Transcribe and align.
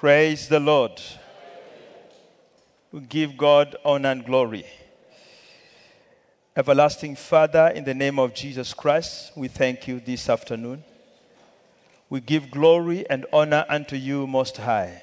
Praise 0.00 0.46
the 0.46 0.60
Lord. 0.60 0.92
We 2.92 3.00
give 3.00 3.36
God 3.36 3.74
honor 3.84 4.10
and 4.10 4.24
glory. 4.24 4.64
Everlasting 6.56 7.16
Father, 7.16 7.72
in 7.74 7.82
the 7.82 7.94
name 7.94 8.20
of 8.20 8.32
Jesus 8.32 8.72
Christ, 8.72 9.32
we 9.34 9.48
thank 9.48 9.88
you 9.88 9.98
this 9.98 10.28
afternoon. 10.28 10.84
We 12.08 12.20
give 12.20 12.48
glory 12.48 13.10
and 13.10 13.26
honor 13.32 13.66
unto 13.68 13.96
you, 13.96 14.28
Most 14.28 14.58
High. 14.58 15.02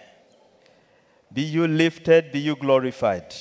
Be 1.34 1.42
you 1.42 1.68
lifted, 1.68 2.32
be 2.32 2.40
you 2.40 2.56
glorified. 2.56 3.36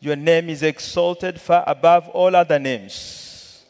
Your 0.00 0.16
name 0.16 0.50
is 0.50 0.64
exalted 0.64 1.40
far 1.40 1.62
above 1.64 2.08
all 2.08 2.34
other 2.34 2.58
names. 2.58 3.62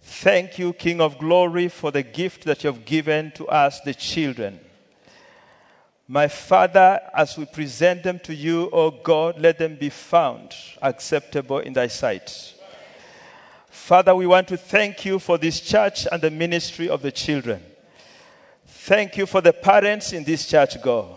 Thank 0.00 0.58
you, 0.58 0.72
King 0.72 1.02
of 1.02 1.18
glory, 1.18 1.68
for 1.68 1.90
the 1.90 2.02
gift 2.02 2.46
that 2.46 2.64
you 2.64 2.72
have 2.72 2.86
given 2.86 3.30
to 3.32 3.46
us, 3.48 3.82
the 3.82 3.92
children. 3.92 4.60
My 6.12 6.26
Father, 6.26 7.00
as 7.14 7.38
we 7.38 7.44
present 7.44 8.02
them 8.02 8.18
to 8.24 8.34
you, 8.34 8.68
O 8.72 8.90
God, 8.90 9.38
let 9.38 9.58
them 9.58 9.76
be 9.76 9.90
found 9.90 10.52
acceptable 10.82 11.60
in 11.60 11.72
thy 11.72 11.86
sight. 11.86 12.54
Father, 13.68 14.12
we 14.16 14.26
want 14.26 14.48
to 14.48 14.56
thank 14.56 15.04
you 15.04 15.20
for 15.20 15.38
this 15.38 15.60
church 15.60 16.08
and 16.10 16.20
the 16.20 16.32
ministry 16.32 16.88
of 16.88 17.00
the 17.00 17.12
children. 17.12 17.62
Thank 18.66 19.18
you 19.18 19.24
for 19.24 19.40
the 19.40 19.52
parents 19.52 20.12
in 20.12 20.24
this 20.24 20.48
church, 20.48 20.82
God. 20.82 21.16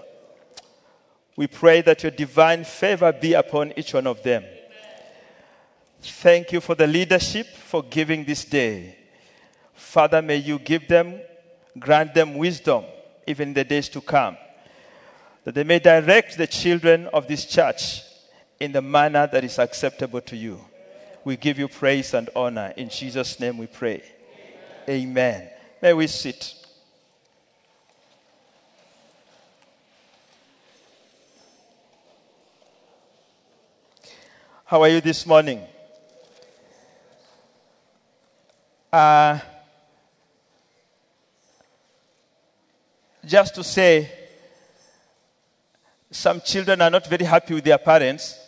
We 1.35 1.47
pray 1.47 1.81
that 1.81 2.03
your 2.03 2.11
divine 2.11 2.63
favor 2.63 3.11
be 3.11 3.33
upon 3.33 3.73
each 3.75 3.95
one 3.95 4.05
of 4.05 4.21
them. 4.21 4.43
Thank 6.03 6.51
you 6.51 6.61
for 6.61 6.75
the 6.75 6.85
leadership 6.85 7.47
for 7.47 7.81
giving 7.81 8.25
this 8.25 8.45
day. 8.45 8.95
Father, 9.73 10.21
may 10.21 10.37
you 10.37 10.59
give 10.59 10.87
them, 10.87 11.19
grant 11.79 12.13
them 12.13 12.35
wisdom 12.35 12.83
even 13.25 13.47
in 13.47 13.53
the 13.55 13.63
days 13.63 13.89
to 13.89 14.01
come, 14.01 14.37
that 15.43 15.55
they 15.55 15.63
may 15.63 15.79
direct 15.79 16.37
the 16.37 16.47
children 16.47 17.07
of 17.07 17.27
this 17.27 17.45
church 17.45 18.01
in 18.59 18.71
the 18.71 18.81
manner 18.81 19.27
that 19.27 19.43
is 19.43 19.59
acceptable 19.59 20.21
to 20.21 20.37
you. 20.37 20.59
We 21.25 21.37
give 21.37 21.59
you 21.59 21.67
praise 21.67 22.13
and 22.13 22.29
honor. 22.35 22.73
In 22.77 22.89
Jesus' 22.89 23.39
name 23.39 23.57
we 23.57 23.67
pray. 23.67 24.03
Amen. 24.89 25.41
Amen. 25.41 25.49
May 25.81 25.93
we 25.93 26.07
sit. 26.07 26.55
How 34.65 34.81
are 34.81 34.89
you 34.89 35.01
this 35.01 35.25
morning? 35.25 35.61
Uh, 38.91 39.39
just 43.25 43.55
to 43.55 43.63
say, 43.63 44.22
some 46.13 46.41
children 46.41 46.81
are 46.81 46.89
not 46.89 47.07
very 47.07 47.25
happy 47.25 47.55
with 47.55 47.63
their 47.63 47.77
parents 47.77 48.39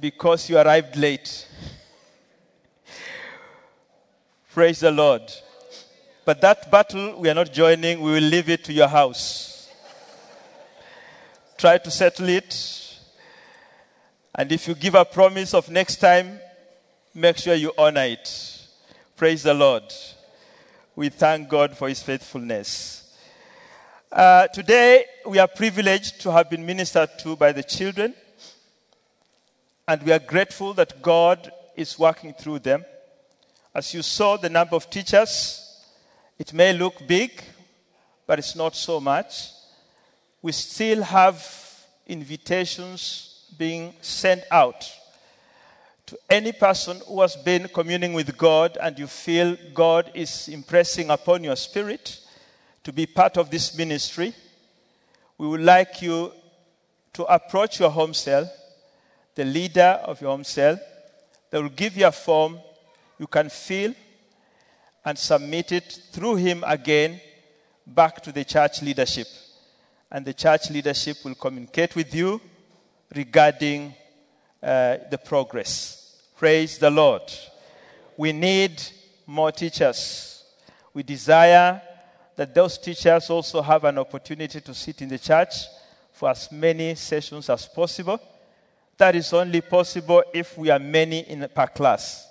because 0.00 0.48
you 0.48 0.56
arrived 0.56 0.96
late. 0.96 1.46
Praise 4.52 4.80
the 4.80 4.90
Lord. 4.90 5.22
But 6.24 6.40
that 6.40 6.70
battle 6.70 7.20
we 7.20 7.28
are 7.28 7.34
not 7.34 7.52
joining, 7.52 8.00
we 8.00 8.12
will 8.12 8.22
leave 8.22 8.48
it 8.48 8.64
to 8.64 8.72
your 8.72 8.88
house. 8.88 9.70
Try 11.58 11.78
to 11.78 11.90
settle 11.90 12.28
it 12.28 12.80
and 14.34 14.50
if 14.50 14.66
you 14.66 14.74
give 14.74 14.94
a 14.94 15.04
promise 15.04 15.54
of 15.54 15.70
next 15.70 15.96
time, 15.96 16.40
make 17.14 17.36
sure 17.38 17.54
you 17.54 17.72
honor 17.78 18.04
it. 18.04 18.66
Praise 19.16 19.44
the 19.44 19.54
Lord. 19.54 19.84
We 20.96 21.08
thank 21.08 21.48
God 21.48 21.76
for 21.76 21.88
his 21.88 22.02
faithfulness. 22.02 23.03
Uh, 24.14 24.46
today, 24.46 25.04
we 25.26 25.40
are 25.40 25.48
privileged 25.48 26.20
to 26.20 26.30
have 26.30 26.48
been 26.48 26.64
ministered 26.64 27.10
to 27.18 27.34
by 27.34 27.50
the 27.50 27.64
children, 27.64 28.14
and 29.88 30.00
we 30.04 30.12
are 30.12 30.20
grateful 30.20 30.72
that 30.72 31.02
God 31.02 31.50
is 31.74 31.98
working 31.98 32.32
through 32.32 32.60
them. 32.60 32.84
As 33.74 33.92
you 33.92 34.02
saw, 34.02 34.36
the 34.36 34.48
number 34.48 34.76
of 34.76 34.88
teachers, 34.88 35.82
it 36.38 36.52
may 36.52 36.72
look 36.72 37.04
big, 37.08 37.42
but 38.24 38.38
it's 38.38 38.54
not 38.54 38.76
so 38.76 39.00
much. 39.00 39.50
We 40.42 40.52
still 40.52 41.02
have 41.02 41.44
invitations 42.06 43.50
being 43.58 43.94
sent 44.00 44.44
out 44.48 44.88
to 46.06 46.16
any 46.30 46.52
person 46.52 47.00
who 47.08 47.20
has 47.20 47.34
been 47.34 47.66
communing 47.66 48.12
with 48.12 48.38
God 48.38 48.78
and 48.80 48.96
you 48.96 49.08
feel 49.08 49.56
God 49.74 50.12
is 50.14 50.46
impressing 50.46 51.10
upon 51.10 51.42
your 51.42 51.56
spirit 51.56 52.20
to 52.84 52.92
be 52.92 53.06
part 53.06 53.36
of 53.38 53.50
this 53.50 53.76
ministry, 53.76 54.32
we 55.38 55.48
would 55.48 55.62
like 55.62 56.02
you 56.02 56.32
to 57.14 57.24
approach 57.24 57.80
your 57.80 57.90
home 57.90 58.14
cell, 58.14 58.50
the 59.34 59.44
leader 59.44 60.00
of 60.04 60.20
your 60.20 60.30
home 60.30 60.44
cell. 60.44 60.78
They 61.50 61.60
will 61.60 61.70
give 61.70 61.96
you 61.96 62.06
a 62.06 62.12
form 62.12 62.60
you 63.18 63.26
can 63.26 63.48
fill 63.48 63.94
and 65.04 65.18
submit 65.18 65.72
it 65.72 65.98
through 66.12 66.36
him 66.36 66.64
again 66.66 67.20
back 67.86 68.22
to 68.22 68.32
the 68.32 68.44
church 68.44 68.82
leadership. 68.82 69.28
And 70.10 70.24
the 70.24 70.34
church 70.34 70.70
leadership 70.70 71.18
will 71.24 71.34
communicate 71.34 71.96
with 71.96 72.14
you 72.14 72.40
regarding 73.14 73.94
uh, 74.62 74.98
the 75.10 75.18
progress. 75.18 76.22
Praise 76.36 76.78
the 76.78 76.90
Lord. 76.90 77.22
We 78.16 78.32
need 78.32 78.82
more 79.26 79.52
teachers. 79.52 80.44
We 80.92 81.02
desire 81.02 81.80
that 82.36 82.54
those 82.54 82.78
teachers 82.78 83.30
also 83.30 83.62
have 83.62 83.84
an 83.84 83.98
opportunity 83.98 84.60
to 84.60 84.74
sit 84.74 85.02
in 85.02 85.08
the 85.08 85.18
church 85.18 85.54
for 86.12 86.30
as 86.30 86.50
many 86.50 86.94
sessions 86.94 87.48
as 87.50 87.66
possible. 87.66 88.20
That 88.96 89.14
is 89.16 89.32
only 89.32 89.60
possible 89.60 90.22
if 90.32 90.56
we 90.56 90.70
are 90.70 90.78
many 90.78 91.20
in 91.20 91.46
per 91.54 91.66
class. 91.66 92.28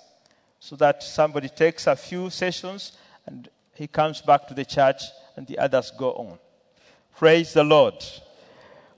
So 0.58 0.76
that 0.76 1.02
somebody 1.02 1.48
takes 1.48 1.86
a 1.86 1.96
few 1.96 2.30
sessions 2.30 2.92
and 3.26 3.48
he 3.74 3.86
comes 3.86 4.20
back 4.20 4.46
to 4.48 4.54
the 4.54 4.64
church 4.64 5.02
and 5.36 5.46
the 5.46 5.58
others 5.58 5.92
go 5.96 6.12
on. 6.12 6.38
Praise 7.16 7.52
the 7.52 7.64
Lord. 7.64 7.94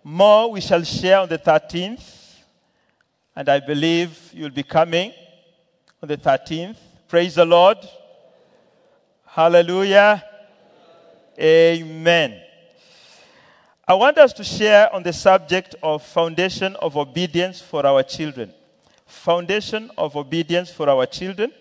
More 0.03 0.53
we 0.53 0.61
shall 0.61 0.85
share 0.85 1.19
on 1.19 1.29
the 1.29 1.39
13th, 1.39 2.37
and 3.35 3.49
I 3.49 3.59
believe 3.59 4.31
you'll 4.33 4.51
be 4.51 4.63
coming 4.63 5.13
on 6.01 6.09
the 6.09 6.17
13th. 6.17 6.77
Praise 7.09 7.35
the 7.35 7.45
Lord. 7.45 7.79
Hallelujah. 9.27 10.23
Amen. 11.39 12.41
I 13.87 13.95
want 13.95 14.19
us 14.19 14.33
to 14.35 14.45
share 14.45 14.93
on 14.93 15.03
the 15.03 15.13
subject 15.13 15.77
of 15.83 16.03
foundation 16.03 16.75
of 16.77 16.97
obedience 16.97 17.61
for 17.61 17.87
our 17.87 18.03
children. 18.03 18.53
Foundation 19.07 19.91
of 19.97 20.17
obedience 20.17 20.71
for 20.71 20.89
our 20.89 21.07
children. 21.07 21.53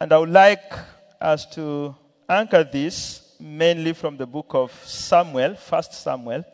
And 0.00 0.12
I 0.12 0.18
would 0.18 0.30
like 0.30 0.72
us 1.20 1.46
to 1.54 1.94
anchor 2.28 2.64
this 2.64 3.34
mainly 3.38 3.92
from 3.92 4.16
the 4.16 4.26
book 4.26 4.46
of 4.50 4.72
Samuel, 4.84 5.54
First 5.54 5.92
Samuel. 5.92 6.44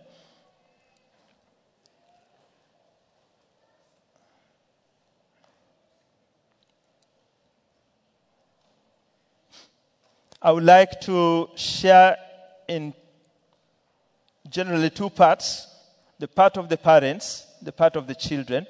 I 10.45 10.51
would 10.51 10.65
like 10.65 11.01
to 11.03 11.51
share 11.55 12.17
in 12.67 12.93
generally 14.51 14.91
two 14.91 15.09
parts 15.09 15.69
the 16.19 16.27
part 16.27 16.57
of 16.57 16.69
the 16.69 16.77
parents, 16.77 17.47
the 17.63 17.71
part 17.71 17.95
of 17.95 18.09
the 18.09 18.15
children, 18.17 18.67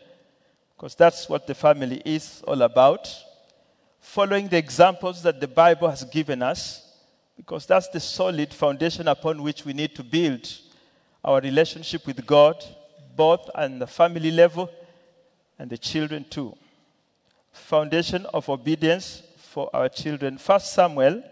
because 0.76 0.94
that's 0.94 1.30
what 1.30 1.46
the 1.46 1.54
family 1.54 2.02
is 2.04 2.42
all 2.46 2.60
about. 2.60 3.08
Following 4.00 4.48
the 4.48 4.58
examples 4.58 5.22
that 5.22 5.40
the 5.40 5.48
Bible 5.48 5.88
has 5.88 6.04
given 6.04 6.42
us, 6.42 6.94
because 7.38 7.64
that's 7.64 7.88
the 7.88 8.00
solid 8.00 8.52
foundation 8.52 9.08
upon 9.08 9.42
which 9.42 9.64
we 9.64 9.72
need 9.72 9.94
to 9.94 10.04
build 10.04 10.46
our 11.24 11.40
relationship 11.40 12.06
with 12.06 12.26
God, 12.26 12.62
both 13.16 13.48
on 13.54 13.78
the 13.78 13.86
family 13.86 14.30
level 14.30 14.68
and 15.58 15.70
the 15.70 15.78
children 15.78 16.26
too. 16.28 16.54
Foundation 17.50 18.26
of 18.34 18.50
obedience 18.50 19.22
for 19.38 19.70
our 19.72 19.88
children. 19.88 20.36
First 20.36 20.74
Samuel 20.74 21.22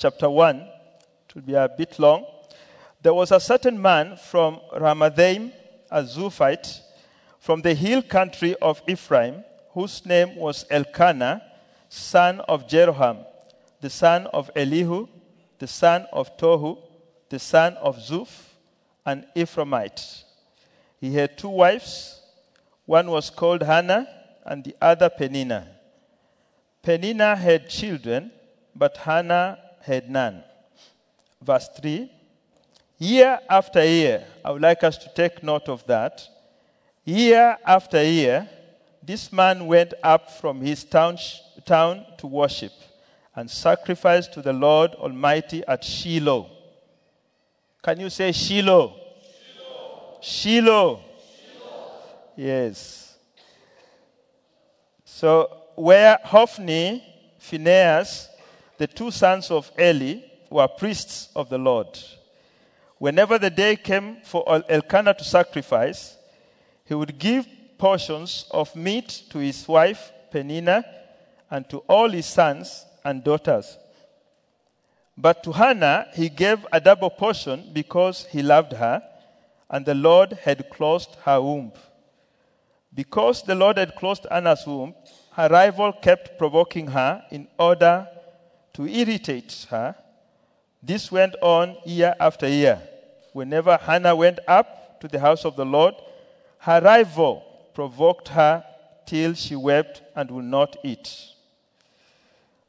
chapter 0.00 0.30
1. 0.30 0.56
It 1.28 1.34
will 1.34 1.42
be 1.42 1.52
a 1.52 1.68
bit 1.68 1.98
long. 1.98 2.24
There 3.02 3.12
was 3.12 3.32
a 3.32 3.38
certain 3.38 3.80
man 3.80 4.16
from 4.16 4.58
Ramathaim, 4.72 5.52
a 5.90 6.02
Zuphite, 6.02 6.80
from 7.38 7.60
the 7.60 7.74
hill 7.74 8.00
country 8.00 8.56
of 8.62 8.80
Ephraim, 8.88 9.44
whose 9.74 10.06
name 10.06 10.36
was 10.36 10.64
Elkanah, 10.70 11.42
son 11.90 12.40
of 12.40 12.66
Jeroham, 12.66 13.26
the 13.82 13.90
son 13.90 14.26
of 14.28 14.50
Elihu, 14.56 15.06
the 15.58 15.66
son 15.66 16.06
of 16.14 16.34
Tohu, 16.38 16.78
the 17.28 17.38
son 17.38 17.74
of 17.74 17.98
Zuph, 17.98 18.54
an 19.04 19.26
Ephraimite. 19.36 20.24
He 20.98 21.12
had 21.12 21.36
two 21.36 21.50
wives. 21.50 22.22
One 22.86 23.10
was 23.10 23.28
called 23.28 23.62
Hannah, 23.62 24.08
and 24.46 24.64
the 24.64 24.74
other 24.80 25.10
Peninnah. 25.10 25.68
Peninnah 26.82 27.36
had 27.36 27.68
children, 27.68 28.32
but 28.74 28.96
Hannah 28.96 29.58
had 29.82 30.10
none. 30.10 30.42
Verse 31.42 31.68
3 31.80 32.10
Year 32.98 33.40
after 33.48 33.84
year, 33.84 34.24
I 34.44 34.50
would 34.50 34.60
like 34.60 34.84
us 34.84 34.98
to 34.98 35.08
take 35.14 35.42
note 35.42 35.68
of 35.68 35.86
that. 35.86 36.22
Year 37.04 37.56
after 37.64 38.02
year, 38.02 38.48
this 39.02 39.32
man 39.32 39.66
went 39.66 39.94
up 40.02 40.30
from 40.30 40.60
his 40.60 40.84
town, 40.84 41.16
town 41.64 42.04
to 42.18 42.26
worship 42.26 42.72
and 43.34 43.50
sacrifice 43.50 44.26
to 44.28 44.42
the 44.42 44.52
Lord 44.52 44.90
Almighty 44.96 45.64
at 45.66 45.82
Shiloh. 45.82 46.50
Can 47.82 48.00
you 48.00 48.10
say 48.10 48.32
Shiloh? 48.32 48.94
Shiloh. 50.20 50.20
Shiloh. 50.20 51.00
Shiloh. 51.42 51.90
Yes. 52.36 53.16
So, 55.04 55.56
where 55.74 56.18
Hophni, 56.22 57.02
Phinehas, 57.38 58.29
the 58.80 58.86
two 58.86 59.10
sons 59.10 59.50
of 59.50 59.70
Eli, 59.78 60.20
were 60.48 60.66
priests 60.66 61.28
of 61.36 61.50
the 61.50 61.58
Lord. 61.58 61.98
Whenever 62.96 63.38
the 63.38 63.50
day 63.50 63.76
came 63.76 64.16
for 64.24 64.42
Elkanah 64.70 65.12
to 65.12 65.22
sacrifice, 65.22 66.16
he 66.86 66.94
would 66.94 67.18
give 67.18 67.46
portions 67.76 68.46
of 68.50 68.74
meat 68.74 69.24
to 69.28 69.38
his 69.38 69.68
wife 69.68 70.10
Peninnah 70.30 70.82
and 71.50 71.68
to 71.68 71.80
all 71.88 72.08
his 72.08 72.24
sons 72.24 72.86
and 73.04 73.22
daughters. 73.22 73.76
But 75.14 75.42
to 75.44 75.52
Hannah 75.52 76.06
he 76.14 76.30
gave 76.30 76.66
a 76.72 76.80
double 76.80 77.10
portion 77.10 77.70
because 77.74 78.24
he 78.30 78.42
loved 78.42 78.72
her, 78.72 79.02
and 79.68 79.84
the 79.84 79.94
Lord 79.94 80.38
had 80.44 80.70
closed 80.70 81.16
her 81.26 81.38
womb. 81.38 81.72
Because 82.94 83.42
the 83.42 83.54
Lord 83.54 83.76
had 83.76 83.94
closed 83.94 84.26
Hannah's 84.30 84.66
womb, 84.66 84.94
her 85.32 85.48
rival 85.50 85.92
kept 85.92 86.38
provoking 86.38 86.86
her 86.86 87.22
in 87.30 87.46
order 87.58 88.08
to 88.80 88.88
irritate 88.88 89.66
her. 89.68 89.94
This 90.82 91.12
went 91.12 91.34
on 91.42 91.76
year 91.84 92.14
after 92.18 92.48
year. 92.48 92.80
Whenever 93.34 93.76
Hannah 93.76 94.16
went 94.16 94.38
up 94.48 94.98
to 95.00 95.08
the 95.08 95.20
house 95.20 95.44
of 95.44 95.54
the 95.54 95.66
Lord, 95.66 95.94
her 96.60 96.80
rival 96.80 97.44
provoked 97.74 98.28
her 98.28 98.64
till 99.04 99.34
she 99.34 99.54
wept 99.54 100.00
and 100.16 100.30
would 100.30 100.46
not 100.46 100.78
eat. 100.82 101.14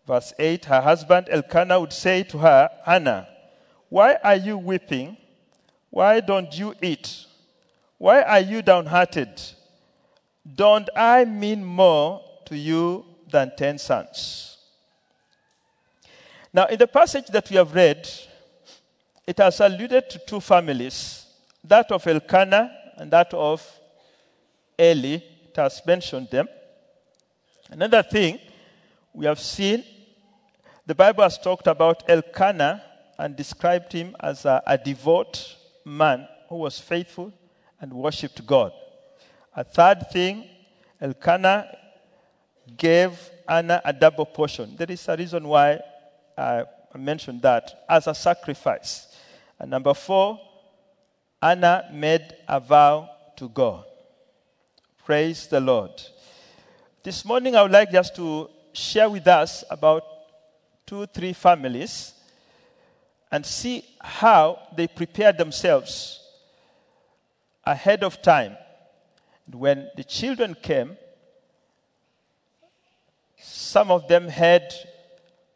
Verse 0.05 0.33
8 0.37 0.65
Her 0.65 0.81
husband 0.81 1.27
Elkanah 1.31 1.79
would 1.79 1.93
say 1.93 2.23
to 2.23 2.39
her, 2.39 2.69
Hannah, 2.85 3.29
why 3.87 4.17
are 4.21 4.35
you 4.35 4.57
weeping? 4.57 5.15
Why 5.89 6.19
don't 6.19 6.57
you 6.57 6.75
eat? 6.81 7.25
Why 7.97 8.21
are 8.21 8.41
you 8.41 8.61
downhearted? 8.61 9.41
Don't 10.55 10.89
I 10.93 11.23
mean 11.23 11.63
more 11.63 12.21
to 12.47 12.57
you 12.57 13.05
than 13.29 13.53
ten 13.55 13.77
sons? 13.77 14.50
Now, 16.53 16.65
in 16.65 16.77
the 16.77 16.87
passage 16.87 17.27
that 17.27 17.49
we 17.49 17.55
have 17.55 17.73
read, 17.73 18.09
it 19.25 19.37
has 19.37 19.59
alluded 19.59 20.09
to 20.09 20.19
two 20.19 20.39
families 20.39 21.25
that 21.63 21.91
of 21.91 22.05
Elkanah 22.05 22.71
and 22.97 23.11
that 23.11 23.33
of 23.33 23.65
Eli. 24.79 25.19
It 25.47 25.55
has 25.55 25.81
mentioned 25.85 26.29
them. 26.29 26.47
Another 27.69 28.03
thing 28.03 28.39
we 29.13 29.25
have 29.25 29.39
seen 29.39 29.83
the 30.85 30.95
Bible 30.95 31.23
has 31.23 31.37
talked 31.37 31.67
about 31.67 32.09
Elkanah 32.09 32.83
and 33.17 33.35
described 33.35 33.93
him 33.93 34.15
as 34.19 34.45
a, 34.45 34.61
a 34.65 34.77
devout 34.77 35.55
man 35.85 36.27
who 36.49 36.57
was 36.57 36.79
faithful 36.79 37.31
and 37.79 37.93
worshipped 37.93 38.45
God. 38.45 38.73
A 39.55 39.63
third 39.63 40.09
thing, 40.11 40.49
Elkanah 40.99 41.77
gave 42.75 43.11
Anna 43.47 43.81
a 43.85 43.93
double 43.93 44.25
portion. 44.25 44.75
There 44.75 44.89
is 44.89 45.07
a 45.07 45.15
reason 45.15 45.47
why 45.47 45.79
I 46.37 46.65
mentioned 46.95 47.41
that 47.41 47.85
as 47.89 48.07
a 48.07 48.15
sacrifice. 48.15 49.07
And 49.59 49.69
number 49.69 49.93
four, 49.93 50.39
Anna 51.41 51.89
made 51.91 52.35
a 52.47 52.59
vow 52.59 53.09
to 53.37 53.49
God. 53.49 53.85
Praise 55.05 55.47
the 55.47 55.59
Lord. 55.59 55.91
This 57.03 57.25
morning, 57.25 57.55
I 57.55 57.63
would 57.63 57.71
like 57.71 57.91
just 57.91 58.15
to 58.15 58.49
share 58.73 59.09
with 59.09 59.27
us 59.27 59.63
about 59.69 60.03
two, 60.85 61.05
three 61.07 61.33
families 61.33 62.13
and 63.31 63.45
see 63.45 63.83
how 63.99 64.59
they 64.75 64.87
prepared 64.87 65.37
themselves 65.37 66.19
ahead 67.63 68.03
of 68.03 68.21
time. 68.21 68.57
When 69.51 69.89
the 69.95 70.03
children 70.03 70.55
came, 70.61 70.97
some 73.37 73.89
of 73.89 74.07
them 74.07 74.27
had 74.27 74.73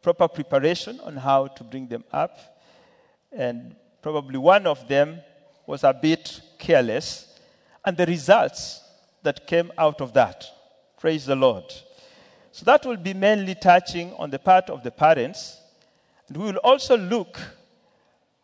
proper 0.06 0.28
preparation 0.28 1.00
on 1.00 1.16
how 1.16 1.48
to 1.48 1.64
bring 1.64 1.88
them 1.88 2.04
up, 2.12 2.38
and 3.32 3.74
probably 4.00 4.38
one 4.38 4.64
of 4.64 4.86
them 4.86 5.20
was 5.66 5.82
a 5.82 5.92
bit 5.92 6.40
careless, 6.58 7.36
and 7.84 7.96
the 7.96 8.06
results 8.06 8.82
that 9.24 9.48
came 9.48 9.72
out 9.76 10.00
of 10.00 10.12
that. 10.12 10.44
Praise 11.00 11.26
the 11.26 11.34
Lord. 11.34 11.64
So 12.52 12.64
that 12.66 12.86
will 12.86 12.96
be 12.96 13.14
mainly 13.14 13.56
touching 13.56 14.12
on 14.12 14.30
the 14.30 14.38
part 14.38 14.70
of 14.70 14.84
the 14.84 14.92
parents. 14.92 15.60
And 16.28 16.36
we 16.36 16.52
will 16.52 16.60
also 16.62 16.96
look 16.96 17.40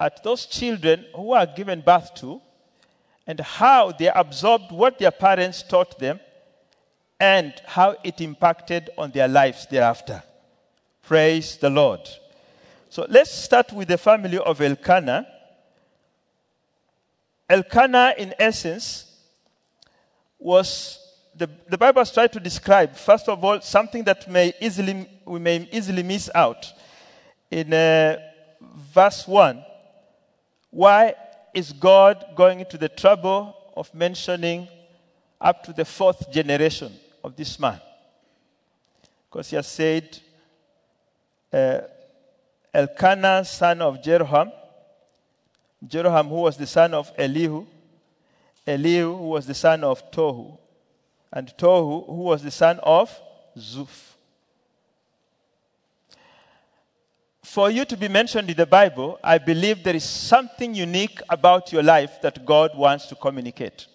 at 0.00 0.24
those 0.24 0.46
children 0.46 1.06
who 1.14 1.32
are 1.32 1.46
given 1.46 1.80
birth 1.80 2.12
to 2.16 2.40
and 3.24 3.38
how 3.38 3.92
they 3.92 4.08
absorbed 4.08 4.72
what 4.72 4.98
their 4.98 5.12
parents 5.12 5.62
taught 5.62 5.96
them 6.00 6.18
and 7.20 7.54
how 7.66 7.94
it 8.02 8.20
impacted 8.20 8.90
on 8.98 9.12
their 9.12 9.28
lives 9.28 9.68
thereafter. 9.70 10.24
Praise 11.02 11.56
the 11.56 11.68
Lord. 11.68 12.00
So 12.88 13.06
let's 13.08 13.32
start 13.32 13.72
with 13.72 13.88
the 13.88 13.98
family 13.98 14.38
of 14.38 14.60
Elkanah. 14.60 15.26
Elkanah, 17.48 18.14
in 18.16 18.34
essence, 18.38 19.10
was 20.38 20.98
the, 21.34 21.48
the 21.68 21.78
Bible 21.78 22.00
has 22.00 22.12
tried 22.12 22.32
to 22.32 22.40
describe, 22.40 22.94
first 22.94 23.28
of 23.28 23.42
all, 23.44 23.60
something 23.60 24.04
that 24.04 24.30
may 24.30 24.52
easily, 24.60 25.08
we 25.24 25.40
may 25.40 25.68
easily 25.72 26.02
miss 26.02 26.30
out. 26.34 26.72
In 27.50 27.72
uh, 27.72 28.18
verse 28.60 29.26
1, 29.26 29.64
why 30.70 31.14
is 31.52 31.72
God 31.72 32.24
going 32.34 32.60
into 32.60 32.78
the 32.78 32.88
trouble 32.88 33.56
of 33.76 33.92
mentioning 33.94 34.68
up 35.40 35.62
to 35.64 35.72
the 35.72 35.84
fourth 35.84 36.30
generation 36.30 36.92
of 37.24 37.36
this 37.36 37.58
man? 37.58 37.80
Because 39.28 39.50
he 39.50 39.56
has 39.56 39.66
said, 39.66 40.18
uh, 41.52 41.80
Elkanah, 42.72 43.44
son 43.44 43.82
of 43.82 44.00
Jeroham, 44.00 44.50
Jeroham, 45.86 46.28
who 46.28 46.36
was 46.36 46.56
the 46.56 46.66
son 46.66 46.94
of 46.94 47.12
Elihu, 47.18 47.66
Elihu, 48.66 49.16
who 49.16 49.28
was 49.28 49.46
the 49.46 49.54
son 49.54 49.84
of 49.84 50.10
Tohu, 50.10 50.56
and 51.32 51.52
Tohu, 51.58 52.06
who 52.06 52.22
was 52.22 52.42
the 52.42 52.50
son 52.50 52.78
of 52.82 53.10
Zuph. 53.58 54.12
For 57.42 57.70
you 57.70 57.84
to 57.84 57.96
be 57.96 58.08
mentioned 58.08 58.48
in 58.48 58.56
the 58.56 58.64
Bible, 58.64 59.18
I 59.22 59.36
believe 59.36 59.82
there 59.82 59.96
is 59.96 60.04
something 60.04 60.74
unique 60.74 61.20
about 61.28 61.72
your 61.72 61.82
life 61.82 62.22
that 62.22 62.46
God 62.46 62.70
wants 62.74 63.06
to 63.08 63.14
communicate. 63.14 63.88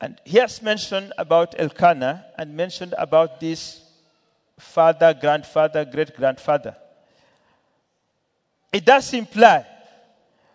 And 0.00 0.20
he 0.24 0.38
has 0.38 0.60
mentioned 0.60 1.12
about 1.18 1.54
Elkanah 1.58 2.26
and 2.36 2.56
mentioned 2.56 2.94
about 2.98 3.38
this 3.38 3.85
father, 4.58 5.14
grandfather, 5.14 5.84
great 5.84 6.16
grandfather. 6.16 6.76
It 8.72 8.84
does 8.84 9.12
imply, 9.14 9.66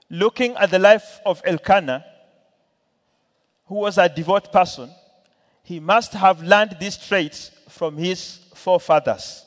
looking 0.09 0.55
at 0.55 0.71
the 0.71 0.79
life 0.79 1.19
of 1.25 1.41
Elkanah, 1.45 2.05
who 3.65 3.75
was 3.75 3.97
a 3.97 4.09
devout 4.09 4.51
person, 4.51 4.89
he 5.63 5.79
must 5.79 6.13
have 6.13 6.43
learned 6.43 6.77
these 6.79 6.97
traits 6.97 7.51
from 7.69 7.97
his 7.97 8.39
forefathers. 8.53 9.45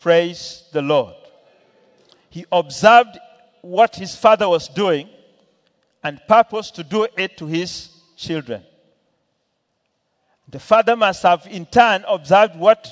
Praise 0.00 0.64
the 0.72 0.82
Lord. 0.82 1.14
He 2.30 2.46
observed 2.50 3.18
what 3.60 3.96
his 3.96 4.16
father 4.16 4.48
was 4.48 4.68
doing 4.68 5.08
and 6.02 6.20
purposed 6.26 6.74
to 6.76 6.84
do 6.84 7.06
it 7.16 7.36
to 7.38 7.46
his 7.46 7.90
children. 8.16 8.62
The 10.54 10.60
father 10.60 10.94
must 10.94 11.24
have 11.24 11.48
in 11.50 11.66
turn 11.66 12.04
observed 12.06 12.54
what 12.54 12.88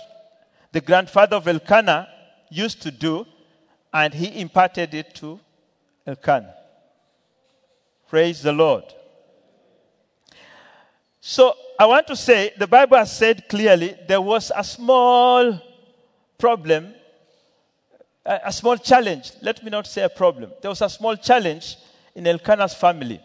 the 0.72 0.80
grandfather 0.80 1.36
of 1.36 1.46
Elkanah 1.46 2.08
used 2.50 2.82
to 2.82 2.90
do 2.90 3.24
and 3.94 4.12
he 4.12 4.40
imparted 4.40 4.92
it 4.94 5.14
to 5.14 5.38
Elkanah. 6.04 6.56
Praise 8.08 8.42
the 8.42 8.52
Lord. 8.52 8.82
So 11.20 11.54
I 11.78 11.86
want 11.86 12.08
to 12.08 12.16
say 12.16 12.52
the 12.58 12.66
Bible 12.66 12.96
has 12.96 13.16
said 13.16 13.48
clearly 13.48 13.96
there 14.08 14.20
was 14.20 14.50
a 14.56 14.64
small 14.64 15.56
problem, 16.38 16.92
a, 18.26 18.52
small 18.52 18.76
challenge. 18.76 19.30
Let 19.40 19.62
me 19.62 19.70
not 19.70 19.86
say 19.86 20.02
a 20.02 20.08
problem. 20.08 20.50
There 20.62 20.68
was 20.72 20.82
a 20.82 20.90
small 20.90 21.14
challenge 21.14 21.76
in 22.16 22.26
Elkanah's 22.26 22.74
family. 22.74 23.20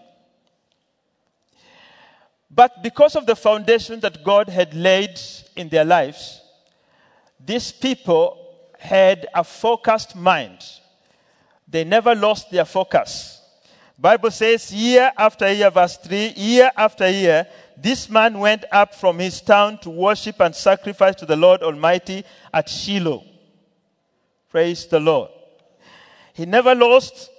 But 2.50 2.82
because 2.82 3.16
of 3.16 3.26
the 3.26 3.36
foundation 3.36 4.00
that 4.00 4.24
God 4.24 4.50
had 4.50 4.74
laid 4.74 5.20
in 5.56 5.70
their 5.70 5.86
lives, 5.86 6.42
these 7.44 7.72
people 7.72 8.38
had 8.80 9.28
a 9.34 9.44
focused 9.44 10.16
mind. 10.16 10.60
They 11.68 11.84
never 11.84 12.16
lost 12.16 12.50
their 12.52 12.66
focus. 12.66 13.42
Bible 14.00 14.32
says 14.32 14.74
year 14.74 15.12
after 15.18 15.52
year, 15.52 15.70
verse 15.72 15.98
3, 15.98 16.34
year 16.36 16.72
after 16.78 17.10
year, 17.10 17.48
this 17.76 18.10
man 18.10 18.40
went 18.40 18.64
up 18.72 18.96
from 18.96 19.20
his 19.20 19.42
town 19.42 19.80
to 19.80 19.90
worship 19.90 20.40
and 20.40 20.56
sacrifice 20.56 21.16
to 21.16 21.26
the 21.26 21.36
Lord 21.36 21.64
Almighty 21.64 22.24
at 22.54 22.70
Shiloh. 22.70 23.24
Praise 24.50 24.86
the 24.86 25.00
Lord. 25.00 25.32
He 26.34 26.46
never 26.46 26.74
lost 26.76 27.30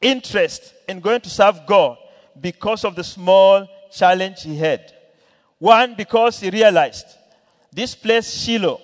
interest 0.00 0.74
in 0.88 1.00
going 1.00 1.20
to 1.22 1.30
serve 1.30 1.66
God 1.66 1.98
because 2.40 2.84
of 2.84 2.96
the 2.96 3.04
small 3.04 3.66
challenge 3.92 4.42
he 4.42 4.56
had. 4.56 4.92
One, 5.58 5.94
because 5.94 6.40
he 6.40 6.50
realized 6.50 7.06
this 7.72 7.94
place, 7.94 8.32
Shiloh, 8.32 8.80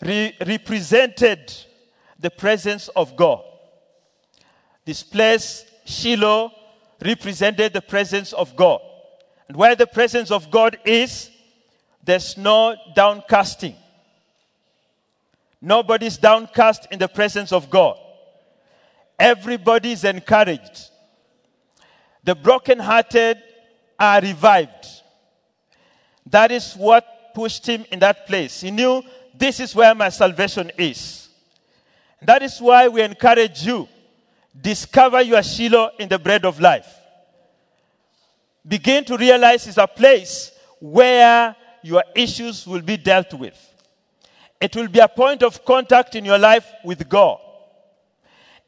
re- 0.00 0.34
represented 0.44 1.52
the 2.18 2.30
presence 2.30 2.88
of 2.88 3.16
God. 3.16 3.44
This 4.84 5.02
place, 5.02 5.64
Shiloh, 5.84 6.50
represented 7.04 7.72
the 7.72 7.82
presence 7.82 8.32
of 8.32 8.56
God. 8.56 8.80
And 9.46 9.56
where 9.56 9.76
the 9.76 9.86
presence 9.86 10.30
of 10.30 10.50
God 10.50 10.78
is, 10.84 11.30
there's 12.02 12.36
no 12.36 12.74
downcasting. 12.96 13.74
Nobody's 15.60 16.18
downcast 16.18 16.88
in 16.90 16.98
the 16.98 17.08
presence 17.08 17.52
of 17.52 17.70
God. 17.70 17.98
Everybody 19.18 19.92
is 19.92 20.04
encouraged. 20.04 20.90
The 22.28 22.34
brokenhearted 22.34 23.38
are 23.98 24.20
revived. 24.20 24.86
That 26.26 26.52
is 26.52 26.74
what 26.74 27.32
pushed 27.34 27.66
him 27.66 27.86
in 27.90 28.00
that 28.00 28.26
place. 28.26 28.60
He 28.60 28.70
knew 28.70 29.02
this 29.34 29.60
is 29.60 29.74
where 29.74 29.94
my 29.94 30.10
salvation 30.10 30.70
is. 30.76 31.30
That 32.20 32.42
is 32.42 32.60
why 32.60 32.86
we 32.88 33.00
encourage 33.00 33.64
you 33.64 33.88
discover 34.60 35.22
your 35.22 35.42
Shiloh 35.42 35.92
in 35.98 36.10
the 36.10 36.18
bread 36.18 36.44
of 36.44 36.60
life. 36.60 36.94
Begin 38.66 39.06
to 39.06 39.16
realize 39.16 39.66
it's 39.66 39.78
a 39.78 39.86
place 39.86 40.52
where 40.80 41.56
your 41.82 42.04
issues 42.14 42.66
will 42.66 42.82
be 42.82 42.98
dealt 42.98 43.32
with. 43.32 43.56
It 44.60 44.76
will 44.76 44.88
be 44.88 44.98
a 44.98 45.08
point 45.08 45.42
of 45.42 45.64
contact 45.64 46.14
in 46.14 46.26
your 46.26 46.38
life 46.38 46.70
with 46.84 47.08
God. 47.08 47.38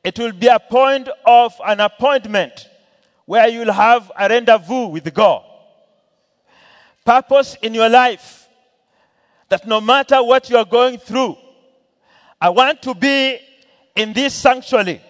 It 0.02 0.18
will 0.18 0.32
be 0.32 0.46
a 0.46 0.58
point 0.58 1.10
of 1.26 1.52
an 1.62 1.80
appointment 1.80 2.69
where 3.30 3.46
you'll 3.46 3.70
have 3.70 4.10
a 4.18 4.28
rendezvous 4.28 4.88
with 4.88 5.14
God. 5.14 5.44
Purpose 7.04 7.56
in 7.62 7.72
your 7.72 7.88
life 7.88 8.48
that 9.48 9.64
no 9.68 9.80
matter 9.80 10.20
what 10.20 10.50
you 10.50 10.56
are 10.56 10.64
going 10.64 10.98
through, 10.98 11.36
I 12.40 12.48
want 12.48 12.82
to 12.82 12.92
be 12.92 13.38
in 13.94 14.12
this 14.12 14.34
sanctuary 14.34 15.00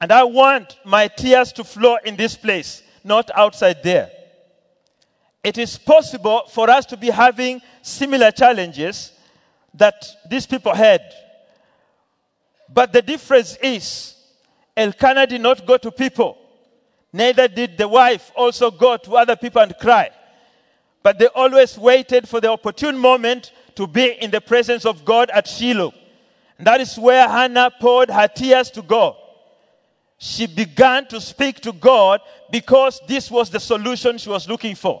and 0.00 0.10
I 0.10 0.24
want 0.24 0.78
my 0.84 1.06
tears 1.06 1.52
to 1.52 1.62
flow 1.62 1.96
in 2.04 2.16
this 2.16 2.34
place, 2.34 2.82
not 3.04 3.30
outside 3.32 3.84
there. 3.84 4.10
It 5.44 5.56
is 5.56 5.78
possible 5.78 6.48
for 6.50 6.68
us 6.68 6.84
to 6.86 6.96
be 6.96 7.10
having 7.10 7.62
similar 7.82 8.32
challenges 8.32 9.12
that 9.74 10.04
these 10.28 10.44
people 10.44 10.74
had. 10.74 11.02
But 12.68 12.92
the 12.92 13.02
difference 13.02 13.56
is 13.62 14.16
Elkanah 14.76 15.28
did 15.28 15.40
not 15.40 15.64
go 15.64 15.76
to 15.76 15.92
people. 15.92 16.38
Neither 17.14 17.46
did 17.46 17.78
the 17.78 17.86
wife 17.86 18.32
also 18.34 18.72
go 18.72 18.96
to 18.96 19.16
other 19.16 19.36
people 19.36 19.62
and 19.62 19.72
cry. 19.78 20.10
But 21.00 21.20
they 21.20 21.28
always 21.28 21.78
waited 21.78 22.28
for 22.28 22.40
the 22.40 22.50
opportune 22.50 22.98
moment 22.98 23.52
to 23.76 23.86
be 23.86 24.14
in 24.20 24.32
the 24.32 24.40
presence 24.40 24.84
of 24.84 25.04
God 25.04 25.30
at 25.30 25.46
Shiloh. 25.46 25.94
And 26.58 26.66
that 26.66 26.80
is 26.80 26.98
where 26.98 27.28
Hannah 27.28 27.70
poured 27.80 28.10
her 28.10 28.26
tears 28.26 28.68
to 28.72 28.82
God. 28.82 29.14
She 30.18 30.48
began 30.48 31.06
to 31.06 31.20
speak 31.20 31.60
to 31.60 31.72
God 31.72 32.20
because 32.50 33.00
this 33.06 33.30
was 33.30 33.48
the 33.48 33.60
solution 33.60 34.18
she 34.18 34.28
was 34.28 34.48
looking 34.48 34.74
for. 34.74 35.00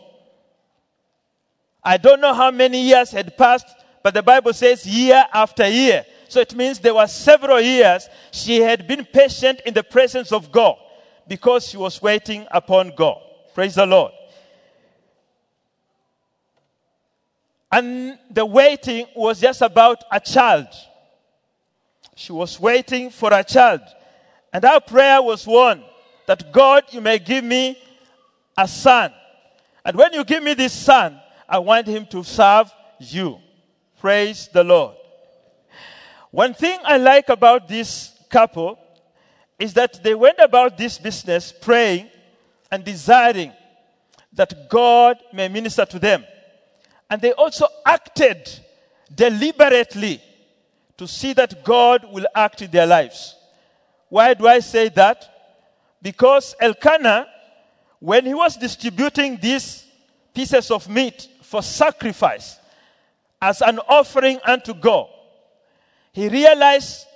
I 1.82 1.96
don't 1.96 2.20
know 2.20 2.32
how 2.32 2.52
many 2.52 2.80
years 2.80 3.10
had 3.10 3.36
passed, 3.36 3.66
but 4.04 4.14
the 4.14 4.22
Bible 4.22 4.52
says 4.52 4.86
year 4.86 5.24
after 5.32 5.66
year. 5.66 6.06
So 6.28 6.38
it 6.38 6.54
means 6.54 6.78
there 6.78 6.94
were 6.94 7.08
several 7.08 7.60
years 7.60 8.08
she 8.30 8.60
had 8.60 8.86
been 8.86 9.04
patient 9.04 9.62
in 9.66 9.74
the 9.74 9.82
presence 9.82 10.30
of 10.30 10.52
God 10.52 10.76
because 11.26 11.66
she 11.68 11.76
was 11.76 12.00
waiting 12.00 12.46
upon 12.50 12.92
God. 12.96 13.20
Praise 13.54 13.74
the 13.74 13.86
Lord. 13.86 14.12
And 17.70 18.18
the 18.30 18.46
waiting 18.46 19.06
was 19.16 19.40
just 19.40 19.62
about 19.62 20.04
a 20.10 20.20
child. 20.20 20.68
She 22.14 22.32
was 22.32 22.60
waiting 22.60 23.10
for 23.10 23.32
a 23.32 23.42
child. 23.42 23.80
And 24.52 24.64
our 24.64 24.80
prayer 24.80 25.20
was 25.20 25.46
one 25.46 25.82
that 26.26 26.52
God, 26.52 26.84
you 26.90 27.00
may 27.00 27.18
give 27.18 27.42
me 27.42 27.76
a 28.56 28.68
son. 28.68 29.12
And 29.84 29.96
when 29.96 30.12
you 30.12 30.24
give 30.24 30.42
me 30.42 30.54
this 30.54 30.72
son, 30.72 31.20
I 31.48 31.58
want 31.58 31.86
him 31.86 32.06
to 32.06 32.22
serve 32.22 32.70
you. 33.00 33.38
Praise 34.00 34.48
the 34.52 34.62
Lord. 34.62 34.96
One 36.30 36.54
thing 36.54 36.78
I 36.84 36.96
like 36.96 37.28
about 37.28 37.68
this 37.68 38.12
couple 38.30 38.78
is 39.58 39.74
that 39.74 40.02
they 40.02 40.14
went 40.14 40.38
about 40.38 40.76
this 40.76 40.98
business 40.98 41.52
praying 41.52 42.08
and 42.70 42.84
desiring 42.84 43.52
that 44.32 44.68
God 44.68 45.18
may 45.32 45.48
minister 45.48 45.84
to 45.84 45.98
them. 45.98 46.24
And 47.08 47.20
they 47.20 47.32
also 47.32 47.66
acted 47.86 48.48
deliberately 49.14 50.20
to 50.96 51.06
see 51.06 51.32
that 51.34 51.64
God 51.64 52.06
will 52.12 52.26
act 52.34 52.62
in 52.62 52.70
their 52.70 52.86
lives. 52.86 53.36
Why 54.08 54.34
do 54.34 54.46
I 54.46 54.60
say 54.60 54.88
that? 54.90 55.28
Because 56.02 56.54
Elkanah, 56.60 57.26
when 58.00 58.26
he 58.26 58.34
was 58.34 58.56
distributing 58.56 59.38
these 59.40 59.86
pieces 60.34 60.70
of 60.70 60.88
meat 60.88 61.28
for 61.42 61.62
sacrifice 61.62 62.58
as 63.40 63.62
an 63.62 63.78
offering 63.88 64.38
unto 64.44 64.74
God, 64.74 65.08
he 66.12 66.28
realized 66.28 67.06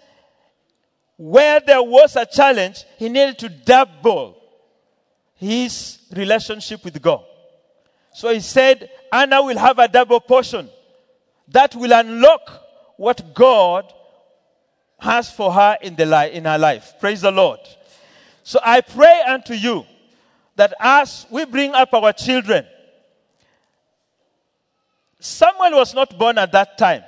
where 1.19 1.59
there 1.59 1.83
was 1.83 2.15
a 2.15 2.25
challenge, 2.25 2.85
he 2.97 3.09
needed 3.09 3.39
to 3.41 3.49
double 3.49 4.41
his 5.35 5.99
relationship 6.15 6.83
with 6.85 7.03
God. 7.03 7.25
So 8.15 8.33
he 8.33 8.41
said, 8.41 8.89
Anna 9.13 9.43
will 9.43 9.59
have 9.59 9.79
a 9.79 9.89
double 9.89 10.21
portion 10.21 10.71
that 11.49 11.75
will 11.75 11.93
unlock 11.93 12.63
what 12.97 13.35
God 13.35 13.93
has 15.01 15.31
for 15.31 15.53
her 15.53 15.77
in, 15.83 15.97
the 15.97 16.07
li- 16.07 16.33
in 16.33 16.45
her 16.45 16.59
life. 16.59 16.95
Praise 17.01 17.21
the 17.21 17.31
Lord. 17.33 17.61
So 18.45 18.61
I 18.63 18.81
pray 18.81 19.23
unto 19.27 19.55
you 19.55 19.85
that 20.55 20.73
as 20.81 21.27
we 21.31 21.45
bring 21.45 21.75
up 21.75 21.93
our 21.95 22.13
children, 22.13 22.65
Samuel 25.19 25.79
was 25.79 25.95
not 25.95 26.17
born 26.17 26.39
at 26.39 26.53
that 26.53 26.79
time. 26.79 27.03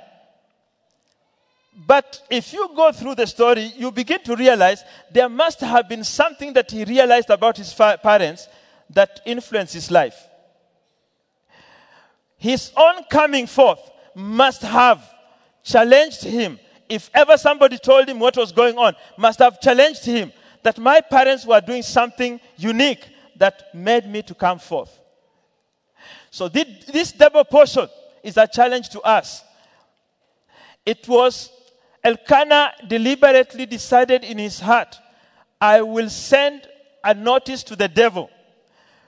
But 1.73 2.21
if 2.29 2.53
you 2.53 2.69
go 2.75 2.91
through 2.91 3.15
the 3.15 3.27
story, 3.27 3.71
you 3.77 3.91
begin 3.91 4.21
to 4.23 4.35
realize 4.35 4.83
there 5.11 5.29
must 5.29 5.61
have 5.61 5.87
been 5.87 6.03
something 6.03 6.53
that 6.53 6.69
he 6.69 6.83
realized 6.83 7.29
about 7.29 7.57
his 7.57 7.71
fa- 7.71 7.99
parents 8.01 8.47
that 8.89 9.21
influenced 9.25 9.73
his 9.73 9.89
life. 9.89 10.27
His 12.37 12.71
own 12.75 13.03
coming 13.09 13.47
forth 13.47 13.79
must 14.13 14.63
have 14.63 15.01
challenged 15.63 16.23
him. 16.23 16.59
If 16.89 17.09
ever 17.13 17.37
somebody 17.37 17.77
told 17.77 18.09
him 18.09 18.19
what 18.19 18.35
was 18.35 18.51
going 18.51 18.77
on, 18.77 18.95
must 19.17 19.39
have 19.39 19.61
challenged 19.61 20.03
him 20.03 20.33
that 20.63 20.77
my 20.77 20.99
parents 20.99 21.45
were 21.45 21.61
doing 21.61 21.83
something 21.83 22.39
unique 22.57 23.07
that 23.37 23.73
made 23.73 24.05
me 24.07 24.21
to 24.23 24.35
come 24.35 24.59
forth. 24.59 24.99
So 26.29 26.49
this 26.49 27.11
double 27.13 27.45
portion 27.45 27.87
is 28.23 28.37
a 28.37 28.47
challenge 28.47 28.89
to 28.89 29.01
us. 29.01 29.43
It 30.85 31.07
was 31.07 31.49
Elkanah 32.03 32.73
deliberately 32.87 33.65
decided 33.65 34.23
in 34.23 34.37
his 34.37 34.59
heart, 34.59 34.97
I 35.59 35.81
will 35.81 36.09
send 36.09 36.67
a 37.03 37.13
notice 37.13 37.63
to 37.63 37.75
the 37.75 37.87
devil. 37.87 38.29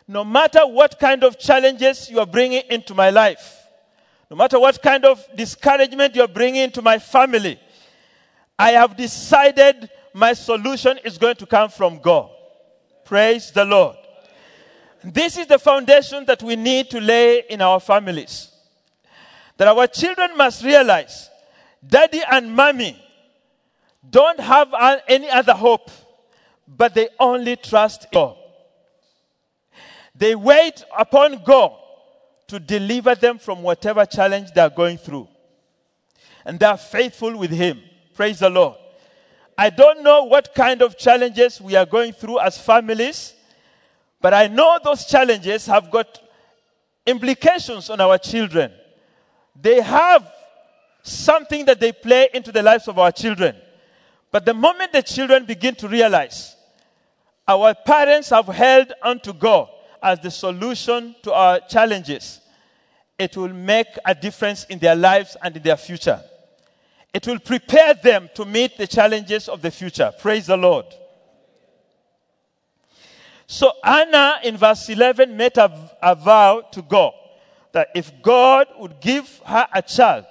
No 0.07 0.23
matter 0.23 0.67
what 0.67 0.99
kind 0.99 1.23
of 1.23 1.39
challenges 1.39 2.09
you 2.09 2.19
are 2.19 2.25
bringing 2.25 2.63
into 2.69 2.93
my 2.93 3.09
life, 3.09 3.59
no 4.29 4.37
matter 4.37 4.59
what 4.59 4.81
kind 4.81 5.05
of 5.05 5.25
discouragement 5.35 6.15
you're 6.15 6.27
bringing 6.27 6.63
into 6.63 6.81
my 6.81 6.99
family, 6.99 7.59
I 8.57 8.71
have 8.71 8.95
decided 8.95 9.89
my 10.13 10.33
solution 10.33 10.99
is 11.03 11.17
going 11.17 11.35
to 11.37 11.45
come 11.45 11.69
from 11.69 11.99
God. 11.99 12.29
Praise 13.05 13.51
the 13.51 13.65
Lord. 13.65 13.97
This 15.03 15.37
is 15.37 15.47
the 15.47 15.59
foundation 15.59 16.25
that 16.25 16.41
we 16.41 16.55
need 16.55 16.89
to 16.91 17.01
lay 17.01 17.43
in 17.49 17.61
our 17.61 17.79
families. 17.79 18.51
That 19.57 19.67
our 19.67 19.87
children 19.87 20.37
must 20.37 20.63
realize 20.63 21.29
daddy 21.85 22.21
and 22.29 22.53
mommy 22.53 22.99
don't 24.09 24.39
have 24.39 24.73
any 25.07 25.29
other 25.29 25.53
hope, 25.53 25.89
but 26.67 26.93
they 26.93 27.09
only 27.19 27.55
trust 27.55 28.07
God. 28.11 28.37
They 30.15 30.35
wait 30.35 30.83
upon 30.97 31.43
God 31.43 31.73
to 32.47 32.59
deliver 32.59 33.15
them 33.15 33.39
from 33.39 33.63
whatever 33.63 34.05
challenge 34.05 34.51
they 34.51 34.61
are 34.61 34.69
going 34.69 34.97
through. 34.97 35.27
And 36.45 36.59
they 36.59 36.65
are 36.65 36.77
faithful 36.77 37.37
with 37.37 37.51
Him. 37.51 37.81
Praise 38.13 38.39
the 38.39 38.49
Lord. 38.49 38.77
I 39.57 39.69
don't 39.69 40.03
know 40.03 40.25
what 40.25 40.53
kind 40.53 40.81
of 40.81 40.97
challenges 40.97 41.61
we 41.61 41.75
are 41.75 41.85
going 41.85 42.13
through 42.13 42.39
as 42.39 42.57
families, 42.57 43.33
but 44.19 44.33
I 44.33 44.47
know 44.47 44.79
those 44.83 45.05
challenges 45.05 45.65
have 45.67 45.89
got 45.89 46.19
implications 47.05 47.89
on 47.89 48.01
our 48.01 48.17
children. 48.17 48.71
They 49.59 49.81
have 49.81 50.27
something 51.03 51.65
that 51.65 51.79
they 51.79 51.91
play 51.91 52.29
into 52.33 52.51
the 52.51 52.63
lives 52.63 52.87
of 52.87 52.97
our 52.97 53.11
children. 53.11 53.55
But 54.31 54.45
the 54.45 54.53
moment 54.53 54.93
the 54.93 55.03
children 55.03 55.45
begin 55.45 55.75
to 55.75 55.87
realize 55.87 56.55
our 57.47 57.75
parents 57.75 58.29
have 58.29 58.47
held 58.47 58.93
onto 59.03 59.33
God 59.33 59.69
as 60.01 60.19
the 60.21 60.31
solution 60.31 61.15
to 61.23 61.33
our 61.33 61.59
challenges, 61.59 62.39
it 63.19 63.37
will 63.37 63.53
make 63.53 63.87
a 64.05 64.15
difference 64.15 64.63
in 64.65 64.79
their 64.79 64.95
lives 64.95 65.37
and 65.43 65.55
in 65.55 65.61
their 65.61 65.77
future. 65.77 66.21
It 67.13 67.27
will 67.27 67.39
prepare 67.39 67.93
them 67.93 68.29
to 68.33 68.45
meet 68.45 68.77
the 68.77 68.87
challenges 68.87 69.47
of 69.47 69.61
the 69.61 69.69
future. 69.69 70.11
Praise 70.19 70.47
the 70.47 70.57
Lord. 70.57 70.85
So 73.45 73.71
Anna 73.83 74.39
in 74.43 74.57
verse 74.57 74.89
11 74.89 75.35
made 75.37 75.57
a, 75.57 75.91
a 76.01 76.15
vow 76.15 76.61
to 76.71 76.81
God 76.81 77.13
that 77.73 77.89
if 77.93 78.11
God 78.21 78.67
would 78.79 78.99
give 78.99 79.41
her 79.45 79.67
a 79.73 79.81
child, 79.81 80.25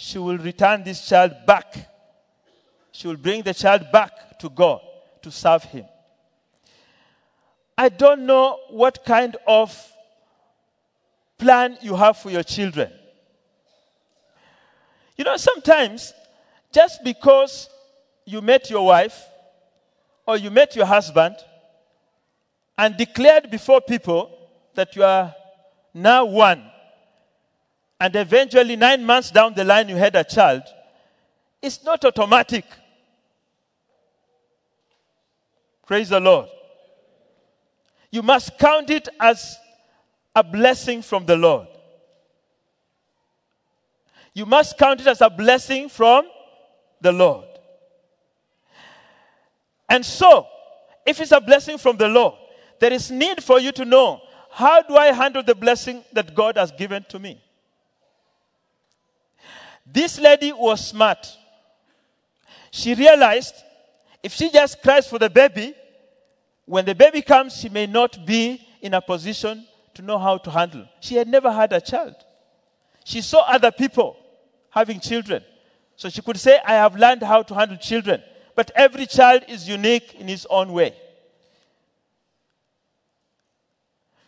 she 0.00 0.16
will 0.16 0.38
return 0.38 0.84
this 0.84 1.08
child 1.08 1.32
back. 1.44 1.74
She 2.92 3.08
will 3.08 3.16
bring 3.16 3.42
the 3.42 3.52
child 3.52 3.90
back 3.90 4.38
to 4.38 4.48
God 4.48 4.80
to 5.22 5.30
serve 5.32 5.64
Him. 5.64 5.86
I 7.76 7.88
don't 7.88 8.24
know 8.24 8.60
what 8.70 9.04
kind 9.04 9.36
of 9.44 9.76
plan 11.36 11.78
you 11.82 11.96
have 11.96 12.16
for 12.16 12.30
your 12.30 12.44
children. 12.44 12.92
You 15.16 15.24
know, 15.24 15.36
sometimes 15.36 16.14
just 16.70 17.02
because 17.02 17.68
you 18.24 18.40
met 18.40 18.70
your 18.70 18.86
wife 18.86 19.20
or 20.24 20.36
you 20.36 20.52
met 20.52 20.76
your 20.76 20.86
husband 20.86 21.34
and 22.78 22.96
declared 22.96 23.50
before 23.50 23.80
people 23.80 24.30
that 24.76 24.94
you 24.94 25.02
are 25.02 25.34
now 25.92 26.24
one, 26.24 26.70
and 28.00 28.14
eventually 28.14 28.76
nine 28.76 29.04
months 29.04 29.30
down 29.30 29.54
the 29.54 29.64
line 29.64 29.88
you 29.88 29.96
had 29.96 30.14
a 30.14 30.24
child, 30.24 30.62
it's 31.60 31.82
not 31.84 32.04
automatic. 32.04 32.64
Praise 35.86 36.08
the 36.08 36.20
Lord. 36.20 36.48
You 38.10 38.22
must 38.22 38.58
count 38.58 38.90
it 38.90 39.08
as 39.18 39.56
a 40.34 40.44
blessing 40.44 41.02
from 41.02 41.26
the 41.26 41.36
Lord. 41.36 41.66
You 44.34 44.46
must 44.46 44.78
count 44.78 45.00
it 45.00 45.06
as 45.06 45.20
a 45.20 45.28
blessing 45.28 45.88
from 45.88 46.26
the 47.00 47.10
Lord. 47.10 47.46
And 49.88 50.04
so, 50.04 50.46
if 51.06 51.20
it's 51.20 51.32
a 51.32 51.40
blessing 51.40 51.78
from 51.78 51.96
the 51.96 52.08
Lord, 52.08 52.34
there 52.78 52.92
is 52.92 53.10
need 53.10 53.42
for 53.42 53.58
you 53.58 53.72
to 53.72 53.84
know 53.84 54.20
how 54.50 54.82
do 54.82 54.96
I 54.96 55.06
handle 55.06 55.42
the 55.42 55.54
blessing 55.54 56.04
that 56.12 56.34
God 56.34 56.56
has 56.56 56.70
given 56.70 57.04
to 57.08 57.18
me? 57.18 57.42
This 59.90 60.18
lady 60.20 60.52
was 60.52 60.86
smart. 60.86 61.26
She 62.70 62.94
realized 62.94 63.54
if 64.22 64.32
she 64.32 64.50
just 64.50 64.82
cries 64.82 65.08
for 65.08 65.18
the 65.18 65.30
baby, 65.30 65.74
when 66.66 66.84
the 66.84 66.94
baby 66.94 67.22
comes, 67.22 67.56
she 67.56 67.68
may 67.68 67.86
not 67.86 68.26
be 68.26 68.66
in 68.82 68.94
a 68.94 69.00
position 69.00 69.66
to 69.94 70.02
know 70.02 70.18
how 70.18 70.38
to 70.38 70.50
handle. 70.50 70.86
She 71.00 71.14
had 71.14 71.28
never 71.28 71.50
had 71.50 71.72
a 71.72 71.80
child. 71.80 72.14
She 73.04 73.22
saw 73.22 73.40
other 73.40 73.70
people 73.70 74.16
having 74.70 75.00
children. 75.00 75.42
So 75.96 76.10
she 76.10 76.20
could 76.20 76.36
say, 76.38 76.60
I 76.64 76.74
have 76.74 76.94
learned 76.94 77.22
how 77.22 77.42
to 77.42 77.54
handle 77.54 77.78
children. 77.78 78.22
But 78.54 78.70
every 78.74 79.06
child 79.06 79.44
is 79.48 79.68
unique 79.68 80.14
in 80.14 80.28
his 80.28 80.46
own 80.50 80.72
way. 80.72 80.94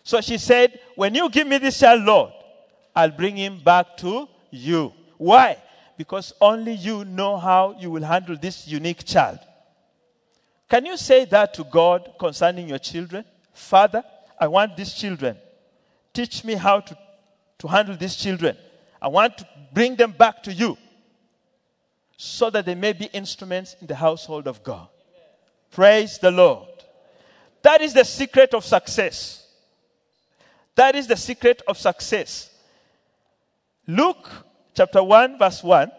So 0.02 0.20
she 0.20 0.38
said, 0.38 0.80
When 0.96 1.14
you 1.14 1.28
give 1.28 1.46
me 1.46 1.58
this 1.58 1.78
child, 1.78 2.02
Lord, 2.02 2.32
I'll 2.96 3.11
bring 3.11 3.37
him 3.37 3.61
back 3.62 3.96
to 3.98 4.28
you. 4.50 4.92
Why? 5.20 5.59
Because 5.98 6.33
only 6.40 6.72
you 6.72 7.04
know 7.04 7.37
how 7.37 7.76
you 7.78 7.90
will 7.90 8.02
handle 8.02 8.38
this 8.38 8.66
unique 8.66 9.04
child. 9.04 9.38
Can 10.66 10.87
you 10.87 10.96
say 10.96 11.26
that 11.26 11.52
to 11.54 11.64
God 11.64 12.14
concerning 12.18 12.70
your 12.70 12.78
children? 12.78 13.26
Father, 13.52 14.02
I 14.40 14.46
want 14.46 14.78
these 14.78 14.94
children. 14.94 15.37
Teach 16.14 16.42
me 16.42 16.54
how 16.54 16.80
to, 16.80 16.96
to 17.59 17.68
handle 17.68 17.98
these 17.98 18.16
children. 18.16 18.56
I 19.02 19.09
want 19.09 19.37
to 19.37 19.48
bring 19.74 19.94
them 19.94 20.12
back 20.12 20.42
to 20.44 20.52
you 20.54 20.78
so 22.16 22.48
that 22.48 22.64
they 22.64 22.74
may 22.74 22.94
be 22.94 23.04
instruments 23.12 23.76
in 23.78 23.88
the 23.88 23.96
household 23.96 24.48
of 24.48 24.64
God. 24.64 24.88
Praise 25.70 26.16
the 26.16 26.30
Lord. 26.30 26.66
That 27.61 27.83
is 27.83 27.92
the 27.92 28.04
secret 28.04 28.54
of 28.54 28.64
success. 28.64 29.46
That 30.76 30.94
is 30.96 31.06
the 31.06 31.16
secret 31.18 31.61
of 31.68 31.76
success. 31.76 32.48
Luke 33.87 34.46
chapter 34.80 35.02
1, 35.02 35.38
verse 35.38 35.62
1. 35.62 35.92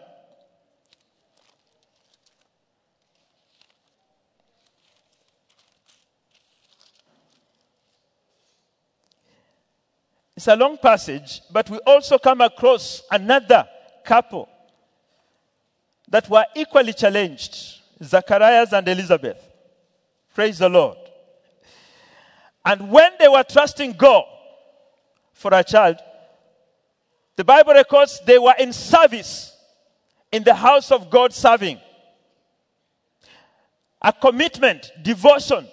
It's 10.36 10.48
a 10.48 10.56
long 10.56 10.78
passage, 10.78 11.42
but 11.52 11.70
we 11.70 11.78
also 11.86 12.18
come 12.18 12.40
across 12.40 13.04
another 13.08 13.68
couple 14.04 14.48
that 16.08 16.28
were 16.28 16.44
equally 16.56 16.92
challenged 16.92 17.82
Zacharias 18.02 18.72
and 18.72 18.88
Elizabeth. 18.88 19.48
Praise 20.34 20.58
the 20.58 20.68
Lord. 20.68 20.98
And 22.64 22.90
when 22.90 23.12
they 23.20 23.28
were 23.28 23.44
trusting 23.44 23.92
God 23.92 24.24
for 25.32 25.54
a 25.54 25.62
child, 25.62 25.98
the 27.36 27.44
Bible 27.44 27.72
records 27.72 28.20
they 28.26 28.38
were 28.38 28.54
in 28.58 28.72
service 28.72 29.56
in 30.30 30.42
the 30.42 30.54
house 30.54 30.90
of 30.90 31.10
God 31.10 31.32
serving. 31.32 31.78
A 34.00 34.12
commitment, 34.12 34.90
devotion 35.02 35.66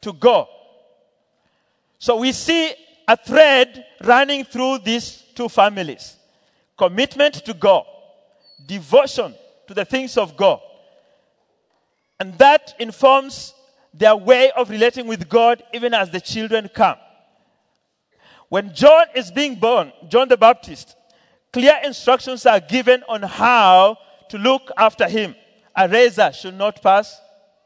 to 0.00 0.12
God. 0.12 0.46
So 1.98 2.16
we 2.16 2.32
see 2.32 2.72
a 3.06 3.16
thread 3.16 3.84
running 4.02 4.44
through 4.44 4.78
these 4.78 5.24
two 5.34 5.48
families 5.48 6.16
commitment 6.78 7.34
to 7.34 7.52
God, 7.52 7.84
devotion 8.66 9.34
to 9.66 9.74
the 9.74 9.84
things 9.84 10.16
of 10.16 10.34
God. 10.34 10.60
And 12.18 12.38
that 12.38 12.74
informs 12.78 13.54
their 13.92 14.16
way 14.16 14.50
of 14.52 14.70
relating 14.70 15.06
with 15.06 15.28
God 15.28 15.62
even 15.74 15.92
as 15.92 16.08
the 16.10 16.20
children 16.20 16.70
come. 16.72 16.96
When 18.50 18.74
John 18.74 19.06
is 19.14 19.30
being 19.30 19.54
born, 19.54 19.92
John 20.08 20.28
the 20.28 20.36
Baptist, 20.36 20.96
clear 21.52 21.78
instructions 21.84 22.44
are 22.44 22.60
given 22.60 23.02
on 23.08 23.22
how 23.22 23.96
to 24.28 24.38
look 24.38 24.70
after 24.76 25.08
him. 25.08 25.36
A 25.74 25.88
razor 25.88 26.32
should 26.32 26.58
not 26.58 26.82
pass 26.82 27.18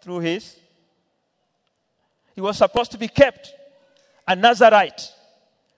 through 0.02 0.20
his. 0.20 0.56
He 2.34 2.42
was 2.42 2.58
supposed 2.58 2.92
to 2.92 2.98
be 2.98 3.08
kept 3.08 3.52
a 4.28 4.36
Nazarite 4.36 5.10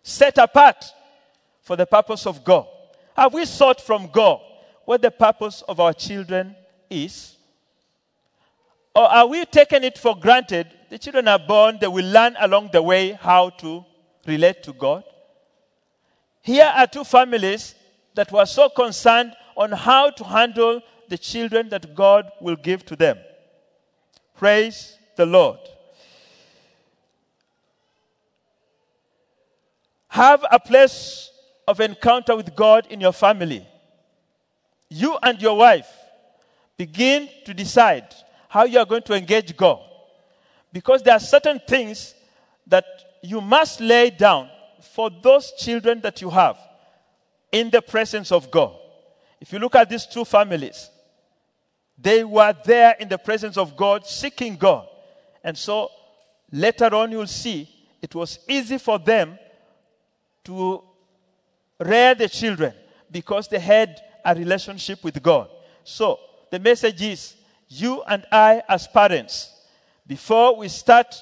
set 0.02 0.38
apart 0.38 0.84
for 1.62 1.76
the 1.76 1.86
purpose 1.86 2.26
of 2.26 2.44
God? 2.44 2.66
Have 3.16 3.32
we 3.32 3.44
sought 3.44 3.80
from 3.80 4.08
God 4.12 4.40
what 4.84 5.02
the 5.02 5.10
purpose 5.10 5.62
of 5.68 5.78
our 5.80 5.92
children 5.92 6.54
is? 6.90 7.36
Or 8.94 9.04
are 9.04 9.26
we 9.26 9.44
taking 9.44 9.84
it 9.84 9.98
for 9.98 10.16
granted? 10.16 10.66
The 10.90 10.98
children 10.98 11.28
are 11.28 11.38
born, 11.38 11.78
they 11.80 11.88
will 11.88 12.06
learn 12.06 12.36
along 12.40 12.70
the 12.72 12.82
way 12.82 13.12
how 13.12 13.50
to 13.50 13.84
relate 14.26 14.62
to 14.64 14.72
God. 14.72 15.04
Here 16.42 16.72
are 16.74 16.86
two 16.86 17.04
families 17.04 17.74
that 18.14 18.30
were 18.32 18.46
so 18.46 18.68
concerned 18.68 19.34
on 19.56 19.72
how 19.72 20.10
to 20.10 20.24
handle 20.24 20.80
the 21.08 21.18
children 21.18 21.68
that 21.70 21.94
God 21.94 22.30
will 22.40 22.56
give 22.56 22.84
to 22.86 22.96
them. 22.96 23.18
Praise 24.36 24.98
the 25.16 25.26
Lord. 25.26 25.58
Have 30.08 30.44
a 30.50 30.58
place 30.58 31.30
of 31.68 31.80
encounter 31.80 32.36
with 32.36 32.54
God 32.54 32.86
in 32.90 33.00
your 33.00 33.12
family. 33.12 33.66
You 34.88 35.18
and 35.22 35.40
your 35.42 35.56
wife 35.56 35.88
begin 36.76 37.28
to 37.44 37.52
decide 37.52 38.14
how 38.48 38.64
you 38.64 38.78
are 38.78 38.86
going 38.86 39.02
to 39.02 39.14
engage 39.14 39.56
God. 39.56 39.80
Because 40.72 41.02
there 41.02 41.14
are 41.14 41.20
certain 41.20 41.60
things 41.66 42.14
that 42.66 42.84
you 43.26 43.40
must 43.40 43.80
lay 43.80 44.10
down 44.10 44.48
for 44.92 45.10
those 45.10 45.52
children 45.58 46.00
that 46.00 46.20
you 46.20 46.30
have 46.30 46.58
in 47.52 47.70
the 47.70 47.82
presence 47.82 48.32
of 48.32 48.50
God. 48.50 48.74
If 49.40 49.52
you 49.52 49.58
look 49.58 49.74
at 49.74 49.88
these 49.88 50.06
two 50.06 50.24
families, 50.24 50.90
they 51.98 52.24
were 52.24 52.54
there 52.64 52.94
in 52.98 53.08
the 53.08 53.18
presence 53.18 53.56
of 53.56 53.76
God, 53.76 54.06
seeking 54.06 54.56
God. 54.56 54.88
And 55.42 55.56
so 55.56 55.90
later 56.52 56.94
on, 56.94 57.12
you'll 57.12 57.26
see 57.26 57.68
it 58.02 58.14
was 58.14 58.38
easy 58.48 58.78
for 58.78 58.98
them 58.98 59.38
to 60.44 60.82
rear 61.80 62.14
the 62.14 62.28
children 62.28 62.72
because 63.10 63.48
they 63.48 63.58
had 63.58 64.00
a 64.24 64.34
relationship 64.34 65.02
with 65.02 65.22
God. 65.22 65.48
So 65.84 66.18
the 66.50 66.58
message 66.58 67.02
is 67.02 67.36
you 67.68 68.02
and 68.02 68.24
I, 68.30 68.62
as 68.68 68.86
parents, 68.86 69.52
before 70.06 70.56
we 70.56 70.68
start 70.68 71.14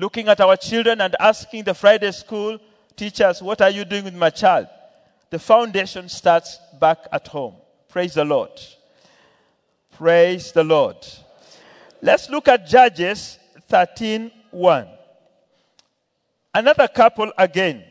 looking 0.00 0.28
at 0.28 0.40
our 0.40 0.56
children 0.56 1.00
and 1.02 1.14
asking 1.20 1.64
the 1.64 1.74
Friday 1.74 2.10
school 2.10 2.58
teachers, 2.96 3.42
What 3.42 3.60
are 3.60 3.70
you 3.70 3.84
doing 3.84 4.04
with 4.04 4.14
my 4.14 4.30
child? 4.30 4.66
The 5.28 5.38
foundation 5.38 6.08
starts 6.08 6.58
back 6.80 6.98
at 7.12 7.28
home. 7.28 7.54
Praise 7.88 8.14
the 8.14 8.24
Lord. 8.24 8.50
Praise 9.92 10.52
the 10.52 10.64
Lord. 10.64 10.96
Let's 12.00 12.30
look 12.30 12.48
at 12.48 12.66
Judges 12.66 13.38
13 13.68 14.30
1. 14.50 14.88
Another 16.54 16.88
couple 16.88 17.30
again. 17.36 17.84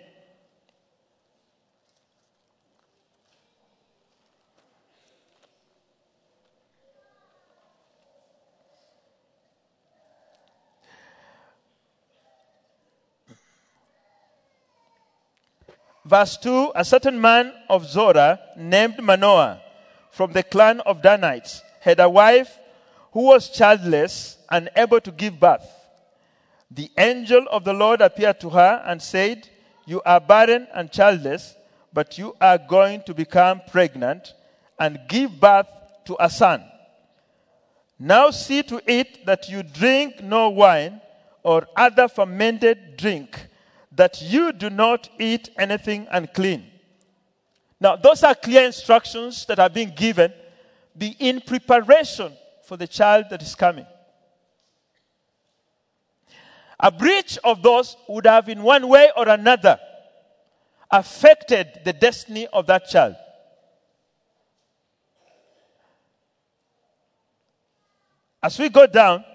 Verse 16.09 16.37
2 16.37 16.71
A 16.73 16.83
certain 16.83 17.21
man 17.21 17.53
of 17.69 17.85
Zorah 17.85 18.39
named 18.57 18.99
Manoah 18.99 19.61
from 20.09 20.31
the 20.31 20.41
clan 20.41 20.79
of 20.79 21.03
Danites 21.03 21.61
had 21.81 21.99
a 21.99 22.09
wife 22.09 22.57
who 23.11 23.25
was 23.27 23.51
childless 23.51 24.37
and 24.49 24.71
able 24.75 24.99
to 25.01 25.11
give 25.11 25.39
birth. 25.39 25.69
The 26.71 26.89
angel 26.97 27.45
of 27.51 27.63
the 27.63 27.73
Lord 27.73 28.01
appeared 28.01 28.39
to 28.39 28.49
her 28.49 28.81
and 28.87 28.99
said, 28.99 29.49
You 29.85 30.01
are 30.03 30.19
barren 30.19 30.67
and 30.73 30.91
childless, 30.91 31.55
but 31.93 32.17
you 32.17 32.35
are 32.41 32.57
going 32.57 33.03
to 33.03 33.13
become 33.13 33.61
pregnant 33.69 34.33
and 34.79 34.99
give 35.07 35.39
birth 35.39 35.67
to 36.05 36.17
a 36.19 36.29
son. 36.31 36.63
Now 37.99 38.31
see 38.31 38.63
to 38.63 38.81
it 38.87 39.27
that 39.27 39.47
you 39.47 39.61
drink 39.61 40.23
no 40.23 40.49
wine 40.49 41.01
or 41.43 41.67
other 41.75 42.07
fermented 42.07 42.97
drink 42.97 43.48
that 43.99 44.21
you 44.21 44.53
do 44.53 44.69
not 44.69 45.09
eat 45.19 45.49
anything 45.57 46.07
unclean. 46.09 46.65
Now, 47.81 47.97
those 47.97 48.23
are 48.23 48.33
clear 48.33 48.63
instructions 48.63 49.45
that 49.47 49.59
are 49.59 49.69
being 49.69 49.91
given. 49.93 50.31
Be 50.97 51.17
in 51.19 51.41
preparation 51.41 52.31
for 52.63 52.77
the 52.77 52.88
child 52.88 53.25
that 53.29 53.41
is 53.41 53.55
coming. 53.55 53.85
A 56.79 56.89
breach 56.89 57.38
of 57.43 57.62
those 57.62 57.97
would 58.07 58.25
have, 58.25 58.47
in 58.47 58.63
one 58.63 58.88
way 58.88 59.12
or 59.17 59.27
another, 59.27 59.77
affected 60.89 61.81
the 61.83 61.91
destiny 61.91 62.47
of 62.53 62.67
that 62.67 62.88
child. 62.88 63.17
As 68.41 68.57
we 68.57 68.69
go 68.69 68.88
down, 68.88 69.25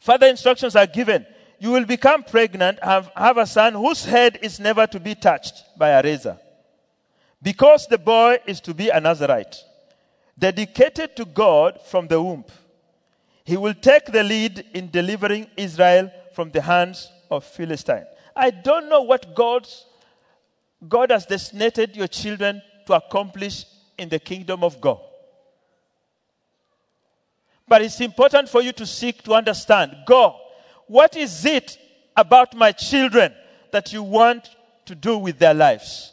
further 0.00 0.28
instructions 0.28 0.74
are 0.74 0.86
given 0.86 1.26
you 1.62 1.70
will 1.70 1.84
become 1.84 2.24
pregnant, 2.24 2.82
have, 2.82 3.08
have 3.14 3.38
a 3.38 3.46
son 3.46 3.74
whose 3.74 4.04
head 4.04 4.36
is 4.42 4.58
never 4.58 4.84
to 4.84 4.98
be 4.98 5.14
touched 5.14 5.62
by 5.78 5.90
a 5.90 6.02
razor. 6.02 6.36
Because 7.40 7.86
the 7.86 7.98
boy 7.98 8.38
is 8.48 8.60
to 8.62 8.74
be 8.74 8.88
a 8.88 9.00
Nazarite, 9.00 9.58
dedicated 10.36 11.14
to 11.14 11.24
God 11.24 11.78
from 11.86 12.08
the 12.08 12.20
womb. 12.20 12.44
He 13.44 13.56
will 13.56 13.74
take 13.74 14.06
the 14.06 14.24
lead 14.24 14.64
in 14.74 14.90
delivering 14.90 15.46
Israel 15.56 16.10
from 16.34 16.50
the 16.50 16.62
hands 16.62 17.08
of 17.30 17.44
Philistine. 17.44 18.06
I 18.34 18.50
don't 18.50 18.88
know 18.88 19.02
what 19.02 19.32
God's, 19.32 19.86
God 20.88 21.12
has 21.12 21.26
designated 21.26 21.94
your 21.96 22.08
children 22.08 22.60
to 22.86 22.94
accomplish 22.94 23.66
in 23.96 24.08
the 24.08 24.18
kingdom 24.18 24.64
of 24.64 24.80
God. 24.80 24.98
But 27.68 27.82
it's 27.82 28.00
important 28.00 28.48
for 28.48 28.62
you 28.62 28.72
to 28.72 28.84
seek 28.84 29.22
to 29.22 29.34
understand 29.34 29.94
God 30.04 30.41
what 30.86 31.16
is 31.16 31.44
it 31.44 31.78
about 32.16 32.54
my 32.54 32.72
children 32.72 33.32
that 33.70 33.92
you 33.92 34.02
want 34.02 34.48
to 34.86 34.94
do 34.94 35.18
with 35.18 35.38
their 35.38 35.54
lives? 35.54 36.12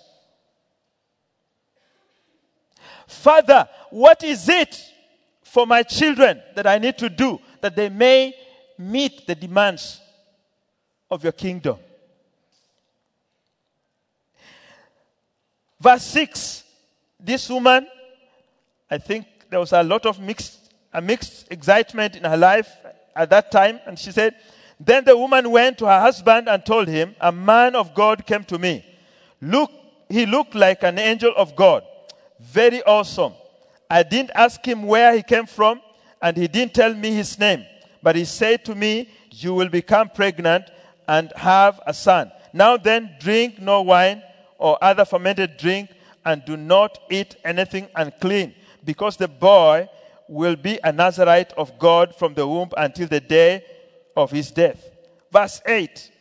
Father, 3.08 3.67
what 3.89 4.23
is 4.23 4.47
it 4.47 4.82
for 5.43 5.65
my 5.65 5.84
children 5.84 6.41
that 6.55 6.67
I 6.67 6.77
need 6.77 6.97
to 6.99 7.10
do 7.10 7.39
that 7.62 7.75
they 7.75 7.89
may 7.89 8.36
meet 8.77 9.25
the 9.25 9.36
demands 9.36 9.99
of 11.10 11.23
your 11.23 11.34
kingdom? 11.34 11.77
Verse 15.79 16.03
6 16.03 16.63
This 17.19 17.49
woman, 17.49 17.88
I 18.89 18.97
think 18.99 19.25
there 19.49 19.60
was 19.60 19.73
a 19.73 19.84
lot 19.84 20.05
of 20.05 20.19
mixed, 20.19 20.71
a 20.93 21.01
mixed 21.01 21.51
excitement 21.51 22.15
in 22.15 22.23
her 22.23 22.38
life 22.38 22.71
at 23.15 23.29
that 23.32 23.51
time, 23.51 23.79
and 23.86 23.97
she 23.97 24.12
said, 24.12 24.36
then 24.80 25.04
the 25.04 25.18
woman 25.18 25.52
went 25.52 25.78
to 25.80 25.86
her 25.86 26.00
husband 26.00 26.48
and 26.48 26.65
told 26.65 26.88
him, 26.88 27.15
A 27.20 27.32
man 27.32 27.76
of 27.76 27.94
God 27.94 28.26
came 28.26 28.46
to 28.46 28.58
me. 28.58 28.86
Look, 29.42 29.72
he 30.08 30.26
looked 30.26 30.56
like 30.56 30.84
an 30.84 30.98
angel 30.98 31.34
of 31.36 31.56
God. 31.56 31.84
Very 32.39 32.82
awesome. 32.84 33.34
I 33.89 34.04
didn't 34.04 34.32
ask 34.34 34.65
him 34.65 34.84
where 34.84 35.13
he 35.13 35.22
came 35.22 35.46
from, 35.46 35.82
and 36.22 36.38
he 36.38 36.48
didn't 36.48 36.74
tell 36.74 36.94
me 36.94 37.12
his 37.12 37.38
name. 37.38 37.65
But 38.02 38.15
he 38.15 38.24
said 38.24 38.63
to 38.65 38.76
me, 38.76 39.10
You 39.32 39.54
will 39.54 39.68
become 39.68 40.10
pregnant 40.10 40.65
and 41.08 41.34
have 41.36 41.82
a 41.86 41.94
son. 41.94 42.32
Now 42.54 42.78
then, 42.78 43.15
drink 43.20 43.60
no 43.60 43.82
wine 43.82 44.24
or 44.58 44.78
other 44.82 45.04
fermented 45.04 45.58
drink, 45.58 45.89
and 46.26 46.44
do 46.46 46.56
not 46.56 47.00
eat 47.10 47.36
anything 47.44 47.88
unclean, 47.96 48.54
because 48.86 49.18
the 49.18 49.28
boy 49.28 49.89
will 50.28 50.56
be 50.56 50.80
a 50.84 50.92
Nazarite 50.92 51.52
of 51.54 51.78
God 51.80 52.15
from 52.15 52.34
the 52.34 52.48
womb 52.48 52.70
until 52.78 53.08
the 53.08 53.20
day 53.20 53.63
of 54.15 54.32
his 54.32 54.52
death. 54.52 54.89
Verse 55.32 55.62
8 55.65 56.12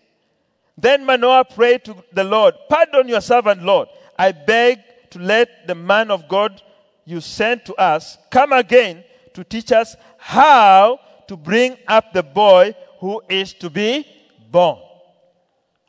Then 0.76 1.04
Manoah 1.04 1.44
prayed 1.44 1.84
to 1.84 1.96
the 2.12 2.24
Lord, 2.24 2.54
Pardon 2.68 3.08
your 3.08 3.20
servant, 3.20 3.62
Lord. 3.62 3.88
I 4.18 4.32
beg 4.32 4.80
to 5.10 5.18
let 5.18 5.66
the 5.66 5.74
man 5.74 6.10
of 6.10 6.28
God 6.28 6.62
you 7.04 7.20
sent 7.20 7.64
to 7.66 7.74
us 7.76 8.18
come 8.30 8.52
again 8.52 9.04
to 9.34 9.44
teach 9.44 9.72
us 9.72 9.96
how 10.18 11.00
to 11.26 11.36
bring 11.36 11.76
up 11.86 12.12
the 12.12 12.22
boy 12.22 12.74
who 13.00 13.22
is 13.28 13.54
to 13.54 13.70
be 13.70 14.06
born. 14.50 14.78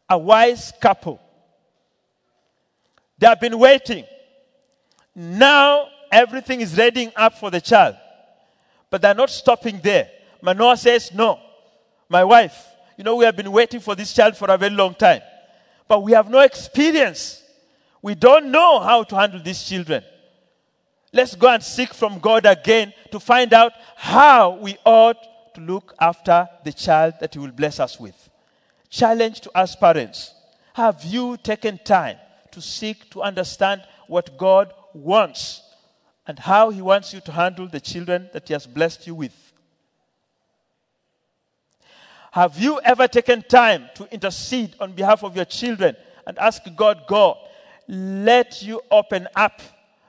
A 0.08 0.18
wise 0.18 0.72
couple. 0.80 1.20
They 3.18 3.28
have 3.28 3.42
been 3.42 3.60
waiting. 3.60 4.06
Now 5.16 5.88
everything 6.12 6.62
is 6.62 6.78
readying 6.78 7.12
up 7.16 7.38
for 7.38 7.52
the 7.52 7.62
child. 7.62 7.96
But 8.90 9.02
they're 9.02 9.14
not 9.14 9.30
stopping 9.30 9.80
there. 9.84 10.10
Manoah 10.42 10.78
says, 10.78 11.12
No, 11.14 11.40
my 12.10 12.24
wife, 12.24 12.66
you 12.98 13.04
know, 13.04 13.16
we 13.16 13.26
have 13.26 13.38
been 13.38 13.52
waiting 13.52 13.80
for 13.80 13.96
this 13.96 14.14
child 14.14 14.36
for 14.36 14.50
a 14.50 14.58
very 14.58 14.74
long 14.74 14.96
time, 14.96 15.22
but 15.88 16.02
we 16.02 16.12
have 16.14 16.30
no 16.30 16.40
experience. 16.40 17.44
We 18.02 18.16
don't 18.16 18.52
know 18.52 18.80
how 18.80 19.04
to 19.04 19.16
handle 19.16 19.42
these 19.42 19.64
children. 19.64 20.04
Let's 21.14 21.36
go 21.36 21.48
and 21.48 21.64
seek 21.64 21.94
from 21.94 22.20
God 22.20 22.46
again 22.46 22.94
to 23.12 23.20
find 23.20 23.54
out 23.54 23.72
how 23.96 24.58
we 24.58 24.78
ought 24.86 25.18
to 25.56 25.62
look 25.62 25.94
after 26.00 26.48
the 26.64 26.74
child 26.74 27.16
that 27.20 27.34
He 27.34 27.40
will 27.40 27.52
bless 27.52 27.80
us 27.80 28.00
with. 28.00 28.30
Challenge 28.90 29.40
to 29.42 29.58
us 29.58 29.76
parents. 29.76 30.34
Have 30.74 31.04
you 31.04 31.38
taken 31.38 31.80
time 31.84 32.18
to 32.52 32.62
seek 32.62 33.10
to 33.12 33.22
understand 33.22 33.84
what 34.08 34.38
God 34.38 34.74
wants 34.94 35.62
and 36.28 36.38
how 36.38 36.70
He 36.70 36.82
wants 36.82 37.14
you 37.14 37.22
to 37.22 37.32
handle 37.32 37.68
the 37.68 37.80
children 37.80 38.30
that 38.34 38.48
He 38.48 38.54
has 38.54 38.68
blessed 38.68 39.08
you 39.08 39.16
with? 39.16 39.49
Have 42.32 42.60
you 42.60 42.80
ever 42.82 43.08
taken 43.08 43.42
time 43.42 43.90
to 43.96 44.12
intercede 44.14 44.76
on 44.80 44.92
behalf 44.92 45.24
of 45.24 45.36
your 45.36 45.46
children 45.46 45.96
and 46.28 46.38
ask 46.38 46.62
God, 46.76 47.04
God, 47.08 47.38
let 47.88 48.62
you 48.62 48.82
open 48.92 49.28
up 49.36 49.62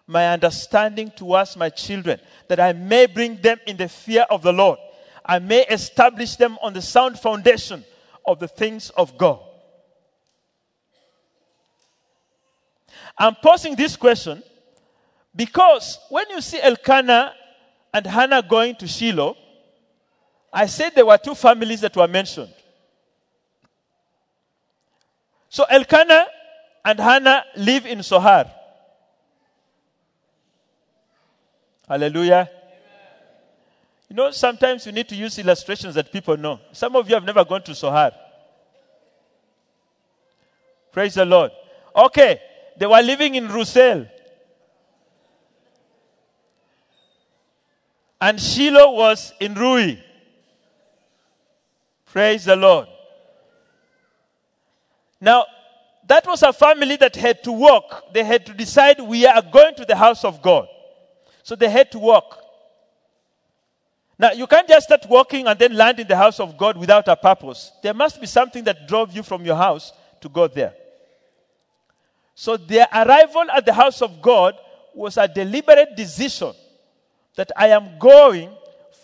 my 0.07 0.29
understanding 0.29 1.11
towards 1.11 1.57
my 1.57 1.71
children, 1.71 2.21
that 2.49 2.59
I 2.59 2.73
may 2.73 3.07
bring 3.07 3.37
them 3.37 3.59
in 3.67 3.77
the 3.77 3.89
fear 3.89 4.27
of 4.29 4.43
the 4.43 4.53
Lord. 4.53 4.79
I 5.25 5.39
may 5.39 5.65
establish 5.67 6.37
them 6.37 6.59
on 6.63 6.73
the 6.73 6.83
sound 6.83 7.19
foundation 7.19 7.85
of 8.27 8.39
the 8.41 8.49
things 8.49 8.91
of 8.91 9.17
God. 9.17 9.41
I'm 13.17 13.37
posing 13.37 13.77
this 13.77 13.97
question 13.97 14.43
because 15.35 15.99
when 16.09 16.25
you 16.31 16.41
see 16.41 16.61
Elkanah 16.61 17.35
and 17.95 18.07
Hannah 18.07 18.43
going 18.43 18.75
to 18.77 18.89
Shiloh, 18.89 19.37
I 20.53 20.67
said 20.67 20.95
there 20.95 21.07
were 21.07 21.19
two 21.19 21.35
families 21.35 21.81
that 21.81 21.97
were 21.97 22.09
mentioned. 22.09 22.53
So 25.49 25.65
Elkanah 25.65 26.27
and 26.85 26.99
Hannah 26.99 27.45
live 27.57 27.87
in 27.87 27.99
Sohar. 27.99 28.51
Hallelujah. 31.89 32.49
You 34.09 34.17
know, 34.17 34.31
sometimes 34.31 34.87
you 34.87 34.93
need 34.93 35.09
to 35.09 35.17
use 35.17 35.39
illustrations 35.39 35.95
that 35.95 36.13
people 36.13 36.37
know. 36.37 36.61
Some 36.73 36.97
of 36.97 37.09
you 37.09 37.15
have 37.15 37.25
never 37.25 37.45
gone 37.45 37.63
to 37.63 37.73
Sohar. 37.73 38.13
Praise 40.93 41.15
the 41.15 41.25
Lord. 41.25 41.53
Okay, 41.95 42.41
they 42.77 42.87
were 42.87 43.03
living 43.03 43.37
in 43.37 43.49
Rusel. 43.49 44.09
and 48.21 48.41
Shiloh 48.41 48.93
was 48.93 49.33
in 49.41 49.55
ruin. 49.55 49.99
Praise 52.13 52.45
the 52.45 52.57
Lord. 52.57 52.89
Now, 55.21 55.47
that 56.07 56.27
was 56.27 56.43
a 56.43 56.53
family 56.53 56.97
that 56.97 57.15
had 57.15 57.45
to 57.45 57.53
walk. 57.53 58.13
They 58.13 58.25
had 58.25 58.45
to 58.47 58.55
decide 58.55 59.01
we 59.01 59.27
are 59.27 59.43
going 59.43 59.75
to 59.77 59.85
the 59.85 59.95
house 59.95 60.25
of 60.25 60.43
God. 60.43 60.67
So 61.45 61.55
they 61.55 61.69
had 61.69 61.93
to 61.93 61.99
walk. 61.99 62.39
Now, 64.19 64.33
you 64.33 64.47
can't 64.47 64.69
just 64.69 64.87
start 64.87 65.07
walking 65.09 65.47
and 65.47 65.59
then 65.59 65.75
land 65.75 66.01
in 66.01 66.09
the 66.09 66.17
house 66.17 66.41
of 66.41 66.59
God 66.59 66.77
without 66.77 67.07
a 67.07 67.17
purpose. 67.17 67.71
There 67.83 67.95
must 67.95 68.21
be 68.21 68.27
something 68.27 68.65
that 68.65 68.89
drove 68.89 69.13
you 69.13 69.23
from 69.23 69.45
your 69.45 69.57
house 69.57 69.93
to 70.21 70.29
go 70.29 70.49
there. 70.49 70.75
So 72.35 72.57
their 72.57 72.89
arrival 72.93 73.45
at 73.55 73.65
the 73.65 73.73
house 73.73 74.03
of 74.03 74.21
God 74.21 74.57
was 74.95 75.17
a 75.17 75.29
deliberate 75.29 75.97
decision 75.97 76.53
that 77.37 77.53
I 77.57 77.69
am 77.69 77.99
going 77.99 78.51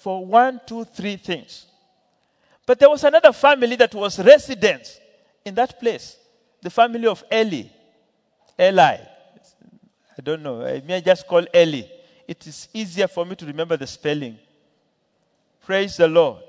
for 0.02 0.26
one, 0.26 0.60
two, 0.66 0.84
three 0.84 1.16
things. 1.16 1.65
But 2.66 2.80
there 2.80 2.90
was 2.90 3.04
another 3.04 3.32
family 3.32 3.76
that 3.76 3.94
was 3.94 4.18
residents 4.18 5.00
in 5.44 5.54
that 5.54 5.78
place 5.80 6.16
the 6.60 6.70
family 6.70 7.06
of 7.06 7.22
Eli. 7.32 7.62
Eli. 8.58 8.96
I 10.18 10.22
don't 10.22 10.42
know. 10.42 10.66
I 10.66 10.82
may 10.84 11.00
just 11.00 11.24
call 11.24 11.46
Eli. 11.54 11.82
It 12.26 12.44
is 12.44 12.68
easier 12.72 13.06
for 13.06 13.24
me 13.24 13.36
to 13.36 13.46
remember 13.46 13.76
the 13.76 13.86
spelling. 13.86 14.36
Praise 15.64 15.96
the 15.96 16.08
Lord. 16.08 16.42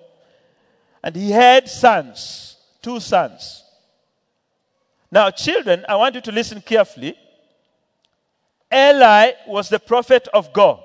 And 1.03 1.15
he 1.15 1.30
had 1.30 1.69
sons, 1.69 2.58
two 2.82 2.99
sons. 2.99 3.63
Now, 5.12 5.30
children, 5.30 5.86
I 5.88 5.95
want 5.97 6.15
you 6.15 6.21
to 6.21 6.32
listen 6.32 6.62
carefully. 6.62 7.15
Eli 8.73 9.32
was 9.47 9.69
the 9.69 9.80
prophet 9.80 10.27
of 10.34 10.51
God. 10.51 10.82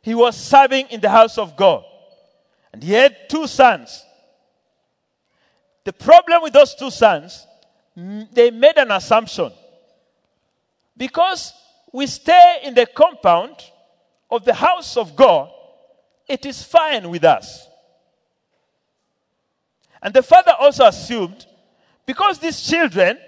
He 0.00 0.14
was 0.14 0.36
serving 0.36 0.86
in 0.90 1.00
the 1.00 1.10
house 1.10 1.38
of 1.38 1.56
God. 1.56 1.84
And 2.72 2.82
he 2.82 2.92
had 2.92 3.28
two 3.28 3.46
sons. 3.46 4.04
The 5.84 5.92
problem 5.92 6.42
with 6.42 6.52
those 6.52 6.74
two 6.74 6.90
sons, 6.90 7.46
mm, 7.98 8.30
they 8.32 8.50
made 8.50 8.76
an 8.76 8.90
assumption. 8.90 9.52
Because 10.96 11.52
we 11.92 12.06
stay 12.06 12.60
in 12.64 12.74
the 12.74 12.86
compound 12.86 13.56
of 14.30 14.44
the 14.44 14.54
house 14.54 14.96
of 14.96 15.14
God, 15.16 15.50
it 16.26 16.46
is 16.46 16.62
fine 16.62 17.10
with 17.10 17.24
us. 17.24 17.68
And 20.02 20.14
the 20.14 20.22
father 20.22 20.52
also 20.58 20.86
assumed, 20.86 21.46
because 22.06 22.38
these 22.38 22.60
children 22.62 23.18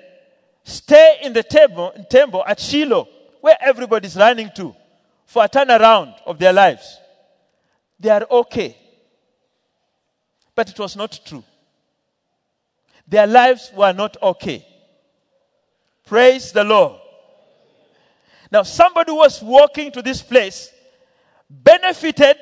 stay 0.65 1.19
in 1.23 1.33
the 1.33 1.43
temple, 1.43 1.93
temple 2.09 2.43
at 2.47 2.59
Shiloh, 2.59 3.09
where 3.41 3.57
everybody's 3.61 4.17
running 4.17 4.51
to 4.57 4.75
for 5.27 5.45
a 5.45 5.49
turnaround 5.49 6.15
of 6.25 6.39
their 6.39 6.53
lives, 6.53 6.99
they 8.01 8.11
are 8.11 8.27
okay. 8.31 8.77
But 10.55 10.71
it 10.71 10.79
was 10.79 10.97
not 10.97 11.21
true. 11.25 11.45
Their 13.07 13.27
lives 13.27 13.71
were 13.75 13.93
not 13.93 14.17
okay. 14.23 14.67
Praise 16.07 16.53
the 16.53 16.65
Lord. 16.65 17.01
Now, 18.51 18.63
somebody 18.63 19.11
who 19.11 19.19
was 19.19 19.43
walking 19.43 19.91
to 19.93 20.03
this 20.03 20.23
place 20.23 20.71
benefited 21.51 22.37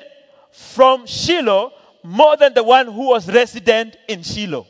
from 0.51 1.05
Shiloh 1.05 1.71
more 2.03 2.37
than 2.37 2.53
the 2.53 2.63
one 2.63 2.85
who 2.85 3.09
was 3.09 3.27
resident 3.27 3.97
in 4.07 4.21
Shiloh. 4.21 4.67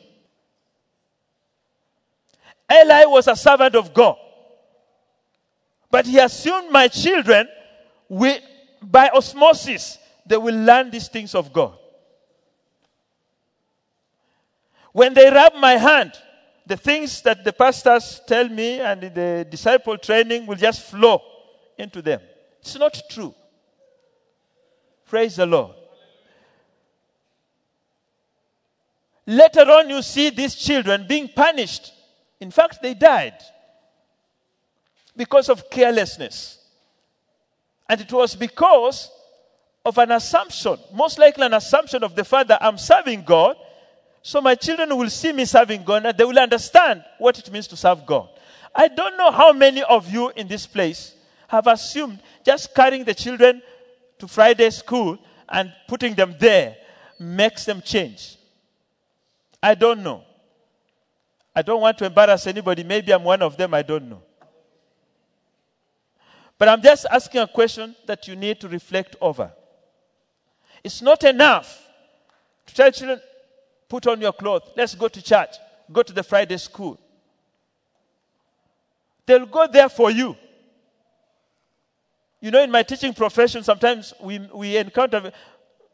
Eli 2.71 3.05
was 3.05 3.27
a 3.27 3.35
servant 3.35 3.75
of 3.75 3.93
God. 3.93 4.17
But 5.91 6.05
he 6.07 6.17
assumed 6.17 6.71
my 6.71 6.87
children, 6.87 7.47
will, 8.09 8.37
by 8.81 9.09
osmosis, 9.09 9.99
they 10.25 10.37
will 10.37 10.55
learn 10.55 10.89
these 10.89 11.07
things 11.07 11.35
of 11.35 11.51
God. 11.51 11.77
When 14.93 15.13
they 15.13 15.29
rub 15.29 15.55
my 15.55 15.73
hand, 15.73 16.13
the 16.65 16.77
things 16.77 17.21
that 17.23 17.43
the 17.43 17.51
pastors 17.51 18.21
tell 18.25 18.47
me 18.47 18.79
and 18.79 19.01
the 19.01 19.45
disciple 19.49 19.97
training 19.97 20.45
will 20.45 20.55
just 20.55 20.83
flow 20.83 21.21
into 21.77 22.01
them. 22.01 22.21
It's 22.61 22.77
not 22.77 23.01
true. 23.09 23.35
Praise 25.07 25.35
the 25.35 25.45
Lord. 25.45 25.75
Later 29.25 29.61
on, 29.61 29.89
you 29.89 30.01
see 30.01 30.29
these 30.29 30.55
children 30.55 31.05
being 31.07 31.27
punished. 31.27 31.91
In 32.39 32.51
fact, 32.51 32.81
they 32.81 32.93
died 32.93 33.35
because 35.15 35.49
of 35.49 35.69
carelessness. 35.69 36.59
And 37.89 38.01
it 38.01 38.11
was 38.11 38.35
because 38.35 39.11
of 39.85 39.97
an 39.97 40.11
assumption, 40.11 40.77
most 40.93 41.19
likely 41.19 41.45
an 41.45 41.53
assumption 41.53 42.03
of 42.03 42.15
the 42.15 42.23
father, 42.23 42.57
I'm 42.61 42.77
serving 42.77 43.23
God, 43.23 43.57
so 44.25 44.39
my 44.39 44.55
children 44.55 44.97
will 44.97 45.09
see 45.09 45.33
me 45.33 45.43
serving 45.43 45.83
God 45.83 46.05
and 46.05 46.17
they 46.17 46.23
will 46.23 46.39
understand 46.39 47.03
what 47.19 47.37
it 47.37 47.51
means 47.51 47.67
to 47.67 47.75
serve 47.75 48.05
God. 48.05 48.29
I 48.73 48.87
don't 48.87 49.17
know 49.17 49.29
how 49.29 49.51
many 49.51 49.83
of 49.83 50.09
you 50.09 50.29
in 50.29 50.47
this 50.47 50.65
place 50.65 51.13
have 51.49 51.67
assumed 51.67 52.19
just 52.43 52.73
carrying 52.73 53.03
the 53.03 53.13
children 53.13 53.61
to 54.17 54.27
Friday 54.27 54.69
school 54.69 55.19
and 55.49 55.73
putting 55.89 56.15
them 56.15 56.35
there 56.39 56.77
makes 57.19 57.65
them 57.65 57.81
change. 57.81 58.37
I 59.61 59.75
don't 59.75 60.01
know. 60.01 60.23
I 61.53 61.61
don't 61.61 61.81
want 61.81 61.97
to 61.97 62.05
embarrass 62.05 62.47
anybody. 62.47 62.83
Maybe 62.83 63.13
I'm 63.13 63.25
one 63.25 63.41
of 63.41 63.57
them. 63.57 63.73
I 63.73 63.81
don't 63.81 64.09
know. 64.09 64.23
But 66.57 66.69
I'm 66.69 66.81
just 66.81 67.05
asking 67.11 67.41
a 67.41 67.47
question 67.47 67.93
that 68.05 68.25
you 68.25 68.37
need 68.37 68.61
to 68.61 68.69
reflect 68.69 69.17
over. 69.19 69.51
It's 70.81 71.01
not 71.01 71.25
enough 71.25 71.89
to 72.67 72.73
tell 72.73 72.89
children, 72.89 73.19
Put 73.89 74.07
on 74.07 74.21
your 74.21 74.33
clothes. 74.33 74.63
Let's 74.75 74.95
go 74.95 75.07
to 75.07 75.21
church. 75.21 75.55
Go 75.91 76.03
to 76.03 76.13
the 76.13 76.23
Friday 76.23 76.57
school. 76.57 76.99
They'll 79.25 79.45
go 79.45 79.67
there 79.67 79.89
for 79.89 80.11
you. 80.11 80.35
You 82.41 82.51
know, 82.51 82.61
in 82.61 82.71
my 82.71 82.83
teaching 82.83 83.13
profession, 83.13 83.63
sometimes 83.63 84.13
we, 84.21 84.39
we 84.53 84.75
encounter 84.75 85.31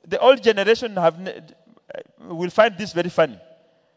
the 0.07 0.19
old 0.19 0.41
generation 0.41 0.95
have 0.95 1.15
uh, 1.27 2.33
will 2.33 2.49
find 2.49 2.77
this 2.77 2.93
very 2.93 3.09
funny. 3.09 3.39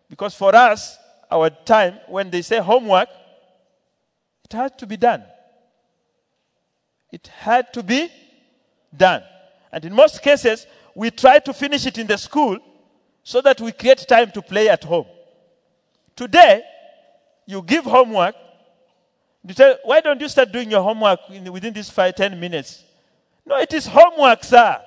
Because 0.08 0.34
for 0.34 0.54
us, 0.54 0.98
our 1.30 1.48
time, 1.48 1.98
when 2.08 2.30
they 2.30 2.42
say 2.42 2.58
homework, 2.58 3.08
it 4.44 4.52
had 4.52 4.78
to 4.78 4.86
be 4.86 4.98
done. 4.98 5.24
It 7.10 7.26
had 7.26 7.72
to 7.72 7.82
be 7.82 8.10
done. 8.94 9.22
And 9.70 9.84
in 9.86 9.94
most 9.94 10.22
cases, 10.22 10.66
we 10.94 11.10
try 11.10 11.38
to 11.38 11.54
finish 11.54 11.86
it 11.86 11.96
in 11.96 12.06
the 12.06 12.18
school 12.18 12.58
so 13.24 13.40
that 13.40 13.60
we 13.60 13.72
create 13.72 14.06
time 14.08 14.30
to 14.32 14.42
play 14.42 14.68
at 14.68 14.82
home. 14.84 15.06
Today, 16.16 16.62
you 17.46 17.62
give 17.62 17.84
homework. 17.84 18.34
You 19.44 19.54
tell, 19.54 19.76
why 19.84 20.00
don't 20.00 20.20
you 20.20 20.28
start 20.28 20.52
doing 20.52 20.70
your 20.70 20.82
homework 20.82 21.20
in, 21.30 21.52
within 21.52 21.72
these 21.72 21.90
five, 21.90 22.14
ten 22.14 22.38
minutes? 22.38 22.84
No, 23.44 23.58
it 23.58 23.72
is 23.72 23.86
homework, 23.86 24.44
sir. 24.44 24.80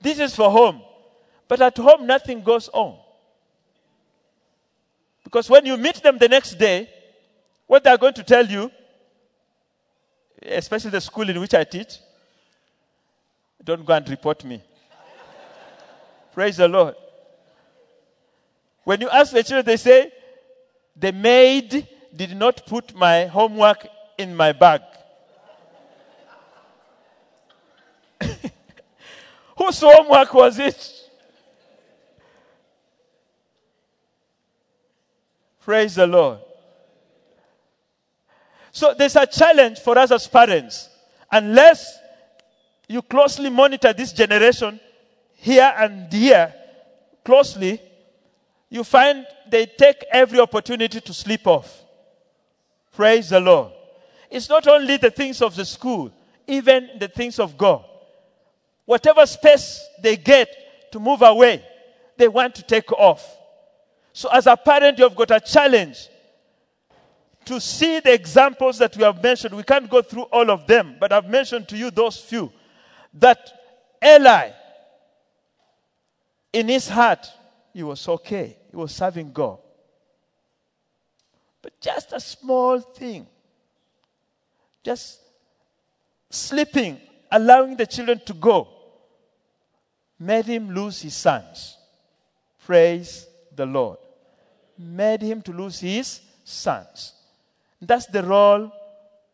This 0.00 0.18
is 0.18 0.34
for 0.34 0.50
home. 0.50 0.80
But 1.48 1.60
at 1.60 1.76
home, 1.76 2.06
nothing 2.06 2.42
goes 2.42 2.68
on. 2.72 2.98
Because 5.24 5.50
when 5.50 5.66
you 5.66 5.76
meet 5.76 6.02
them 6.02 6.18
the 6.18 6.28
next 6.28 6.54
day, 6.54 6.88
what 7.66 7.84
they're 7.84 7.98
going 7.98 8.14
to 8.14 8.22
tell 8.22 8.46
you, 8.46 8.70
especially 10.42 10.90
the 10.90 11.00
school 11.00 11.28
in 11.28 11.40
which 11.40 11.54
I 11.54 11.64
teach, 11.64 11.98
don't 13.62 13.84
go 13.84 13.92
and 13.92 14.08
report 14.08 14.44
me. 14.44 14.62
Praise 16.38 16.58
the 16.58 16.68
Lord. 16.68 16.94
When 18.84 19.00
you 19.00 19.10
ask 19.10 19.32
the 19.32 19.42
children, 19.42 19.66
they 19.66 19.76
say, 19.76 20.12
The 20.94 21.10
maid 21.10 21.88
did 22.14 22.36
not 22.36 22.64
put 22.64 22.94
my 22.94 23.26
homework 23.26 23.84
in 24.16 24.36
my 24.36 24.52
bag. 24.52 24.82
Whose 29.58 29.80
homework 29.80 30.32
was 30.32 30.60
it? 30.60 31.10
Praise 35.62 35.96
the 35.96 36.06
Lord. 36.06 36.38
So 38.70 38.94
there's 38.96 39.16
a 39.16 39.26
challenge 39.26 39.80
for 39.80 39.98
us 39.98 40.12
as 40.12 40.28
parents. 40.28 40.88
Unless 41.32 41.98
you 42.86 43.02
closely 43.02 43.50
monitor 43.50 43.92
this 43.92 44.12
generation, 44.12 44.78
here 45.40 45.72
and 45.76 46.12
here 46.12 46.52
closely, 47.24 47.80
you 48.68 48.84
find 48.84 49.26
they 49.48 49.66
take 49.66 50.04
every 50.10 50.40
opportunity 50.40 51.00
to 51.00 51.14
slip 51.14 51.46
off. 51.46 51.84
Praise 52.92 53.30
the 53.30 53.40
Lord. 53.40 53.72
It's 54.30 54.48
not 54.48 54.66
only 54.66 54.96
the 54.96 55.10
things 55.10 55.40
of 55.40 55.54
the 55.54 55.64
school, 55.64 56.12
even 56.46 56.90
the 56.98 57.08
things 57.08 57.38
of 57.38 57.56
God. 57.56 57.84
Whatever 58.84 59.24
space 59.26 59.86
they 60.02 60.16
get 60.16 60.92
to 60.92 60.98
move 60.98 61.22
away, 61.22 61.64
they 62.16 62.28
want 62.28 62.54
to 62.56 62.62
take 62.62 62.90
off. 62.92 63.24
So, 64.12 64.28
as 64.30 64.46
a 64.46 64.56
parent, 64.56 64.98
you've 64.98 65.14
got 65.14 65.30
a 65.30 65.40
challenge 65.40 66.08
to 67.44 67.60
see 67.60 68.00
the 68.00 68.12
examples 68.12 68.78
that 68.78 68.96
we 68.96 69.04
have 69.04 69.22
mentioned. 69.22 69.54
We 69.54 69.62
can't 69.62 69.88
go 69.88 70.02
through 70.02 70.22
all 70.24 70.50
of 70.50 70.66
them, 70.66 70.96
but 70.98 71.12
I've 71.12 71.28
mentioned 71.28 71.68
to 71.68 71.76
you 71.76 71.90
those 71.90 72.18
few. 72.18 72.52
That 73.14 73.38
Eli, 74.04 74.50
in 76.52 76.68
his 76.68 76.88
heart, 76.88 77.26
he 77.72 77.82
was 77.82 78.08
okay. 78.08 78.56
He 78.70 78.76
was 78.76 78.92
serving 78.92 79.32
God. 79.32 79.58
But 81.60 81.80
just 81.80 82.12
a 82.12 82.20
small 82.20 82.80
thing, 82.80 83.26
just 84.82 85.20
sleeping, 86.30 87.00
allowing 87.30 87.76
the 87.76 87.86
children 87.86 88.20
to 88.26 88.34
go, 88.34 88.68
made 90.18 90.46
him 90.46 90.70
lose 90.70 91.02
his 91.02 91.14
sons. 91.14 91.76
Praise 92.64 93.26
the 93.54 93.66
Lord. 93.66 93.98
Made 94.78 95.22
him 95.22 95.42
to 95.42 95.52
lose 95.52 95.80
his 95.80 96.20
sons. 96.44 97.12
That's 97.80 98.06
the 98.06 98.22
role 98.22 98.72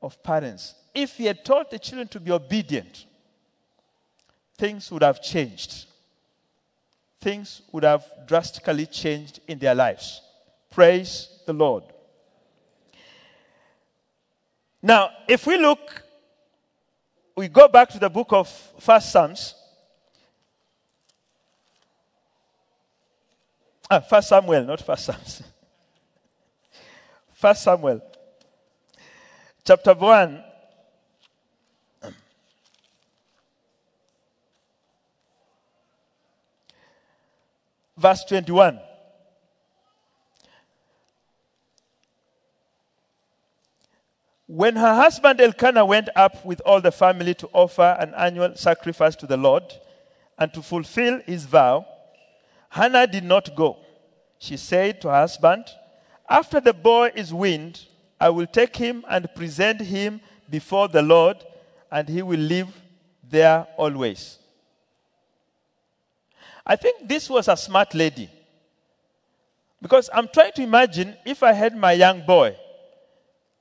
of 0.02 0.22
parents. 0.22 0.74
If 0.94 1.16
he 1.16 1.26
had 1.26 1.44
taught 1.44 1.70
the 1.70 1.78
children 1.78 2.08
to 2.08 2.20
be 2.20 2.30
obedient, 2.30 3.06
things 4.56 4.90
would 4.90 5.02
have 5.02 5.22
changed. 5.22 5.86
Things 7.24 7.62
would 7.72 7.84
have 7.84 8.04
drastically 8.26 8.84
changed 8.84 9.40
in 9.48 9.58
their 9.58 9.74
lives. 9.74 10.20
Praise 10.70 11.40
the 11.46 11.54
Lord. 11.54 11.84
Now, 14.82 15.08
if 15.26 15.46
we 15.46 15.56
look, 15.56 16.02
we 17.34 17.48
go 17.48 17.66
back 17.66 17.88
to 17.88 17.98
the 17.98 18.10
book 18.10 18.26
of 18.34 18.46
First 18.78 19.10
Psalms. 19.10 19.54
Ah, 23.90 24.00
First 24.00 24.28
Samuel, 24.28 24.64
not 24.64 24.82
First 24.82 25.06
Psalms. 25.06 25.42
First 27.32 27.62
Samuel, 27.62 28.02
chapter 29.64 29.94
1. 29.94 30.44
Verse 37.96 38.24
21. 38.24 38.80
When 44.46 44.76
her 44.76 44.94
husband 44.94 45.40
Elkanah 45.40 45.86
went 45.86 46.10
up 46.14 46.44
with 46.44 46.60
all 46.66 46.80
the 46.80 46.92
family 46.92 47.34
to 47.34 47.48
offer 47.52 47.96
an 47.98 48.12
annual 48.14 48.54
sacrifice 48.56 49.16
to 49.16 49.26
the 49.26 49.36
Lord 49.36 49.64
and 50.38 50.52
to 50.52 50.60
fulfill 50.62 51.20
his 51.26 51.44
vow, 51.44 51.86
Hannah 52.68 53.06
did 53.06 53.24
not 53.24 53.54
go. 53.56 53.78
She 54.38 54.56
said 54.56 55.00
to 55.00 55.08
her 55.08 55.14
husband, 55.14 55.64
After 56.28 56.60
the 56.60 56.74
boy 56.74 57.12
is 57.14 57.32
weaned, 57.32 57.86
I 58.20 58.28
will 58.28 58.46
take 58.46 58.76
him 58.76 59.04
and 59.08 59.32
present 59.34 59.80
him 59.80 60.20
before 60.50 60.88
the 60.88 61.02
Lord, 61.02 61.38
and 61.90 62.08
he 62.08 62.20
will 62.20 62.40
live 62.40 62.68
there 63.22 63.66
always. 63.76 64.38
I 66.66 66.76
think 66.76 67.08
this 67.08 67.28
was 67.28 67.48
a 67.48 67.56
smart 67.56 67.94
lady. 67.94 68.30
Because 69.82 70.08
I'm 70.12 70.28
trying 70.28 70.52
to 70.52 70.62
imagine 70.62 71.16
if 71.26 71.42
I 71.42 71.52
had 71.52 71.76
my 71.76 71.92
young 71.92 72.24
boy, 72.24 72.56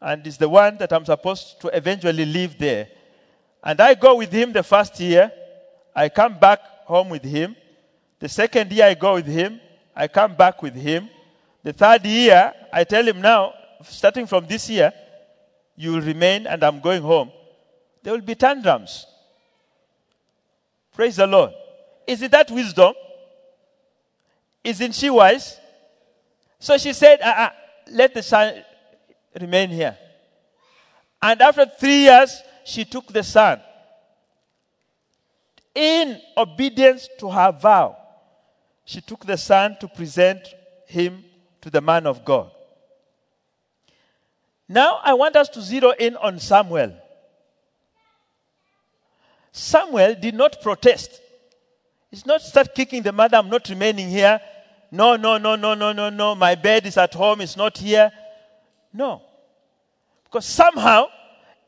and 0.01 0.25
is 0.25 0.37
the 0.37 0.49
one 0.49 0.77
that 0.77 0.93
I'm 0.93 1.05
supposed 1.05 1.59
to 1.61 1.67
eventually 1.75 2.25
live 2.25 2.57
there, 2.57 2.87
and 3.63 3.79
I 3.79 3.93
go 3.93 4.15
with 4.15 4.31
him 4.31 4.53
the 4.53 4.63
first 4.63 4.99
year, 4.99 5.31
I 5.95 6.09
come 6.09 6.39
back 6.39 6.59
home 6.85 7.09
with 7.09 7.23
him. 7.23 7.55
The 8.19 8.29
second 8.29 8.71
year, 8.71 8.85
I 8.85 8.93
go 8.93 9.15
with 9.15 9.27
him, 9.27 9.59
I 9.95 10.07
come 10.07 10.35
back 10.35 10.61
with 10.61 10.75
him. 10.75 11.09
The 11.61 11.73
third 11.73 12.05
year, 12.05 12.53
I 12.71 12.83
tell 12.83 13.05
him 13.05 13.21
now, 13.21 13.53
starting 13.83 14.27
from 14.27 14.47
this 14.47 14.69
year, 14.69 14.93
you 15.75 15.93
will 15.93 16.01
remain 16.01 16.47
and 16.47 16.63
I'm 16.63 16.79
going 16.79 17.01
home. 17.01 17.31
There 18.01 18.13
will 18.13 18.21
be 18.21 18.35
tantrums. 18.35 19.05
Praise 20.93 21.15
the 21.15 21.27
Lord. 21.27 21.53
Is 22.07 22.21
it 22.21 22.31
that 22.31 22.49
wisdom? 22.51 22.93
Isn't 24.63 24.93
she 24.93 25.09
wise? 25.09 25.59
So 26.59 26.77
she 26.77 26.93
said, 26.93 27.21
uh-uh, 27.21 27.49
let 27.91 28.13
the 28.13 28.23
son 28.23 28.63
remain 29.39 29.69
here. 29.69 29.97
And 31.21 31.41
after 31.41 31.65
three 31.65 32.03
years, 32.03 32.41
she 32.65 32.85
took 32.85 33.07
the 33.07 33.23
son 33.23 33.61
in 35.75 36.21
obedience 36.37 37.09
to 37.19 37.29
her 37.29 37.51
vow 37.51 37.97
she 38.85 39.01
took 39.01 39.25
the 39.25 39.37
son 39.37 39.77
to 39.79 39.87
present 39.87 40.47
him 40.87 41.23
to 41.61 41.69
the 41.69 41.81
man 41.81 42.05
of 42.05 42.25
God. 42.25 42.51
Now 44.67 44.99
I 45.03 45.13
want 45.13 45.35
us 45.35 45.49
to 45.49 45.61
zero 45.61 45.91
in 45.91 46.15
on 46.17 46.39
Samuel. 46.39 46.93
Samuel 49.51 50.15
did 50.15 50.33
not 50.35 50.61
protest. 50.61 51.21
He's 52.13 52.28
not 52.28 52.43
start 52.43 52.76
kicking 52.76 53.02
the 53.02 53.12
mother, 53.12 53.38
I'm 53.38 53.49
not 53.49 53.67
remaining 53.69 54.08
here. 54.08 54.39
No, 54.91 55.15
no, 55.15 55.39
no, 55.39 55.56
no, 55.56 55.73
no, 55.73 55.91
no, 55.91 56.12
no. 56.12 56.36
My 56.36 56.54
bed 56.54 56.86
is 56.86 56.95
at 56.95 57.12
home, 57.12 57.41
it's 57.41 57.58
not 57.58 57.76
here. 57.76 58.12
No. 58.93 59.23
Because 60.23 60.45
somehow 60.45 61.08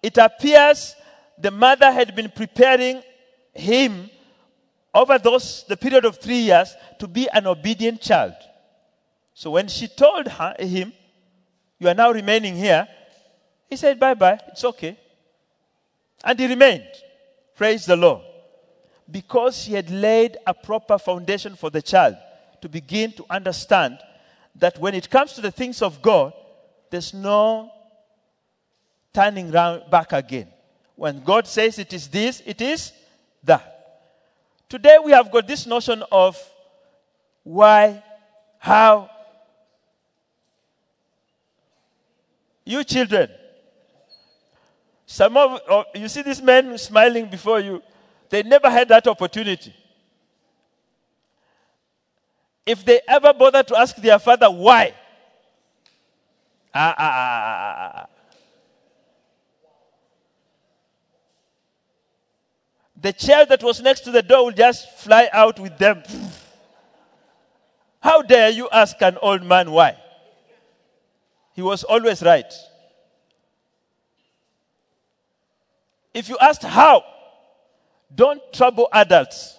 it 0.03 0.19
appears 0.19 0.95
the 1.35 1.49
mother 1.49 1.91
had 1.91 2.15
been 2.15 2.29
preparing 2.29 3.01
him 3.55 4.07
over 4.93 5.17
those 5.17 5.65
the 5.67 5.75
period 5.75 6.05
of 6.05 6.17
three 6.17 6.41
years 6.41 6.75
to 6.99 7.07
be 7.07 7.27
an 7.33 7.47
obedient 7.47 7.99
child. 7.99 8.35
So 9.33 9.49
when 9.49 9.67
she 9.67 9.87
told 9.87 10.27
her, 10.27 10.53
him, 10.59 10.93
"You 11.79 11.87
are 11.87 11.95
now 11.95 12.11
remaining 12.11 12.55
here," 12.55 12.87
he 13.67 13.77
said, 13.77 13.99
"Bye 13.99 14.13
bye. 14.13 14.39
It's 14.49 14.63
okay." 14.63 14.95
And 16.23 16.39
he 16.39 16.45
remained. 16.45 16.85
Praise 17.55 17.87
the 17.87 17.95
Lord, 17.95 18.21
because 19.09 19.65
he 19.65 19.73
had 19.73 19.89
laid 19.89 20.37
a 20.47 20.53
proper 20.53 20.97
foundation 20.97 21.55
for 21.55 21.69
the 21.69 21.81
child 21.81 22.15
to 22.61 22.69
begin 22.69 23.11
to 23.13 23.25
understand 23.29 23.99
that 24.55 24.79
when 24.79 24.95
it 24.95 25.09
comes 25.09 25.33
to 25.33 25.41
the 25.41 25.51
things 25.51 25.81
of 25.81 26.01
God, 26.01 26.33
there's 26.89 27.13
no 27.13 27.71
turning 29.13 29.51
round 29.51 29.89
back 29.89 30.13
again. 30.13 30.47
When 30.95 31.23
God 31.23 31.47
says 31.47 31.77
it 31.77 31.93
is 31.93 32.07
this, 32.07 32.41
it 32.45 32.61
is 32.61 32.93
that. 33.43 33.71
Today 34.69 34.97
we 35.03 35.11
have 35.11 35.31
got 35.31 35.47
this 35.47 35.65
notion 35.65 36.03
of 36.11 36.37
why, 37.43 38.03
how. 38.57 39.09
You 42.65 42.83
children, 42.83 43.29
some 45.05 45.37
of 45.37 45.61
oh, 45.69 45.83
you 45.93 46.07
see 46.07 46.23
this 46.23 46.41
man 46.41 46.75
smiling 46.79 47.29
before 47.29 47.59
you, 47.59 47.83
they 48.29 48.43
never 48.43 48.69
had 48.69 48.89
that 48.89 49.07
opportunity. 49.07 49.73
If 52.65 52.83
they 52.83 52.99
ever 53.07 53.33
bother 53.33 53.63
to 53.63 53.77
ask 53.77 53.95
their 53.95 54.17
father 54.17 54.49
why, 54.49 54.93
ah, 56.73 56.95
ah, 56.97 57.11
ah, 57.13 57.91
ah, 57.95 58.05
the 62.99 63.13
chair 63.13 63.45
that 63.45 63.61
was 63.61 63.81
next 63.81 64.01
to 64.01 64.11
the 64.11 64.23
door 64.23 64.45
will 64.45 64.51
just 64.51 64.89
fly 64.97 65.29
out 65.31 65.59
with 65.59 65.77
them. 65.77 66.01
How 68.01 68.21
dare 68.21 68.49
you 68.49 68.67
ask 68.71 68.95
an 69.01 69.17
old 69.21 69.43
man 69.43 69.71
why? 69.71 69.97
He 71.53 71.61
was 71.61 71.83
always 71.83 72.21
right. 72.21 72.51
If 76.13 76.29
you 76.29 76.37
asked 76.39 76.63
how, 76.63 77.03
don't 78.13 78.41
trouble 78.53 78.87
adults. 78.91 79.57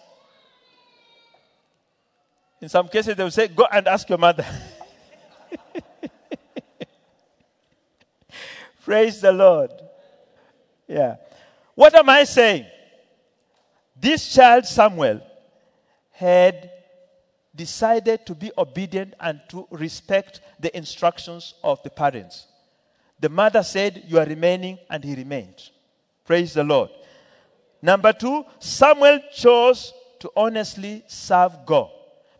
In 2.60 2.68
some 2.68 2.88
cases, 2.88 3.16
they 3.16 3.22
will 3.22 3.30
say, 3.30 3.48
Go 3.48 3.66
and 3.70 3.86
ask 3.86 4.08
your 4.08 4.18
mother. 4.18 4.46
Praise 8.84 9.20
the 9.20 9.32
Lord. 9.32 9.70
Yeah. 10.86 11.16
What 11.74 11.94
am 11.94 12.08
I 12.08 12.24
saying? 12.24 12.66
This 13.98 14.32
child, 14.32 14.64
Samuel, 14.66 15.20
had 16.12 16.70
decided 17.54 18.24
to 18.26 18.34
be 18.34 18.52
obedient 18.56 19.14
and 19.20 19.40
to 19.48 19.66
respect 19.70 20.40
the 20.60 20.74
instructions 20.76 21.54
of 21.64 21.82
the 21.82 21.90
parents. 21.90 22.46
The 23.18 23.28
mother 23.28 23.62
said, 23.62 24.04
You 24.06 24.18
are 24.18 24.26
remaining, 24.26 24.78
and 24.90 25.02
he 25.02 25.14
remained. 25.14 25.70
Praise 26.24 26.54
the 26.54 26.64
Lord. 26.64 26.90
Number 27.86 28.12
two, 28.12 28.44
Samuel 28.58 29.20
chose 29.32 29.94
to 30.18 30.28
honestly 30.36 31.04
serve 31.06 31.64
God. 31.64 31.88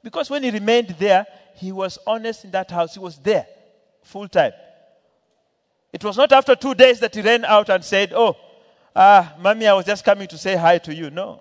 Because 0.03 0.29
when 0.29 0.43
he 0.43 0.51
remained 0.51 0.89
there, 0.99 1.25
he 1.55 1.71
was 1.71 2.01
honest 2.05 2.45
in 2.45 2.51
that 2.51 2.69
house. 2.69 2.95
He 2.95 2.99
was 2.99 3.17
there 3.19 3.47
full 4.03 4.27
time. 4.27 4.51
It 5.93 6.03
was 6.03 6.17
not 6.17 6.33
after 6.33 6.57
two 6.57 6.75
days 6.75 6.99
that 6.99 7.15
he 7.15 7.21
ran 7.21 7.45
out 7.45 7.69
and 7.69 7.85
said, 7.85 8.13
Oh, 8.13 8.35
ah, 8.97 9.35
mommy, 9.39 9.69
I 9.69 9.75
was 9.75 9.87
just 9.87 10.05
coming 10.05 10.27
to 10.27 10.37
say 10.37 10.57
hi 10.57 10.79
to 10.79 10.93
you. 10.93 11.11
No. 11.11 11.41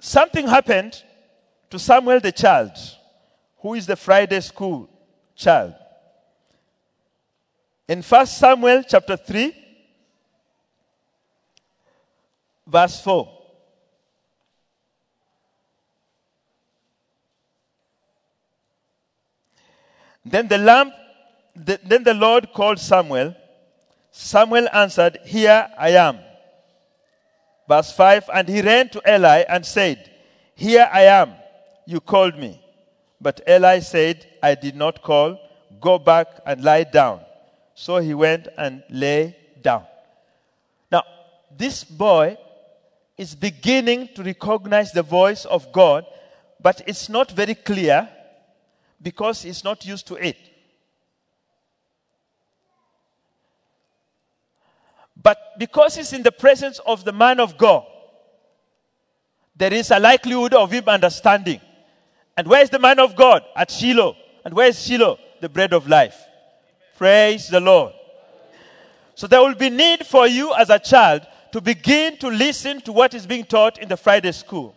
Something 0.00 0.48
happened 0.48 1.02
to 1.68 1.78
Samuel 1.78 2.20
the 2.20 2.32
child, 2.32 2.72
who 3.58 3.74
is 3.74 3.84
the 3.84 3.96
Friday 3.96 4.40
school 4.40 4.88
child. 5.36 5.74
In 7.88 8.02
1 8.02 8.26
Samuel 8.26 8.82
chapter 8.88 9.16
3, 9.16 9.54
verse 12.66 13.00
4. 13.00 13.38
Then 20.24 20.46
the 20.46 20.58
lamp, 20.58 20.94
the, 21.56 21.80
then 21.84 22.04
the 22.04 22.14
Lord 22.14 22.52
called 22.54 22.78
Samuel. 22.78 23.34
Samuel 24.12 24.68
answered, 24.72 25.18
Here 25.24 25.68
I 25.76 25.90
am. 25.90 26.18
Verse 27.68 27.92
5 27.92 28.30
And 28.32 28.48
he 28.48 28.62
ran 28.62 28.88
to 28.90 29.02
Eli 29.06 29.44
and 29.48 29.66
said, 29.66 30.10
Here 30.54 30.88
I 30.92 31.02
am. 31.02 31.34
You 31.86 32.00
called 32.00 32.38
me. 32.38 32.60
But 33.20 33.40
Eli 33.48 33.80
said, 33.80 34.26
I 34.42 34.54
did 34.54 34.76
not 34.76 35.02
call. 35.02 35.38
Go 35.80 35.98
back 35.98 36.28
and 36.46 36.62
lie 36.62 36.84
down. 36.84 37.20
So 37.82 37.96
he 37.98 38.14
went 38.14 38.46
and 38.56 38.84
lay 38.90 39.36
down. 39.60 39.84
Now, 40.88 41.02
this 41.50 41.82
boy 41.82 42.38
is 43.18 43.34
beginning 43.34 44.10
to 44.14 44.22
recognize 44.22 44.92
the 44.92 45.02
voice 45.02 45.44
of 45.46 45.72
God, 45.72 46.06
but 46.60 46.80
it's 46.86 47.08
not 47.08 47.32
very 47.32 47.56
clear 47.56 48.08
because 49.02 49.42
he's 49.42 49.64
not 49.64 49.84
used 49.84 50.06
to 50.06 50.14
it. 50.14 50.36
But 55.20 55.38
because 55.58 55.96
he's 55.96 56.12
in 56.12 56.22
the 56.22 56.30
presence 56.30 56.78
of 56.86 57.04
the 57.04 57.12
man 57.12 57.40
of 57.40 57.58
God, 57.58 57.84
there 59.56 59.74
is 59.74 59.90
a 59.90 59.98
likelihood 59.98 60.54
of 60.54 60.70
him 60.70 60.84
understanding. 60.86 61.60
And 62.36 62.46
where 62.46 62.62
is 62.62 62.70
the 62.70 62.78
man 62.78 63.00
of 63.00 63.16
God? 63.16 63.42
At 63.56 63.72
Shiloh. 63.72 64.14
And 64.44 64.54
where 64.54 64.68
is 64.68 64.80
Shiloh? 64.80 65.18
The 65.40 65.48
bread 65.48 65.72
of 65.72 65.88
life. 65.88 66.28
Praise 66.96 67.48
the 67.48 67.60
Lord. 67.60 67.92
So 69.14 69.26
there 69.26 69.40
will 69.40 69.54
be 69.54 69.70
need 69.70 70.06
for 70.06 70.26
you 70.26 70.54
as 70.54 70.70
a 70.70 70.78
child 70.78 71.26
to 71.52 71.60
begin 71.60 72.16
to 72.18 72.28
listen 72.28 72.80
to 72.82 72.92
what 72.92 73.14
is 73.14 73.26
being 73.26 73.44
taught 73.44 73.78
in 73.78 73.88
the 73.88 73.96
Friday 73.96 74.32
school. 74.32 74.74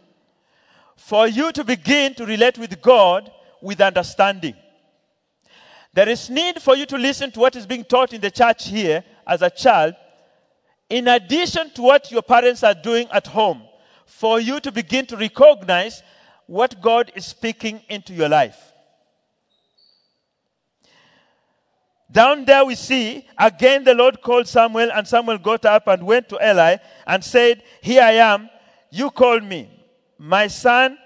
For 0.95 1.27
you 1.27 1.51
to 1.51 1.63
begin 1.63 2.13
to 2.15 2.25
relate 2.25 2.57
with 2.57 2.81
God 2.81 3.31
with 3.61 3.81
understanding. 3.81 4.55
There 5.93 6.09
is 6.09 6.29
need 6.29 6.61
for 6.61 6.75
you 6.75 6.85
to 6.87 6.97
listen 6.97 7.31
to 7.31 7.39
what 7.39 7.55
is 7.55 7.65
being 7.65 7.85
taught 7.85 8.11
in 8.11 8.19
the 8.19 8.31
church 8.31 8.67
here 8.67 9.03
as 9.25 9.41
a 9.41 9.49
child, 9.49 9.95
in 10.89 11.07
addition 11.07 11.69
to 11.71 11.81
what 11.81 12.11
your 12.11 12.21
parents 12.21 12.63
are 12.63 12.73
doing 12.73 13.07
at 13.11 13.27
home, 13.27 13.61
for 14.05 14.39
you 14.39 14.59
to 14.59 14.71
begin 14.71 15.05
to 15.07 15.17
recognize 15.17 16.03
what 16.47 16.81
God 16.81 17.11
is 17.15 17.25
speaking 17.25 17.81
into 17.89 18.13
your 18.13 18.29
life. 18.29 18.73
Down 22.15 22.45
there 22.45 22.63
we 22.63 22.75
see, 22.75 23.27
again 23.37 23.83
the 23.83 23.93
Lord 23.93 24.21
called 24.21 24.47
Samuel, 24.47 24.89
and 24.89 25.05
Samuel 25.05 25.37
got 25.37 25.65
up 25.65 25.85
and 25.87 26.01
went 26.01 26.29
to 26.29 26.37
Eli 26.41 26.77
and 27.05 27.21
said, 27.21 27.61
Here 27.81 28.01
I 28.01 28.11
am, 28.11 28.49
you 28.89 29.09
called 29.09 29.43
me. 29.43 29.69
My 30.17 30.47
son, 30.47 30.97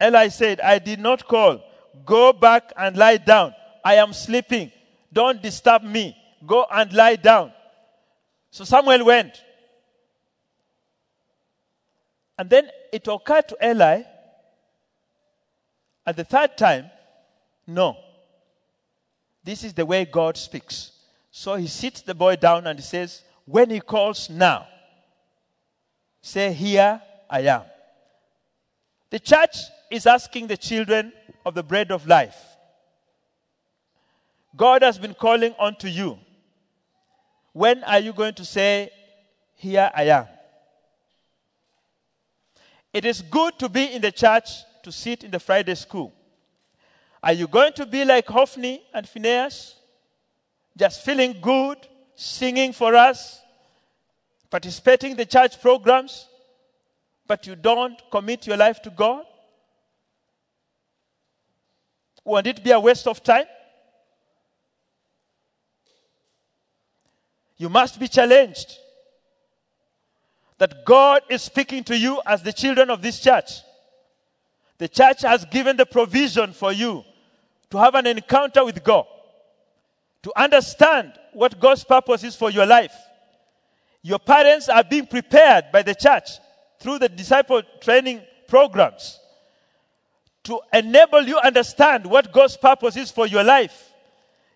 Eli 0.00 0.28
said, 0.28 0.60
I 0.60 0.78
did 0.78 1.00
not 1.00 1.26
call. 1.26 1.60
Go 2.06 2.32
back 2.32 2.72
and 2.76 2.96
lie 2.96 3.16
down. 3.16 3.52
I 3.84 3.96
am 3.96 4.12
sleeping. 4.12 4.70
Don't 5.12 5.42
disturb 5.42 5.82
me. 5.82 6.16
Go 6.46 6.64
and 6.70 6.92
lie 6.92 7.16
down. 7.16 7.52
So 8.52 8.62
Samuel 8.62 9.06
went. 9.06 9.42
And 12.38 12.48
then 12.48 12.68
it 12.92 13.08
occurred 13.08 13.48
to 13.48 13.56
Eli 13.60 14.02
at 16.06 16.16
the 16.16 16.22
third 16.22 16.56
time, 16.56 16.92
no. 17.66 18.03
This 19.44 19.62
is 19.62 19.74
the 19.74 19.84
way 19.84 20.06
God 20.06 20.36
speaks. 20.36 20.92
So 21.30 21.56
he 21.56 21.66
sits 21.66 22.00
the 22.00 22.14
boy 22.14 22.36
down 22.36 22.66
and 22.66 22.78
he 22.78 22.84
says, 22.84 23.22
When 23.44 23.68
he 23.68 23.80
calls 23.80 24.30
now, 24.30 24.66
say, 26.22 26.52
Here 26.52 27.00
I 27.28 27.40
am. 27.40 27.62
The 29.10 29.20
church 29.20 29.56
is 29.90 30.06
asking 30.06 30.46
the 30.46 30.56
children 30.56 31.12
of 31.44 31.54
the 31.54 31.62
bread 31.62 31.92
of 31.92 32.06
life. 32.06 32.36
God 34.56 34.82
has 34.82 34.98
been 34.98 35.14
calling 35.14 35.54
unto 35.58 35.88
you. 35.88 36.18
When 37.52 37.84
are 37.84 37.98
you 37.98 38.12
going 38.12 38.34
to 38.34 38.44
say, 38.44 38.90
Here 39.56 39.90
I 39.94 40.04
am? 40.04 40.26
It 42.92 43.04
is 43.04 43.20
good 43.20 43.58
to 43.58 43.68
be 43.68 43.92
in 43.92 44.00
the 44.00 44.12
church 44.12 44.48
to 44.84 44.92
sit 44.92 45.24
in 45.24 45.30
the 45.30 45.40
Friday 45.40 45.74
school. 45.74 46.12
Are 47.24 47.32
you 47.32 47.48
going 47.48 47.72
to 47.72 47.86
be 47.86 48.04
like 48.04 48.26
Hophni 48.26 48.82
and 48.92 49.08
Phineas? 49.08 49.76
Just 50.76 51.02
feeling 51.02 51.34
good, 51.40 51.78
singing 52.14 52.74
for 52.74 52.94
us, 52.94 53.40
participating 54.50 55.12
in 55.12 55.16
the 55.16 55.24
church 55.24 55.58
programs, 55.62 56.28
but 57.26 57.46
you 57.46 57.56
don't 57.56 57.98
commit 58.10 58.46
your 58.46 58.58
life 58.58 58.82
to 58.82 58.90
God? 58.90 59.24
Won't 62.26 62.46
it 62.46 62.62
be 62.62 62.72
a 62.72 62.78
waste 62.78 63.06
of 63.06 63.22
time? 63.22 63.46
You 67.56 67.70
must 67.70 67.98
be 67.98 68.06
challenged 68.06 68.76
that 70.58 70.84
God 70.84 71.22
is 71.30 71.40
speaking 71.40 71.84
to 71.84 71.96
you 71.96 72.20
as 72.26 72.42
the 72.42 72.52
children 72.52 72.90
of 72.90 73.00
this 73.00 73.18
church. 73.18 73.50
The 74.76 74.88
church 74.88 75.22
has 75.22 75.46
given 75.46 75.78
the 75.78 75.86
provision 75.86 76.52
for 76.52 76.70
you 76.70 77.02
to 77.74 77.80
have 77.80 77.96
an 77.96 78.06
encounter 78.06 78.64
with 78.64 78.84
God, 78.84 79.04
to 80.22 80.32
understand 80.40 81.12
what 81.32 81.58
God's 81.58 81.82
purpose 81.82 82.22
is 82.22 82.36
for 82.36 82.48
your 82.48 82.66
life. 82.66 82.94
Your 84.00 84.20
parents 84.20 84.68
are 84.68 84.84
being 84.84 85.08
prepared 85.08 85.64
by 85.72 85.82
the 85.82 85.92
church 85.92 86.28
through 86.78 87.00
the 87.00 87.08
disciple 87.08 87.62
training 87.80 88.20
programs 88.46 89.18
to 90.44 90.60
enable 90.72 91.22
you 91.22 91.36
understand 91.38 92.06
what 92.06 92.32
God's 92.32 92.56
purpose 92.56 92.96
is 92.96 93.10
for 93.10 93.26
your 93.26 93.42
life. 93.42 93.90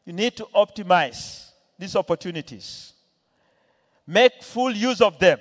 You 0.05 0.13
need 0.13 0.37
to 0.37 0.45
optimize 0.55 1.51
these 1.77 1.97
opportunities. 1.97 2.93
Make 4.07 4.45
full 4.45 4.71
use 4.71 5.01
of 5.01 5.19
them 5.19 5.41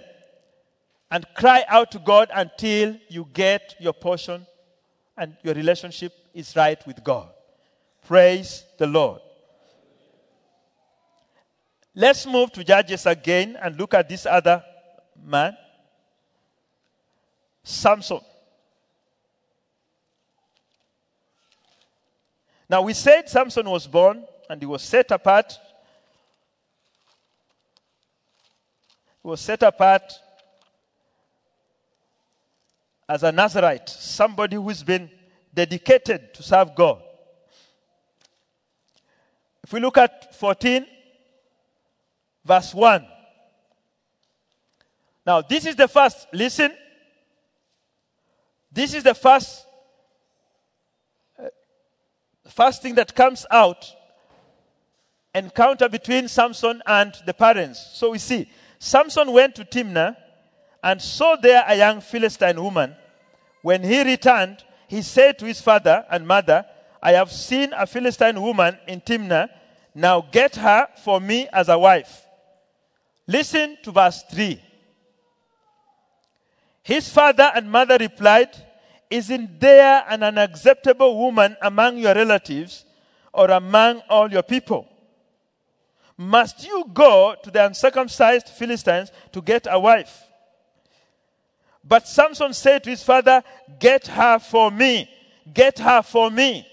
and 1.12 1.28
cry 1.36 1.64
out 1.68 1.92
to 1.92 2.00
God 2.00 2.32
until 2.34 2.98
you 3.08 3.28
get 3.34 3.76
your 3.80 3.94
portion 3.94 4.48
and 5.16 5.38
your 5.44 5.54
relationship 5.54 6.12
is 6.34 6.56
right 6.56 6.80
with 6.88 7.04
God. 7.04 7.30
Praise 8.08 8.64
the 8.78 8.88
Lord. 8.88 9.20
Let's 11.94 12.26
move 12.26 12.54
to 12.54 12.64
Judges 12.64 13.06
again 13.06 13.58
and 13.62 13.78
look 13.78 13.94
at 13.94 14.08
this 14.08 14.26
other 14.26 14.64
man, 15.22 15.58
Samson. 17.64 18.22
Now, 22.70 22.82
we 22.84 22.94
said 22.94 23.28
Samson 23.28 23.70
was 23.70 23.86
born 23.88 24.24
and 24.50 24.62
he 24.62 24.66
was 24.66 24.84
set 24.84 25.12
apart. 25.12 25.60
He 29.22 29.28
was 29.28 29.42
set 29.42 29.64
apart 29.64 30.14
as 33.10 33.22
a 33.24 33.34
Nazarite, 33.34 33.90
somebody 33.90 34.56
who's 34.56 34.82
been 34.82 35.10
dedicated 35.54 36.34
to 36.36 36.42
serve 36.42 36.74
God. 36.74 37.02
If 39.68 39.74
we 39.74 39.82
look 39.82 39.98
at 39.98 40.34
14, 40.34 40.86
verse 42.46 42.74
1. 42.74 43.06
Now, 45.26 45.42
this 45.42 45.66
is 45.66 45.76
the 45.76 45.90
first, 45.90 46.26
listen. 46.32 46.72
This 48.72 48.94
is 48.94 49.04
the 49.04 49.14
first, 49.14 49.66
uh, 51.38 51.48
first 52.48 52.82
thing 52.82 52.96
that 52.96 53.14
comes 53.14 53.46
out 53.52 53.86
encounter 55.36 55.90
between 55.90 56.30
Samson 56.30 56.82
and 56.86 57.14
the 57.26 57.34
parents. 57.34 57.92
So 57.94 58.12
we 58.12 58.20
see 58.20 58.50
Samson 58.80 59.34
went 59.34 59.56
to 59.56 59.66
Timnah 59.66 60.16
and 60.82 61.02
saw 61.02 61.36
there 61.36 61.66
a 61.68 61.76
young 61.76 62.00
Philistine 62.00 62.64
woman. 62.64 62.96
When 63.64 63.84
he 63.84 64.02
returned, 64.02 64.64
he 64.88 65.02
said 65.02 65.38
to 65.40 65.46
his 65.46 65.60
father 65.60 66.06
and 66.10 66.26
mother, 66.26 66.66
I 67.02 67.12
have 67.14 67.32
seen 67.32 67.74
a 67.74 67.86
Philistine 67.86 68.42
woman 68.42 68.78
in 68.88 69.02
Timnah. 69.02 69.50
Now 69.98 70.22
get 70.22 70.56
her 70.58 70.88
for 71.04 71.20
me 71.20 71.48
as 71.52 71.70
a 71.70 71.80
wife. 71.80 72.24
Listen 73.26 73.80
to 73.82 73.92
verse 73.92 74.24
3. 74.32 74.62
His 76.84 77.10
father 77.10 77.52
and 77.56 77.72
mother 77.72 77.98
replied, 78.00 78.50
Isn't 79.10 79.60
there 79.60 80.06
an 80.08 80.22
unacceptable 80.22 81.18
woman 81.18 81.58
among 81.64 81.98
your 81.98 82.14
relatives 82.14 82.86
or 83.34 83.50
among 83.50 84.02
all 84.08 84.32
your 84.32 84.44
people? 84.44 84.88
Must 86.16 86.64
you 86.64 86.86
go 86.94 87.36
to 87.42 87.50
the 87.50 87.66
uncircumcised 87.66 88.50
Philistines 88.50 89.10
to 89.32 89.42
get 89.42 89.66
a 89.68 89.80
wife? 89.80 90.22
But 91.84 92.08
Samson 92.08 92.54
said 92.54 92.84
to 92.84 92.92
his 92.92 93.02
father, 93.02 93.42
Get 93.80 94.06
her 94.06 94.38
for 94.38 94.70
me, 94.70 95.10
Get 95.52 95.80
her 95.80 96.04
for 96.04 96.30
me. 96.30 96.68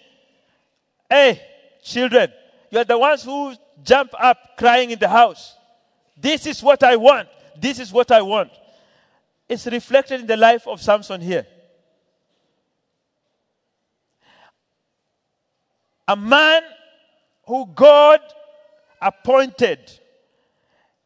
Hey, 1.08 1.40
children, 1.82 2.30
you're 2.74 2.82
the 2.82 2.98
ones 2.98 3.22
who 3.22 3.54
jump 3.84 4.10
up 4.18 4.56
crying 4.58 4.90
in 4.90 4.98
the 4.98 5.08
house. 5.08 5.56
This 6.16 6.44
is 6.44 6.60
what 6.60 6.82
I 6.82 6.96
want. 6.96 7.28
This 7.56 7.78
is 7.78 7.92
what 7.92 8.10
I 8.10 8.20
want. 8.20 8.50
It's 9.48 9.68
reflected 9.68 10.22
in 10.22 10.26
the 10.26 10.36
life 10.36 10.66
of 10.66 10.82
Samson 10.82 11.20
here. 11.20 11.46
A 16.08 16.16
man 16.16 16.62
who 17.46 17.64
God 17.76 18.18
appointed, 19.00 19.78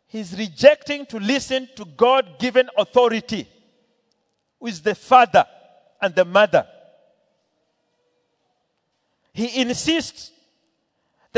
he's 0.06 0.38
rejecting 0.38 1.04
to 1.04 1.18
listen 1.18 1.68
to 1.76 1.84
God 1.84 2.38
given 2.38 2.70
authority, 2.78 3.46
who 4.58 4.68
is 4.68 4.80
the 4.80 4.94
father 4.94 5.44
and 6.00 6.14
the 6.14 6.24
mother. 6.24 6.66
He 9.34 9.60
insists 9.60 10.32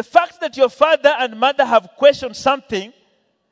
the 0.01 0.05
fact 0.05 0.41
that 0.41 0.57
your 0.57 0.71
father 0.71 1.15
and 1.19 1.39
mother 1.39 1.63
have 1.63 1.91
questioned 1.99 2.35
something, 2.35 2.91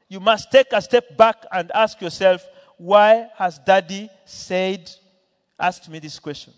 you 0.09 0.19
must 0.19 0.51
take 0.51 0.69
a 0.73 0.81
step 0.81 1.15
back 1.15 1.45
and 1.53 1.71
ask 1.73 2.01
yourself, 2.01 2.43
why 2.79 3.29
has 3.37 3.59
daddy 3.59 4.09
said, 4.25 4.91
asked 5.61 5.91
me 5.91 5.99
this 5.99 6.19
question? 6.19 6.55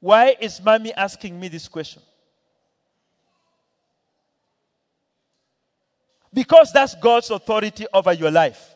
Why 0.00 0.34
is 0.40 0.60
mommy 0.60 0.92
asking 0.92 1.38
me 1.38 1.46
this 1.46 1.68
question? 1.68 2.02
Because 6.34 6.72
that's 6.72 6.96
God's 6.96 7.30
authority 7.30 7.86
over 7.94 8.12
your 8.12 8.32
life. 8.32 8.74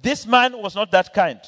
This 0.00 0.28
man 0.28 0.56
was 0.56 0.76
not 0.76 0.92
that 0.92 1.12
kind. 1.12 1.40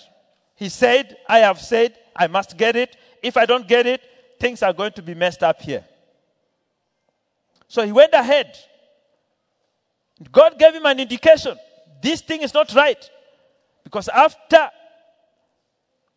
He 0.57 0.69
said, 0.69 1.19
I 1.29 1.39
have 1.39 1.61
said, 1.61 1.97
I 2.17 2.27
must 2.27 2.57
get 2.57 2.75
it. 2.75 2.97
If 3.23 3.37
I 3.37 3.47
don't 3.47 3.69
get 3.69 3.87
it, 3.87 4.03
things 4.41 4.61
are 4.65 4.73
going 4.73 4.91
to 4.95 5.03
be 5.03 5.15
messed 5.15 5.45
up 5.45 5.63
here. 5.63 5.85
So 7.69 7.85
he 7.85 7.93
went 7.93 8.15
ahead. 8.15 8.57
God 10.33 10.59
gave 10.59 10.75
him 10.75 10.87
an 10.87 10.99
indication. 10.99 11.57
This 12.03 12.23
thing 12.23 12.43
is 12.43 12.55
not 12.55 12.75
right. 12.75 13.09
Because 13.85 14.09
after 14.09 14.71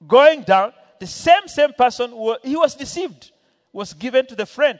going 0.07 0.43
down, 0.43 0.73
the 0.99 1.07
same 1.07 1.47
same 1.47 1.73
person 1.73 2.11
he 2.43 2.55
was 2.55 2.75
deceived 2.75 3.31
was 3.73 3.93
given 3.93 4.25
to 4.27 4.35
the 4.35 4.45
friend. 4.45 4.79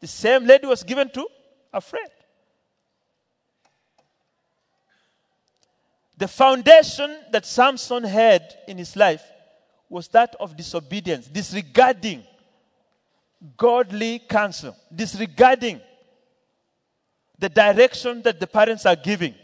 The 0.00 0.06
same 0.06 0.44
lady 0.44 0.66
was 0.66 0.82
given 0.82 1.10
to 1.10 1.26
a 1.72 1.80
friend. 1.80 2.10
The 6.18 6.28
foundation 6.28 7.18
that 7.32 7.44
Samson 7.44 8.04
had 8.04 8.42
in 8.66 8.78
his 8.78 8.96
life 8.96 9.22
was 9.88 10.08
that 10.08 10.34
of 10.40 10.56
disobedience, 10.56 11.26
disregarding 11.26 12.24
godly 13.56 14.18
counsel, 14.20 14.76
disregarding 14.94 15.80
the 17.38 17.48
direction 17.48 18.22
that 18.22 18.40
the 18.40 18.46
parents 18.46 18.86
are 18.86 18.96
giving. 18.96 19.34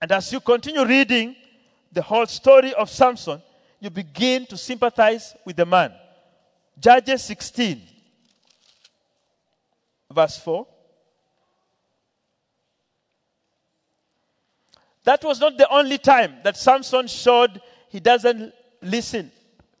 And 0.00 0.12
as 0.12 0.32
you 0.32 0.40
continue 0.40 0.84
reading 0.84 1.36
the 1.92 2.02
whole 2.02 2.26
story 2.26 2.72
of 2.74 2.88
Samson, 2.88 3.42
you 3.80 3.90
begin 3.90 4.46
to 4.46 4.56
sympathize 4.56 5.34
with 5.44 5.56
the 5.56 5.66
man. 5.66 5.92
Judges 6.78 7.24
16, 7.24 7.82
verse 10.10 10.38
4. 10.38 10.66
That 15.04 15.24
was 15.24 15.40
not 15.40 15.56
the 15.58 15.68
only 15.68 15.98
time 15.98 16.36
that 16.44 16.56
Samson 16.56 17.06
showed 17.08 17.60
he 17.88 18.00
doesn't 18.00 18.52
listen 18.80 19.32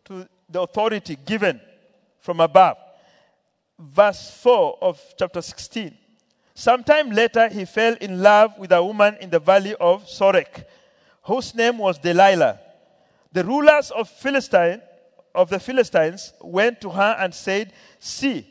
to 0.06 0.28
the 0.48 0.60
authority 0.60 1.16
given 1.24 1.60
from 2.20 2.40
above. 2.40 2.76
Verse 3.78 4.30
4 4.42 4.78
of 4.82 5.00
chapter 5.18 5.42
16. 5.42 5.96
Sometime 6.54 7.10
later, 7.10 7.48
he 7.48 7.64
fell 7.64 7.96
in 8.00 8.22
love 8.22 8.58
with 8.58 8.72
a 8.72 8.84
woman 8.84 9.16
in 9.20 9.30
the 9.30 9.38
valley 9.38 9.74
of 9.80 10.04
Sorek, 10.04 10.64
whose 11.22 11.54
name 11.54 11.78
was 11.78 11.98
Delilah. 11.98 12.60
The 13.32 13.44
rulers 13.44 13.90
of 13.90 14.08
Philistine 14.08 14.82
of 15.34 15.48
the 15.48 15.60
Philistines 15.60 16.34
went 16.40 16.80
to 16.80 16.90
her 16.90 17.16
and 17.18 17.32
said, 17.32 17.72
See, 17.98 18.46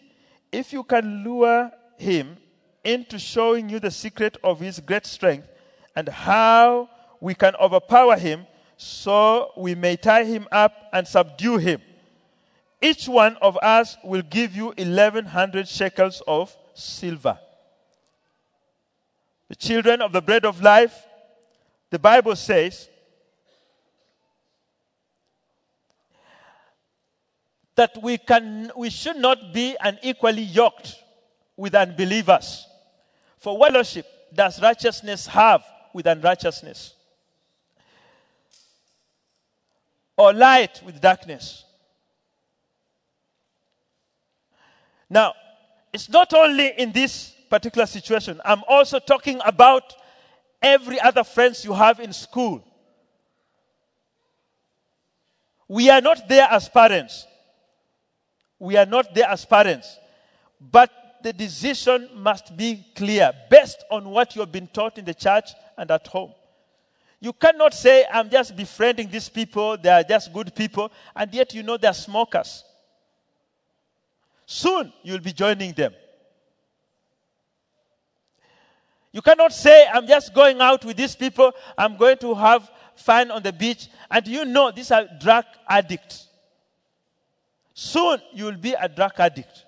if 0.51 0.73
you 0.73 0.83
can 0.83 1.23
lure 1.23 1.71
him 1.97 2.37
into 2.83 3.19
showing 3.19 3.69
you 3.69 3.79
the 3.79 3.91
secret 3.91 4.37
of 4.43 4.59
his 4.59 4.79
great 4.79 5.05
strength 5.05 5.47
and 5.95 6.07
how 6.07 6.89
we 7.19 7.35
can 7.35 7.55
overpower 7.57 8.17
him, 8.17 8.47
so 8.77 9.51
we 9.57 9.75
may 9.75 9.97
tie 9.97 10.23
him 10.23 10.47
up 10.51 10.73
and 10.93 11.07
subdue 11.07 11.57
him. 11.57 11.81
Each 12.81 13.07
one 13.07 13.35
of 13.37 13.57
us 13.61 13.97
will 14.03 14.21
give 14.21 14.55
you 14.55 14.67
1100 14.67 15.67
shekels 15.67 16.21
of 16.27 16.55
silver. 16.73 17.37
The 19.49 19.55
children 19.55 20.01
of 20.01 20.13
the 20.13 20.21
bread 20.21 20.45
of 20.45 20.61
life, 20.61 20.95
the 21.89 21.99
Bible 21.99 22.35
says 22.35 22.87
that 27.75 28.01
we, 28.01 28.17
can, 28.17 28.71
we 28.77 28.89
should 28.89 29.17
not 29.17 29.53
be 29.53 29.75
unequally 29.81 30.43
yoked 30.43 30.95
with 31.57 31.75
unbelievers. 31.75 32.67
For 33.37 33.57
fellowship 33.57 34.05
does 34.33 34.61
righteousness 34.61 35.27
have 35.27 35.63
with 35.93 36.05
unrighteousness? 36.05 36.93
Or 40.17 40.33
light 40.33 40.81
with 40.85 41.01
darkness? 41.01 41.65
Now, 45.09 45.33
it's 45.91 46.09
not 46.09 46.33
only 46.33 46.67
in 46.77 46.91
this 46.91 47.33
particular 47.49 47.85
situation, 47.87 48.39
I'm 48.45 48.63
also 48.67 48.99
talking 48.99 49.41
about 49.43 49.95
every 50.61 50.99
other 50.99 51.23
friends 51.23 51.65
you 51.65 51.73
have 51.73 51.99
in 51.99 52.13
school. 52.13 52.63
We 55.67 55.89
are 55.89 56.01
not 56.01 56.27
there 56.27 56.47
as 56.49 56.69
parents. 56.69 57.25
We 58.59 58.75
are 58.75 58.85
not 58.85 59.13
there 59.13 59.27
as 59.29 59.45
parents. 59.45 59.97
But 60.59 60.91
the 61.23 61.33
decision 61.33 62.09
must 62.15 62.55
be 62.55 62.85
clear 62.95 63.31
based 63.49 63.83
on 63.91 64.09
what 64.09 64.35
you 64.35 64.41
have 64.41 64.51
been 64.51 64.67
taught 64.67 64.97
in 64.97 65.05
the 65.05 65.13
church 65.13 65.49
and 65.77 65.89
at 65.91 66.07
home. 66.07 66.33
You 67.19 67.33
cannot 67.33 67.73
say, 67.73 68.05
I'm 68.11 68.29
just 68.29 68.55
befriending 68.55 69.09
these 69.09 69.27
people, 69.27 69.77
they 69.77 69.89
are 69.89 70.03
just 70.03 70.31
good 70.31 70.55
people, 70.55 70.91
and 71.15 71.33
yet 71.33 71.53
you 71.53 71.63
know 71.63 71.77
they're 71.77 71.93
smokers. 71.93 72.63
Soon 74.51 74.91
you'll 75.03 75.19
be 75.19 75.31
joining 75.31 75.73
them. 75.73 75.93
You 79.11 79.21
cannot 79.21 79.53
say, 79.53 79.85
I'm 79.87 80.07
just 80.07 80.33
going 80.33 80.59
out 80.59 80.83
with 80.83 80.97
these 80.97 81.15
people, 81.15 81.51
I'm 81.77 81.97
going 81.97 82.17
to 82.17 82.33
have 82.33 82.67
fun 82.95 83.29
on 83.29 83.43
the 83.43 83.53
beach, 83.53 83.89
and 84.09 84.27
you 84.27 84.45
know 84.45 84.71
these 84.71 84.89
are 84.89 85.05
drug 85.21 85.45
addicts. 85.67 86.29
Soon 87.75 88.17
you 88.33 88.45
will 88.45 88.57
be 88.57 88.73
a 88.73 88.89
drug 88.89 89.11
addict. 89.19 89.65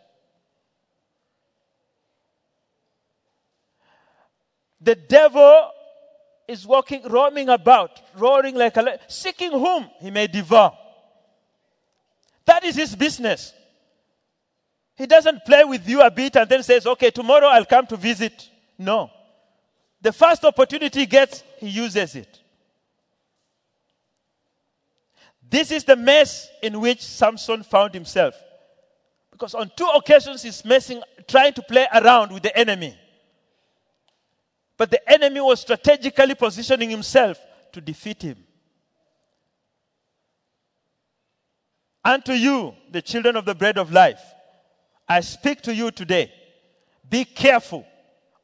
The 4.82 4.96
devil 4.96 5.70
is 6.48 6.66
walking, 6.66 7.04
roaming 7.08 7.50
about, 7.50 8.02
roaring 8.18 8.56
like 8.56 8.78
a 8.78 8.98
seeking 9.08 9.52
whom 9.52 9.92
he 10.00 10.10
may 10.10 10.26
devour. 10.26 10.76
That 12.46 12.64
is 12.64 12.76
his 12.76 12.96
business. 12.96 13.54
He 14.96 15.06
doesn't 15.06 15.46
play 15.46 15.64
with 15.64 15.88
you 15.88 16.02
a 16.02 16.12
bit 16.12 16.36
and 16.36 16.50
then 16.50 16.64
says, 16.64 16.86
okay, 16.86 17.10
tomorrow 17.10 17.48
I'll 17.48 17.66
come 17.66 17.88
to 17.88 17.98
visit. 17.98 18.50
No. 18.78 19.10
The 20.02 20.12
first 20.12 20.44
opportunity 20.44 21.02
he 21.02 21.06
gets, 21.06 21.44
he 21.58 21.70
uses 21.70 22.16
it. 22.16 22.40
This 25.50 25.72
is 25.72 25.84
the 25.84 25.96
mess 25.96 26.50
in 26.64 26.80
which 26.80 27.04
Samson 27.04 27.64
found 27.64 27.94
himself. 27.94 28.36
Because 29.32 29.54
on 29.54 29.72
two 29.76 29.88
occasions 29.96 30.44
he's 30.44 30.64
messing, 30.64 31.02
trying 31.28 31.54
to 31.54 31.62
play 31.62 31.88
around 31.94 32.32
with 32.32 32.44
the 32.44 32.58
enemy. 32.58 32.98
But 34.78 34.92
the 34.92 35.12
enemy 35.12 35.42
was 35.42 35.62
strategically 35.62 36.36
positioning 36.36 36.90
himself 36.90 37.40
to 37.74 37.82
defeat 37.82 38.22
him. 38.22 38.38
And 42.04 42.24
to 42.26 42.36
you, 42.36 42.74
the 42.90 43.02
children 43.02 43.36
of 43.36 43.46
the 43.46 43.54
bread 43.54 43.78
of 43.78 43.92
life, 43.92 44.22
I 45.12 45.20
speak 45.20 45.62
to 45.64 45.76
you 45.76 45.92
today. 45.92 46.32
Be 47.10 47.26
careful 47.26 47.86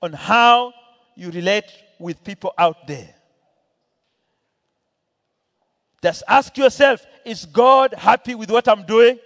on 0.02 0.12
how 0.12 0.74
you 1.16 1.32
relate 1.32 1.72
with 1.98 2.22
people 2.26 2.54
out 2.58 2.86
there. 2.86 3.16
Just 6.04 6.24
ask 6.28 6.58
yourself 6.58 7.06
is 7.24 7.46
God 7.46 7.94
happy 7.94 8.36
with 8.36 8.52
what 8.52 8.68
I'm 8.68 8.84
doing? 8.84 9.18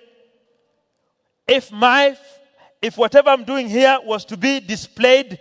If 1.47 1.71
my 1.71 2.15
if 2.79 2.95
whatever 2.95 3.31
I'm 3.31 3.43
doing 3.43 3.67
here 3.67 3.97
was 4.03 4.23
to 4.25 4.37
be 4.37 4.59
displayed 4.59 5.39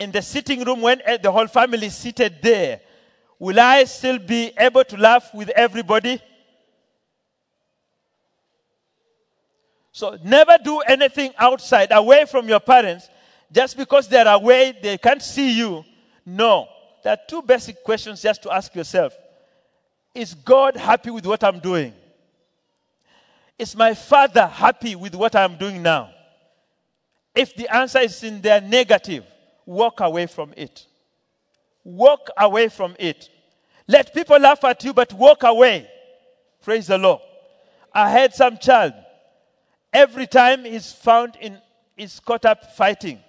in 0.00 0.10
the 0.10 0.22
sitting 0.22 0.64
room 0.64 0.80
when 0.80 1.00
eh, 1.04 1.18
the 1.18 1.30
whole 1.30 1.46
family 1.46 1.86
is 1.86 1.96
seated 1.96 2.38
there, 2.42 2.80
will 3.38 3.60
I 3.60 3.84
still 3.84 4.18
be 4.18 4.50
able 4.58 4.82
to 4.86 4.96
laugh 4.96 5.32
with 5.32 5.50
everybody? 5.50 6.20
So 9.92 10.18
never 10.24 10.56
do 10.64 10.80
anything 10.80 11.32
outside, 11.38 11.92
away 11.92 12.24
from 12.24 12.48
your 12.48 12.60
parents, 12.60 13.08
just 13.52 13.76
because 13.76 14.08
they're 14.08 14.26
away, 14.26 14.74
they 14.82 14.96
can't 14.96 15.22
see 15.22 15.56
you. 15.56 15.84
No. 16.24 16.66
There 17.04 17.12
are 17.12 17.18
two 17.28 17.42
basic 17.42 17.84
questions 17.84 18.22
just 18.22 18.42
to 18.44 18.52
ask 18.52 18.74
yourself 18.74 19.14
Is 20.14 20.34
God 20.34 20.76
happy 20.76 21.10
with 21.10 21.26
what 21.26 21.44
I'm 21.44 21.58
doing? 21.58 21.92
Is 23.58 23.76
my 23.76 23.92
father 23.92 24.46
happy 24.46 24.96
with 24.96 25.14
what 25.14 25.36
I'm 25.36 25.56
doing 25.56 25.82
now? 25.82 26.10
If 27.34 27.54
the 27.54 27.68
answer 27.74 27.98
is 27.98 28.22
in 28.24 28.40
their 28.40 28.60
negative, 28.60 29.24
walk 29.66 30.00
away 30.00 30.26
from 30.26 30.52
it. 30.56 30.86
Walk 31.84 32.28
away 32.36 32.68
from 32.68 32.96
it. 32.98 33.28
Let 33.86 34.14
people 34.14 34.38
laugh 34.38 34.64
at 34.64 34.82
you, 34.84 34.94
but 34.94 35.12
walk 35.12 35.42
away. 35.42 35.88
Praise 36.62 36.86
the 36.86 36.98
Lord. 36.98 37.20
I 37.92 38.10
had 38.10 38.34
some 38.34 38.56
child. 38.56 38.94
Every 39.92 40.26
time 40.26 40.64
he's 40.64 40.90
found 40.90 41.36
in, 41.40 41.58
he's 41.96 42.18
caught 42.20 42.44
up 42.44 42.74
fighting. 42.74 43.20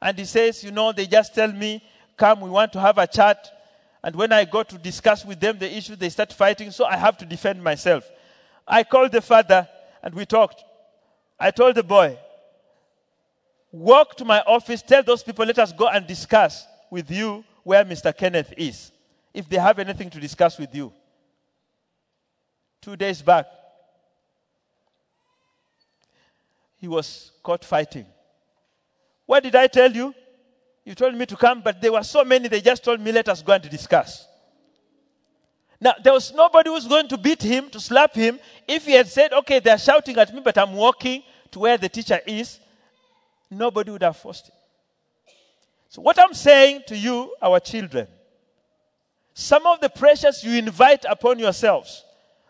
And 0.00 0.18
he 0.18 0.24
says, 0.24 0.62
you 0.62 0.70
know, 0.70 0.92
they 0.92 1.06
just 1.06 1.34
tell 1.34 1.50
me, 1.50 1.82
come, 2.16 2.40
we 2.40 2.50
want 2.50 2.72
to 2.74 2.80
have 2.80 2.98
a 2.98 3.06
chat. 3.06 3.48
And 4.02 4.16
when 4.16 4.32
I 4.32 4.44
go 4.44 4.62
to 4.62 4.78
discuss 4.78 5.24
with 5.24 5.40
them 5.40 5.58
the 5.58 5.74
issue, 5.74 5.96
they 5.96 6.08
start 6.08 6.32
fighting, 6.32 6.70
so 6.70 6.84
I 6.84 6.96
have 6.96 7.16
to 7.18 7.24
defend 7.24 7.62
myself. 7.62 8.10
I 8.66 8.82
called 8.82 9.12
the 9.12 9.22
father 9.22 9.68
and 10.02 10.14
we 10.14 10.26
talked. 10.26 10.64
I 11.38 11.50
told 11.50 11.76
the 11.76 11.82
boy, 11.82 12.18
walk 13.70 14.16
to 14.16 14.24
my 14.24 14.40
office, 14.40 14.82
tell 14.82 15.02
those 15.02 15.22
people, 15.22 15.46
let 15.46 15.58
us 15.58 15.72
go 15.72 15.88
and 15.88 16.06
discuss 16.06 16.66
with 16.90 17.10
you 17.10 17.44
where 17.62 17.84
Mr. 17.84 18.16
Kenneth 18.16 18.52
is, 18.56 18.92
if 19.32 19.48
they 19.48 19.56
have 19.56 19.78
anything 19.78 20.10
to 20.10 20.20
discuss 20.20 20.58
with 20.58 20.74
you. 20.74 20.92
Two 22.80 22.96
days 22.96 23.22
back, 23.22 23.46
he 26.82 26.88
was 26.88 27.30
caught 27.44 27.64
fighting. 27.64 28.04
What 29.24 29.44
did 29.44 29.54
I 29.54 29.68
tell 29.68 29.90
you? 29.92 30.12
You 30.84 30.96
told 30.96 31.14
me 31.14 31.24
to 31.26 31.36
come, 31.36 31.62
but 31.62 31.80
there 31.80 31.92
were 31.92 32.02
so 32.02 32.24
many, 32.24 32.48
they 32.48 32.60
just 32.60 32.82
told 32.82 33.00
me, 33.00 33.12
let 33.12 33.28
us 33.28 33.40
go 33.40 33.52
and 33.52 33.70
discuss. 33.70 34.26
Now, 35.80 35.94
there 36.02 36.12
was 36.12 36.34
nobody 36.34 36.70
who 36.70 36.74
was 36.74 36.88
going 36.88 37.06
to 37.06 37.16
beat 37.16 37.40
him, 37.40 37.70
to 37.70 37.78
slap 37.78 38.16
him. 38.16 38.40
If 38.66 38.86
he 38.86 38.94
had 38.94 39.06
said, 39.06 39.32
okay, 39.32 39.60
they're 39.60 39.78
shouting 39.78 40.18
at 40.18 40.34
me, 40.34 40.40
but 40.40 40.58
I'm 40.58 40.72
walking 40.72 41.22
to 41.52 41.60
where 41.60 41.78
the 41.78 41.88
teacher 41.88 42.18
is, 42.26 42.58
nobody 43.48 43.92
would 43.92 44.02
have 44.02 44.16
forced 44.16 44.48
him. 44.48 44.54
So, 45.88 46.02
what 46.02 46.18
I'm 46.18 46.34
saying 46.34 46.82
to 46.88 46.96
you, 46.96 47.32
our 47.40 47.60
children, 47.60 48.08
some 49.34 49.64
of 49.66 49.80
the 49.80 49.88
pressures 49.88 50.42
you 50.42 50.58
invite 50.58 51.04
upon 51.08 51.38
yourselves 51.38 52.04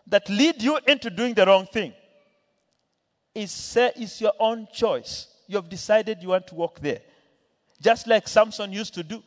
that 0.07 0.27
lead 0.27 0.59
you 0.59 0.79
into 0.87 1.11
doing 1.11 1.35
the 1.35 1.45
wrong 1.45 1.67
thing 1.67 1.93
is, 3.33 3.77
is 3.95 4.21
your 4.21 4.33
own 4.39 4.67
choice. 4.73 5.27
You 5.47 5.57
have 5.57 5.69
decided 5.69 6.21
you 6.21 6.29
want 6.29 6.47
to 6.47 6.55
walk 6.55 6.79
there. 6.79 6.99
Just 7.81 8.07
like 8.07 8.27
Samson 8.27 8.71
used 8.71 8.93
to 8.93 9.03
do. 9.03 9.21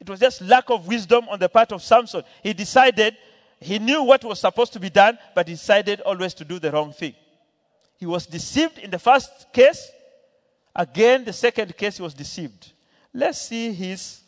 It 0.00 0.08
was 0.08 0.20
just 0.20 0.40
lack 0.40 0.70
of 0.70 0.86
wisdom 0.86 1.28
on 1.28 1.38
the 1.38 1.48
part 1.48 1.72
of 1.72 1.82
Samson. 1.82 2.22
He 2.42 2.52
decided, 2.52 3.16
he 3.60 3.78
knew 3.78 4.02
what 4.02 4.24
was 4.24 4.40
supposed 4.40 4.72
to 4.72 4.80
be 4.80 4.90
done, 4.90 5.18
but 5.34 5.46
decided 5.46 6.00
always 6.00 6.34
to 6.34 6.44
do 6.44 6.58
the 6.58 6.70
wrong 6.70 6.92
thing. 6.92 7.14
He 7.98 8.06
was 8.06 8.26
deceived 8.26 8.78
in 8.78 8.90
the 8.90 8.98
first 8.98 9.52
case. 9.52 9.90
Again, 10.74 11.24
the 11.24 11.32
second 11.32 11.76
case, 11.76 11.98
he 11.98 12.02
was 12.02 12.14
deceived. 12.14 12.72
Let's 13.12 13.42
see 13.42 13.72
his, 13.72 14.20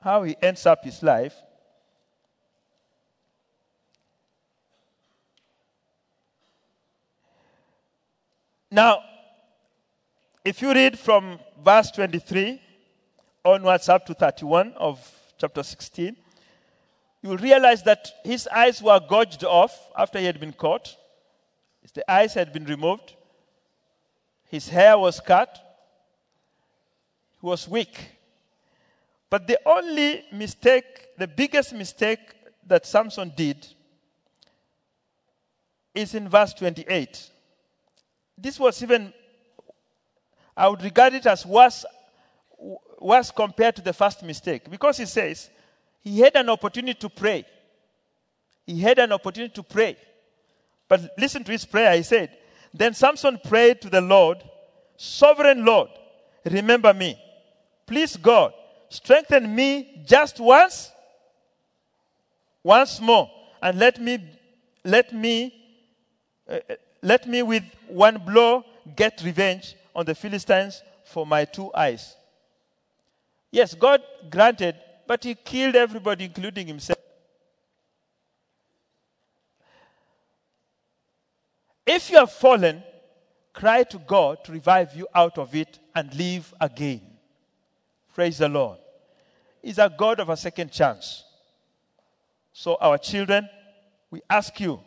how 0.00 0.24
he 0.24 0.36
ends 0.42 0.66
up 0.66 0.84
his 0.84 1.02
life. 1.02 1.34
Now, 8.74 9.04
if 10.44 10.60
you 10.60 10.74
read 10.74 10.98
from 10.98 11.38
verse 11.64 11.92
23, 11.92 12.60
onwards 13.44 13.88
up 13.88 14.04
to 14.06 14.14
31 14.14 14.72
of 14.72 14.98
chapter 15.38 15.62
16, 15.62 16.16
you 17.22 17.28
will 17.28 17.36
realize 17.36 17.84
that 17.84 18.10
his 18.24 18.48
eyes 18.48 18.82
were 18.82 18.98
gouged 18.98 19.44
off 19.44 19.78
after 19.96 20.18
he 20.18 20.24
had 20.24 20.40
been 20.40 20.52
caught. 20.52 20.96
The 21.92 22.10
eyes 22.10 22.34
had 22.34 22.52
been 22.52 22.64
removed. 22.64 23.14
His 24.50 24.68
hair 24.68 24.98
was 24.98 25.20
cut. 25.20 25.56
He 27.40 27.46
was 27.46 27.68
weak. 27.68 27.96
But 29.30 29.46
the 29.46 29.60
only 29.64 30.24
mistake, 30.32 31.16
the 31.16 31.28
biggest 31.28 31.72
mistake 31.74 32.18
that 32.66 32.86
Samson 32.86 33.32
did 33.36 33.68
is 35.94 36.12
in 36.16 36.28
verse 36.28 36.52
28. 36.54 37.30
This 38.36 38.58
was 38.58 38.82
even, 38.82 39.12
I 40.56 40.68
would 40.68 40.82
regard 40.82 41.14
it 41.14 41.26
as 41.26 41.46
worse 41.46 41.84
worse 43.04 43.30
compared 43.30 43.76
to 43.76 43.82
the 43.82 43.92
first 43.92 44.22
mistake 44.22 44.70
because 44.70 44.96
he 44.96 45.04
says 45.04 45.50
he 46.00 46.20
had 46.20 46.34
an 46.36 46.48
opportunity 46.48 46.94
to 46.94 47.08
pray. 47.08 47.44
He 48.66 48.80
had 48.80 48.98
an 48.98 49.12
opportunity 49.12 49.52
to 49.54 49.62
pray. 49.62 49.96
But 50.88 51.10
listen 51.18 51.44
to 51.44 51.52
his 51.52 51.64
prayer. 51.64 51.94
He 51.96 52.02
said, 52.02 52.30
Then 52.72 52.94
Samson 52.94 53.38
prayed 53.44 53.80
to 53.82 53.90
the 53.90 54.00
Lord, 54.00 54.42
Sovereign 54.96 55.64
Lord, 55.64 55.90
remember 56.44 56.94
me. 56.94 57.18
Please, 57.86 58.16
God, 58.16 58.52
strengthen 58.88 59.54
me 59.54 60.02
just 60.06 60.40
once, 60.40 60.90
once 62.62 63.00
more, 63.00 63.30
and 63.60 63.78
let 63.78 64.00
me, 64.00 64.18
let 64.84 65.12
me, 65.12 65.52
uh, 66.48 66.58
let 67.04 67.28
me 67.28 67.42
with 67.42 67.64
one 67.86 68.16
blow 68.16 68.64
get 68.96 69.20
revenge 69.22 69.76
on 69.94 70.06
the 70.06 70.14
Philistines 70.14 70.82
for 71.04 71.26
my 71.26 71.44
two 71.44 71.70
eyes. 71.74 72.16
Yes, 73.52 73.74
God 73.74 74.02
granted, 74.30 74.74
but 75.06 75.22
he 75.22 75.34
killed 75.34 75.76
everybody, 75.76 76.24
including 76.24 76.66
himself. 76.66 76.98
If 81.86 82.08
you 82.08 82.16
have 82.16 82.32
fallen, 82.32 82.82
cry 83.52 83.82
to 83.82 83.98
God 83.98 84.42
to 84.44 84.52
revive 84.52 84.96
you 84.96 85.06
out 85.14 85.36
of 85.36 85.54
it 85.54 85.78
and 85.94 86.12
live 86.14 86.54
again. 86.58 87.02
Praise 88.14 88.38
the 88.38 88.48
Lord. 88.48 88.78
He's 89.62 89.78
a 89.78 89.92
God 89.94 90.20
of 90.20 90.30
a 90.30 90.36
second 90.38 90.72
chance. 90.72 91.22
So, 92.54 92.78
our 92.80 92.96
children, 92.96 93.46
we 94.10 94.22
ask 94.30 94.58
you, 94.58 94.80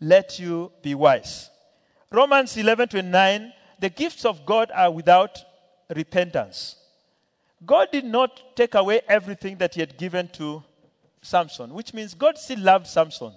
let 0.00 0.38
you 0.38 0.72
be 0.82 0.94
wise. 0.94 1.50
Romans 2.10 2.56
11 2.56 2.88
29, 2.88 3.52
the 3.80 3.90
gifts 3.90 4.24
of 4.24 4.46
God 4.46 4.70
are 4.74 4.90
without 4.90 5.38
repentance. 5.94 6.76
God 7.64 7.88
did 7.92 8.04
not 8.04 8.56
take 8.56 8.74
away 8.74 9.00
everything 9.08 9.56
that 9.58 9.74
he 9.74 9.80
had 9.80 9.98
given 9.98 10.28
to 10.28 10.62
Samson, 11.22 11.74
which 11.74 11.92
means 11.92 12.14
God 12.14 12.38
still 12.38 12.60
loved 12.60 12.86
Samson 12.86 13.32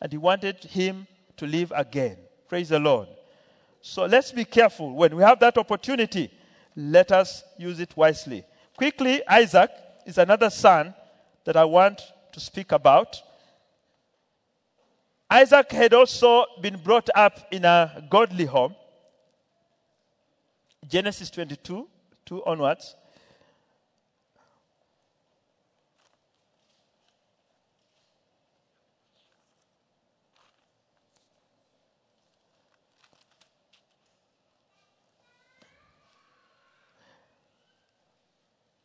and 0.00 0.12
he 0.12 0.18
wanted 0.18 0.62
him 0.64 1.06
to 1.36 1.46
live 1.46 1.72
again. 1.74 2.16
Praise 2.48 2.68
the 2.68 2.78
Lord. 2.78 3.08
So 3.80 4.04
let's 4.04 4.32
be 4.32 4.44
careful. 4.44 4.94
When 4.94 5.16
we 5.16 5.22
have 5.22 5.40
that 5.40 5.58
opportunity, 5.58 6.30
let 6.76 7.12
us 7.12 7.42
use 7.58 7.80
it 7.80 7.96
wisely. 7.96 8.44
Quickly, 8.76 9.26
Isaac 9.26 9.70
is 10.06 10.18
another 10.18 10.50
son 10.50 10.94
that 11.44 11.56
I 11.56 11.64
want 11.64 12.00
to 12.32 12.40
speak 12.40 12.72
about. 12.72 13.20
Isaac 15.30 15.72
had 15.72 15.94
also 15.94 16.44
been 16.60 16.76
brought 16.76 17.08
up 17.14 17.48
in 17.50 17.64
a 17.64 18.06
godly 18.10 18.44
home. 18.44 18.74
Genesis 20.86 21.30
22, 21.30 21.88
2 22.26 22.44
onwards. 22.44 22.94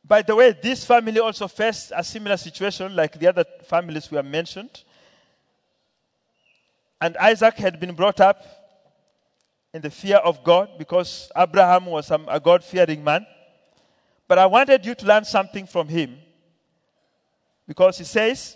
By 0.10 0.24
the 0.24 0.36
way, 0.36 0.58
this 0.60 0.84
family 0.84 1.20
also 1.20 1.48
faced 1.48 1.92
a 1.96 2.04
similar 2.04 2.36
situation 2.36 2.96
like 2.96 3.20
the 3.20 3.28
other 3.28 3.46
families 3.64 4.10
we 4.10 4.18
have 4.18 4.26
mentioned. 4.26 4.84
And 7.02 7.16
Isaac 7.18 7.56
had 7.58 7.80
been 7.80 7.96
brought 7.96 8.20
up 8.20 8.44
in 9.74 9.82
the 9.82 9.90
fear 9.90 10.18
of 10.18 10.44
God 10.44 10.70
because 10.78 11.32
Abraham 11.36 11.86
was 11.86 12.12
a 12.12 12.40
God 12.40 12.64
fearing 12.64 13.04
man. 13.04 13.26
But 14.28 14.38
I 14.38 14.46
wanted 14.46 14.86
you 14.86 14.96
to 14.96 15.06
learn 15.06 15.26
something 15.26 15.66
from 15.66 15.88
him 15.88 16.18
because 17.68 17.98
he 17.98 18.04
says, 18.04 18.56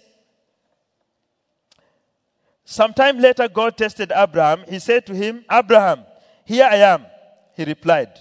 Sometime 2.65 3.19
later, 3.19 3.47
God 3.49 3.77
tested 3.77 4.11
Abraham. 4.15 4.63
He 4.67 4.79
said 4.79 5.05
to 5.07 5.13
him, 5.13 5.43
Abraham, 5.51 6.05
here 6.45 6.65
I 6.65 6.77
am. 6.77 7.05
He 7.55 7.65
replied. 7.65 8.11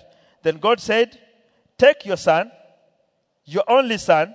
Then 0.43 0.59
God 0.59 0.81
said, 0.81 1.17
Take 1.79 2.05
your 2.05 2.17
son 2.17 2.51
your 3.45 3.65
only 3.69 3.99
son, 3.99 4.35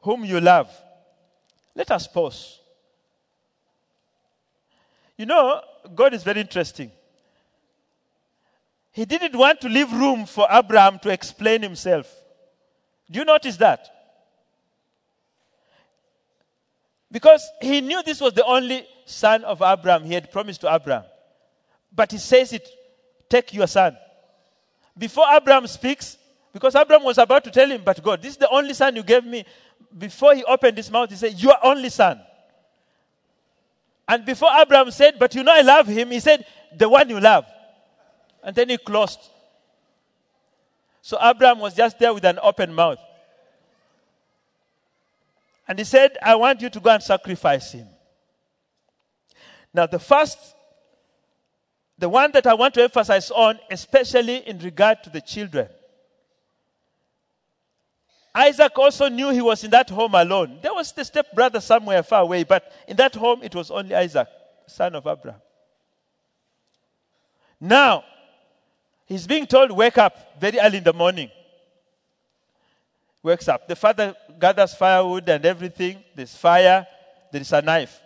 whom 0.00 0.24
you 0.24 0.40
love. 0.40 0.70
Let 1.74 1.90
us 1.90 2.06
pause. 2.06 2.60
You 5.16 5.26
know, 5.26 5.60
God 5.94 6.14
is 6.14 6.22
very 6.22 6.40
interesting. 6.40 6.90
He 8.92 9.04
didn't 9.04 9.36
want 9.36 9.60
to 9.62 9.68
leave 9.68 9.92
room 9.92 10.26
for 10.26 10.46
Abraham 10.50 10.98
to 11.00 11.08
explain 11.10 11.62
himself. 11.62 12.12
Do 13.10 13.18
you 13.18 13.24
notice 13.24 13.56
that? 13.56 13.88
Because 17.10 17.46
he 17.60 17.80
knew 17.80 18.02
this 18.02 18.20
was 18.20 18.32
the 18.32 18.44
only 18.44 18.86
son 19.04 19.44
of 19.44 19.60
Abraham. 19.60 20.04
He 20.04 20.14
had 20.14 20.30
promised 20.30 20.62
to 20.62 20.74
Abraham. 20.74 21.04
But 21.94 22.12
he 22.12 22.18
says 22.18 22.52
it 22.52 22.66
take 23.28 23.52
your 23.54 23.66
son. 23.66 23.96
Before 24.96 25.24
Abraham 25.30 25.66
speaks, 25.66 26.18
because 26.52 26.74
Abraham 26.74 27.04
was 27.04 27.18
about 27.18 27.44
to 27.44 27.50
tell 27.50 27.70
him, 27.70 27.82
but 27.84 28.02
God, 28.02 28.20
this 28.20 28.32
is 28.32 28.36
the 28.36 28.48
only 28.50 28.74
son 28.74 28.94
you 28.94 29.02
gave 29.02 29.24
me. 29.24 29.44
Before 29.96 30.34
he 30.34 30.44
opened 30.44 30.76
his 30.76 30.90
mouth, 30.90 31.10
he 31.10 31.16
said, 31.16 31.38
Your 31.40 31.56
only 31.62 31.88
son. 31.88 32.20
And 34.08 34.24
before 34.24 34.50
Abraham 34.52 34.90
said, 34.90 35.18
But 35.18 35.34
you 35.34 35.42
know 35.42 35.52
I 35.52 35.62
love 35.62 35.86
him, 35.86 36.10
he 36.10 36.20
said, 36.20 36.44
The 36.76 36.88
one 36.88 37.08
you 37.08 37.20
love. 37.20 37.44
And 38.42 38.54
then 38.54 38.68
he 38.68 38.78
closed. 38.78 39.20
So 41.00 41.18
Abraham 41.20 41.58
was 41.58 41.74
just 41.74 41.98
there 41.98 42.12
with 42.14 42.24
an 42.24 42.38
open 42.42 42.72
mouth. 42.72 42.98
And 45.66 45.78
he 45.78 45.84
said, 45.84 46.16
I 46.22 46.34
want 46.34 46.60
you 46.60 46.70
to 46.70 46.80
go 46.80 46.90
and 46.90 47.02
sacrifice 47.02 47.72
him. 47.72 47.86
Now, 49.72 49.86
the 49.86 49.98
first, 49.98 50.38
the 51.98 52.08
one 52.08 52.30
that 52.32 52.46
I 52.46 52.54
want 52.54 52.74
to 52.74 52.82
emphasize 52.82 53.30
on, 53.30 53.58
especially 53.70 54.46
in 54.46 54.58
regard 54.58 55.02
to 55.04 55.10
the 55.10 55.20
children. 55.20 55.68
Isaac 58.34 58.78
also 58.78 59.08
knew 59.08 59.30
he 59.30 59.42
was 59.42 59.62
in 59.62 59.70
that 59.70 59.90
home 59.90 60.14
alone. 60.14 60.58
There 60.62 60.72
was 60.72 60.92
the 60.92 61.04
stepbrother 61.04 61.60
somewhere 61.60 62.02
far 62.02 62.22
away, 62.22 62.44
but 62.44 62.72
in 62.88 62.96
that 62.96 63.14
home 63.14 63.42
it 63.42 63.54
was 63.54 63.70
only 63.70 63.94
Isaac, 63.94 64.28
son 64.66 64.94
of 64.94 65.06
Abraham. 65.06 65.40
Now, 67.60 68.04
he's 69.06 69.26
being 69.26 69.46
told, 69.46 69.70
Wake 69.70 69.98
up 69.98 70.40
very 70.40 70.58
early 70.58 70.78
in 70.78 70.84
the 70.84 70.92
morning. 70.92 71.30
Wakes 73.22 73.48
up. 73.48 73.68
The 73.68 73.76
father 73.76 74.16
gathers 74.38 74.74
firewood 74.74 75.28
and 75.28 75.44
everything. 75.44 76.02
There's 76.14 76.34
fire, 76.34 76.86
there 77.30 77.40
is 77.40 77.52
a 77.52 77.62
knife. 77.62 78.00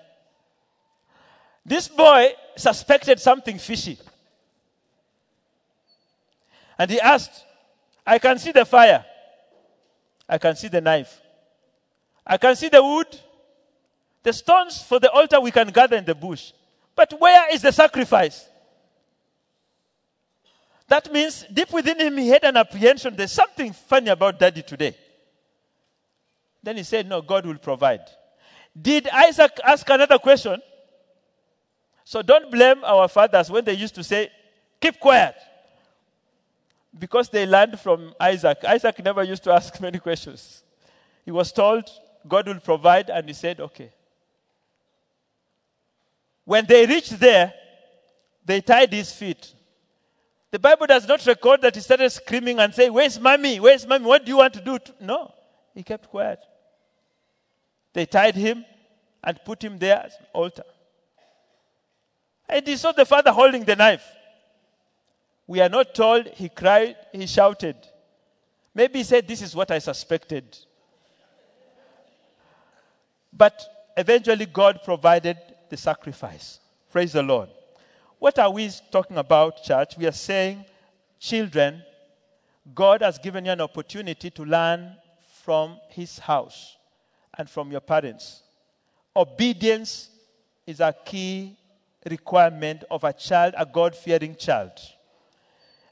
This 1.65 1.89
boy 1.89 2.33
suspected 2.57 3.19
something 3.19 3.59
fishy. 3.59 3.99
And 6.79 6.91
he 6.91 7.01
asked, 7.01 7.45
I 8.07 8.19
can 8.19 8.39
see 8.39 8.53
the 8.53 8.65
fire. 8.65 9.05
I 10.29 10.39
can 10.39 10.57
see 10.57 10.69
the 10.69 10.81
knife. 10.81 11.21
I 12.27 12.37
can 12.37 12.57
see 12.57 12.69
the 12.69 12.83
wood. 12.83 13.07
The 14.23 14.33
stones 14.33 14.83
for 14.83 14.99
the 14.99 15.11
altar 15.11 15.41
we 15.41 15.53
can 15.53 15.69
gather 15.69 15.97
in 15.97 16.05
the 16.05 16.15
bush. 16.15 16.53
But 16.97 17.15
where 17.21 17.53
is 17.55 17.63
the 17.63 17.73
sacrifice? 17.73 18.49
That 20.89 21.13
means 21.13 21.45
deep 21.53 21.73
within 21.73 22.01
him 22.01 22.17
he 22.17 22.29
had 22.29 22.45
an 22.45 22.57
apprehension 22.57 23.17
there's 23.17 23.33
something 23.33 23.73
funny 23.73 24.11
about 24.11 24.39
daddy 24.39 24.63
today. 24.63 24.97
Then 26.63 26.77
he 26.77 26.83
said, 26.83 27.09
No, 27.09 27.23
God 27.23 27.47
will 27.47 27.59
provide. 27.59 28.01
Did 28.81 29.09
Isaac 29.09 29.53
ask 29.65 29.89
another 29.89 30.19
question? 30.19 30.61
So 32.05 32.23
don't 32.23 32.51
blame 32.51 32.85
our 32.85 33.09
fathers 33.09 33.51
when 33.51 33.65
they 33.65 33.75
used 33.75 33.95
to 33.97 34.05
say, 34.05 34.31
Keep 34.81 35.01
quiet. 35.01 35.37
Because 36.99 37.29
they 37.29 37.47
learned 37.47 37.79
from 37.79 38.15
Isaac. 38.19 38.59
Isaac 38.65 39.05
never 39.05 39.23
used 39.23 39.45
to 39.45 39.53
ask 39.53 39.81
many 39.87 39.99
questions. 39.99 40.63
He 41.25 41.31
was 41.31 41.53
told, 41.53 41.91
God 42.27 42.47
will 42.47 42.61
provide, 42.61 43.11
and 43.11 43.27
he 43.27 43.35
said, 43.35 43.61
Okay. 43.61 43.93
When 46.45 46.65
they 46.67 46.87
reached 46.87 47.19
there, 47.19 47.53
they 48.45 48.61
tied 48.61 48.93
his 48.93 49.13
feet. 49.13 49.53
The 50.53 50.61
Bible 50.61 50.87
does 50.87 51.07
not 51.07 51.27
record 51.27 51.61
that 51.63 51.75
he 51.75 51.81
started 51.81 52.09
screaming 52.11 52.61
and 52.61 52.73
saying, 52.73 52.93
Where's 52.93 53.19
mommy? 53.21 53.59
Where's 53.61 53.87
mommy? 53.87 54.07
What 54.07 54.25
do 54.25 54.31
you 54.31 54.39
want 54.39 54.55
to 54.55 54.61
do? 54.61 54.79
No, 55.01 55.35
he 55.75 55.83
kept 55.83 56.09
quiet. 56.09 56.39
They 57.93 58.07
tied 58.07 58.37
him 58.37 58.65
and 59.25 59.41
put 59.45 59.63
him 59.63 59.79
there 59.79 60.03
as 60.05 60.15
an 60.19 60.27
altar. 60.33 60.65
And 62.49 62.67
he 62.67 62.77
saw 62.77 62.93
the 62.93 63.05
father 63.05 63.33
holding 63.33 63.65
the 63.65 63.75
knife. 63.75 64.07
We 65.47 65.61
are 65.61 65.69
not 65.69 65.95
told 65.95 66.27
he 66.29 66.49
cried, 66.49 66.97
he 67.13 67.27
shouted. 67.27 67.77
Maybe 68.75 68.99
he 68.99 69.05
said, 69.05 69.29
This 69.29 69.43
is 69.43 69.55
what 69.55 69.71
I 69.71 69.79
suspected. 69.79 70.45
But 73.33 73.63
eventually, 73.97 74.47
God 74.47 74.81
provided 74.85 75.37
the 75.69 75.77
sacrifice. 75.77 76.59
Praise 76.91 77.13
the 77.13 77.23
Lord. 77.23 77.49
What 78.19 78.39
are 78.39 78.51
we 78.51 78.71
talking 78.91 79.19
about, 79.19 79.63
church? 79.63 79.97
We 79.99 80.07
are 80.07 80.13
saying, 80.13 80.65
children, 81.21 81.83
God 82.75 83.03
has 83.03 83.19
given 83.19 83.45
you 83.45 83.53
an 83.53 83.61
opportunity 83.61 84.31
to 84.31 84.45
learn 84.45 84.97
from 85.45 85.79
His 85.91 86.19
house 86.19 86.77
and 87.37 87.49
from 87.49 87.71
your 87.71 87.81
parents. 87.81 88.43
Obedience 89.15 90.11
is 90.67 90.81
a 90.81 90.95
key 91.05 91.57
requirement 92.09 92.85
of 92.91 93.05
a 93.05 93.13
child, 93.13 93.55
a 93.57 93.67
God 93.67 93.95
fearing 93.95 94.35
child. 94.35 94.73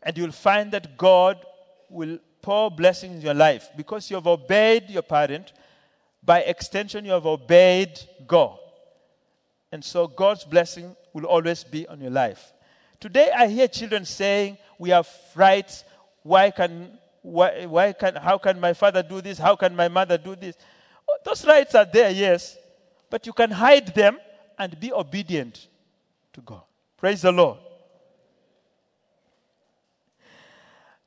And 0.05 0.16
you'll 0.16 0.32
find 0.32 0.70
that 0.72 0.96
God 0.96 1.44
will 1.88 2.18
pour 2.42 2.70
blessings 2.70 3.16
in 3.16 3.20
your 3.22 3.34
life 3.34 3.70
because 3.74 4.11
you 4.11 4.16
have 4.16 4.26
obeyed 4.26 4.90
your 4.90 5.02
parent. 5.02 5.52
By 6.22 6.40
extension, 6.40 7.07
you 7.07 7.12
have 7.12 7.26
obeyed 7.26 7.98
God. 8.26 8.59
And 9.72 9.82
so 9.82 10.07
God's 10.07 10.44
blessing 10.44 10.94
will 11.14 11.24
always 11.24 11.64
be 11.64 11.88
on 11.88 12.00
your 12.00 12.11
life. 12.11 12.52
Today, 13.00 13.30
I 13.34 13.48
hear 13.48 13.66
children 13.66 14.05
saying, 14.05 14.59
We 14.78 14.90
have 14.90 15.09
rights. 15.34 15.84
Why 16.22 16.50
can, 16.50 16.98
why, 17.22 17.66
why 17.66 17.92
can, 17.92 18.16
how 18.16 18.38
can 18.38 18.61
my 18.61 18.72
father 18.72 19.02
do 19.02 19.20
this? 19.20 19.38
How 19.38 19.57
can 19.57 19.74
my 19.74 19.88
mother 19.88 20.16
do 20.16 20.36
this? 20.36 20.57
Oh, 21.09 21.16
those 21.24 21.44
rights 21.46 21.74
are 21.74 21.84
there, 21.84 22.11
yes. 22.11 22.57
But 23.11 23.26
you 23.26 23.32
can 23.32 23.50
hide 23.50 23.94
them 23.94 24.18
and 24.59 24.78
be 24.78 24.92
obedient 24.92 25.68
to 26.34 26.40
God. 26.40 26.62
Praise 26.96 27.22
the 27.22 27.32
Lord. 27.32 27.59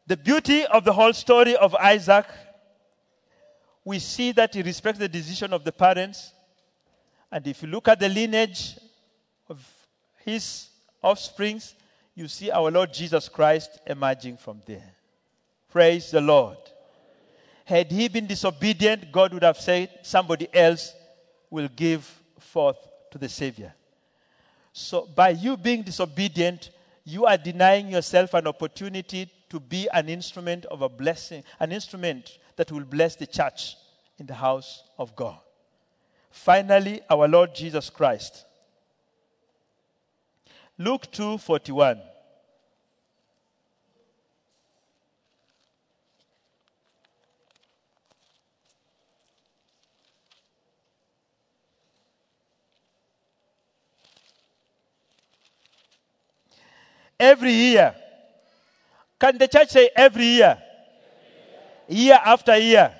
The 0.07 0.15
beauty 0.15 0.65
of 0.65 0.85
the 0.85 0.93
whole 0.93 1.11
story 1.11 1.57
of 1.57 1.75
Isaac, 1.75 2.25
we 3.83 3.99
see 3.99 4.31
that 4.31 4.53
he 4.53 4.61
respects 4.61 4.99
the 4.99 5.09
decision 5.09 5.51
of 5.51 5.65
the 5.65 5.71
parents. 5.73 6.31
And 7.29 7.45
if 7.45 7.61
you 7.61 7.67
look 7.67 7.89
at 7.89 7.99
the 7.99 8.07
lineage 8.07 8.77
of 9.49 9.59
his 10.23 10.69
offsprings, 11.01 11.75
you 12.15 12.29
see 12.29 12.49
our 12.49 12.71
Lord 12.71 12.93
Jesus 12.93 13.27
Christ 13.27 13.81
emerging 13.85 14.37
from 14.37 14.61
there. 14.65 14.95
Praise 15.69 16.09
the 16.09 16.21
Lord. 16.21 16.57
Had 17.65 17.91
he 17.91 18.07
been 18.07 18.27
disobedient, 18.27 19.11
God 19.11 19.33
would 19.33 19.43
have 19.43 19.57
said, 19.57 19.89
somebody 20.03 20.47
else 20.53 20.95
will 21.49 21.67
give 21.67 22.05
forth 22.39 22.77
to 23.11 23.17
the 23.17 23.27
Savior. 23.27 23.73
So, 24.71 25.05
by 25.13 25.29
you 25.29 25.57
being 25.57 25.83
disobedient, 25.83 26.69
you 27.03 27.25
are 27.25 27.37
denying 27.37 27.89
yourself 27.89 28.33
an 28.33 28.47
opportunity 28.47 29.29
to 29.49 29.59
be 29.59 29.87
an 29.93 30.09
instrument 30.09 30.65
of 30.65 30.81
a 30.81 30.89
blessing, 30.89 31.43
an 31.59 31.71
instrument 31.71 32.37
that 32.55 32.71
will 32.71 32.83
bless 32.83 33.15
the 33.15 33.27
church 33.27 33.75
in 34.17 34.25
the 34.25 34.33
house 34.33 34.83
of 34.97 35.15
God. 35.15 35.37
Finally, 36.31 37.01
our 37.09 37.27
Lord 37.27 37.55
Jesus 37.55 37.89
Christ. 37.89 38.45
Luke 40.77 41.11
2:41 41.11 42.01
Every 57.19 57.51
year 57.51 57.95
can 59.19 59.37
the 59.37 59.47
church 59.47 59.69
say 59.69 59.89
every 59.95 60.25
year? 60.25 60.61
Year 61.87 62.19
after 62.23 62.57
year. 62.57 62.93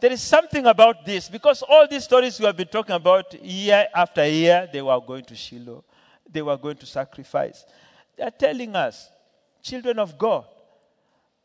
There 0.00 0.12
is 0.12 0.22
something 0.22 0.66
about 0.66 1.06
this 1.06 1.28
because 1.28 1.62
all 1.62 1.86
these 1.88 2.04
stories 2.04 2.38
we 2.38 2.46
have 2.46 2.56
been 2.56 2.68
talking 2.68 2.94
about 2.94 3.32
year 3.42 3.86
after 3.94 4.26
year, 4.26 4.68
they 4.72 4.82
were 4.82 5.00
going 5.00 5.24
to 5.24 5.34
Shiloh, 5.34 5.84
they 6.30 6.42
were 6.42 6.56
going 6.56 6.76
to 6.76 6.86
sacrifice. 6.86 7.64
They 8.16 8.24
are 8.24 8.30
telling 8.30 8.76
us, 8.76 9.10
children 9.62 9.98
of 9.98 10.18
God, 10.18 10.44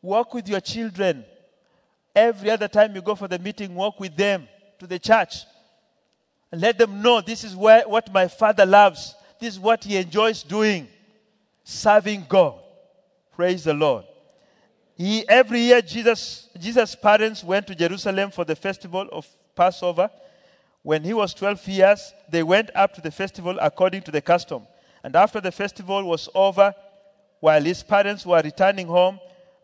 walk 0.00 0.34
with 0.34 0.48
your 0.48 0.60
children. 0.60 1.24
Every 2.14 2.50
other 2.50 2.68
time 2.68 2.94
you 2.94 3.02
go 3.02 3.14
for 3.14 3.28
the 3.28 3.38
meeting, 3.38 3.74
walk 3.74 3.98
with 4.00 4.16
them 4.16 4.46
to 4.78 4.86
the 4.86 4.98
church. 4.98 5.44
And 6.50 6.60
let 6.60 6.76
them 6.76 7.00
know 7.00 7.22
this 7.22 7.44
is 7.44 7.56
where, 7.56 7.88
what 7.88 8.12
my 8.12 8.28
father 8.28 8.66
loves. 8.66 9.14
This 9.40 9.54
is 9.54 9.60
what 9.60 9.82
he 9.84 9.96
enjoys 9.96 10.42
doing 10.42 10.88
serving 11.64 12.26
God. 12.28 12.61
Praise 13.34 13.64
the 13.64 13.74
Lord. 13.74 14.04
He, 14.94 15.26
every 15.28 15.60
year, 15.60 15.80
Jesus, 15.82 16.48
Jesus' 16.58 16.94
parents 16.94 17.42
went 17.42 17.66
to 17.66 17.74
Jerusalem 17.74 18.30
for 18.30 18.44
the 18.44 18.54
festival 18.54 19.08
of 19.10 19.26
Passover. 19.54 20.10
When 20.82 21.02
he 21.02 21.14
was 21.14 21.32
12 21.34 21.68
years, 21.68 22.12
they 22.28 22.42
went 22.42 22.70
up 22.74 22.92
to 22.94 23.00
the 23.00 23.10
festival 23.10 23.56
according 23.60 24.02
to 24.02 24.10
the 24.10 24.20
custom. 24.20 24.66
And 25.02 25.16
after 25.16 25.40
the 25.40 25.52
festival 25.52 26.04
was 26.04 26.28
over, 26.34 26.74
while 27.40 27.62
his 27.62 27.82
parents 27.82 28.24
were 28.26 28.40
returning 28.42 28.86
home, 28.86 29.18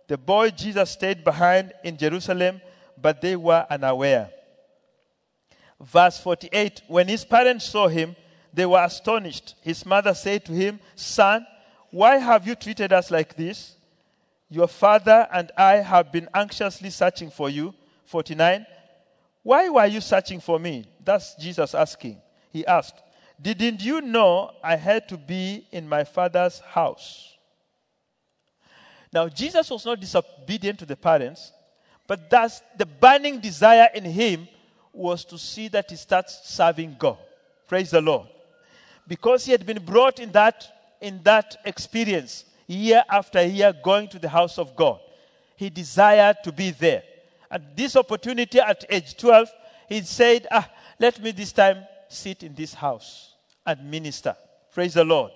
the 0.08 0.16
boy 0.16 0.50
Jesus 0.50 0.90
stayed 0.90 1.22
behind 1.22 1.72
in 1.84 1.96
Jerusalem, 1.96 2.60
but 3.00 3.20
they 3.20 3.36
were 3.36 3.66
unaware. 3.70 4.30
Verse 5.80 6.18
48 6.18 6.82
When 6.88 7.06
his 7.06 7.24
parents 7.24 7.66
saw 7.66 7.88
him, 7.88 8.16
they 8.52 8.66
were 8.66 8.82
astonished. 8.82 9.54
His 9.60 9.84
mother 9.84 10.14
said 10.14 10.44
to 10.46 10.52
him, 10.52 10.80
Son, 10.96 11.46
why 11.90 12.18
have 12.18 12.46
you 12.46 12.54
treated 12.54 12.92
us 12.92 13.10
like 13.10 13.36
this? 13.36 13.76
Your 14.50 14.68
father 14.68 15.26
and 15.32 15.50
I 15.56 15.76
have 15.76 16.10
been 16.12 16.28
anxiously 16.34 16.90
searching 16.90 17.30
for 17.30 17.50
you. 17.50 17.74
49. 18.06 18.66
Why 19.42 19.68
were 19.68 19.86
you 19.86 20.00
searching 20.00 20.40
for 20.40 20.58
me? 20.58 20.86
That's 21.04 21.34
Jesus 21.36 21.74
asking. 21.74 22.20
He 22.50 22.66
asked, 22.66 22.96
Didn't 23.40 23.82
you 23.82 24.00
know 24.00 24.52
I 24.62 24.76
had 24.76 25.08
to 25.10 25.16
be 25.16 25.66
in 25.70 25.88
my 25.88 26.04
father's 26.04 26.60
house? 26.60 27.36
Now, 29.12 29.28
Jesus 29.28 29.70
was 29.70 29.86
not 29.86 30.00
disobedient 30.00 30.78
to 30.80 30.86
the 30.86 30.96
parents, 30.96 31.52
but 32.06 32.28
thus 32.30 32.62
the 32.76 32.86
burning 32.86 33.40
desire 33.40 33.88
in 33.94 34.04
him 34.04 34.48
was 34.92 35.24
to 35.26 35.38
see 35.38 35.68
that 35.68 35.90
he 35.90 35.96
starts 35.96 36.40
serving 36.44 36.96
God. 36.98 37.18
Praise 37.66 37.90
the 37.90 38.00
Lord. 38.00 38.28
Because 39.06 39.44
he 39.44 39.52
had 39.52 39.64
been 39.64 39.84
brought 39.84 40.18
in 40.18 40.32
that, 40.32 40.66
in 41.00 41.22
that 41.22 41.56
experience, 41.64 42.44
year 42.66 43.02
after 43.10 43.44
year, 43.44 43.72
going 43.82 44.08
to 44.08 44.18
the 44.18 44.28
house 44.28 44.58
of 44.58 44.74
God. 44.76 45.00
He 45.56 45.70
desired 45.70 46.36
to 46.44 46.52
be 46.52 46.70
there. 46.70 47.02
And 47.50 47.64
this 47.74 47.96
opportunity 47.96 48.60
at 48.60 48.84
age 48.90 49.16
12, 49.16 49.48
he 49.88 50.02
said, 50.02 50.46
ah, 50.50 50.70
let 50.98 51.20
me 51.22 51.30
this 51.30 51.52
time 51.52 51.84
sit 52.08 52.42
in 52.42 52.54
this 52.54 52.74
house 52.74 53.34
and 53.66 53.90
minister. 53.90 54.36
Praise 54.72 54.94
the 54.94 55.04
Lord. 55.04 55.32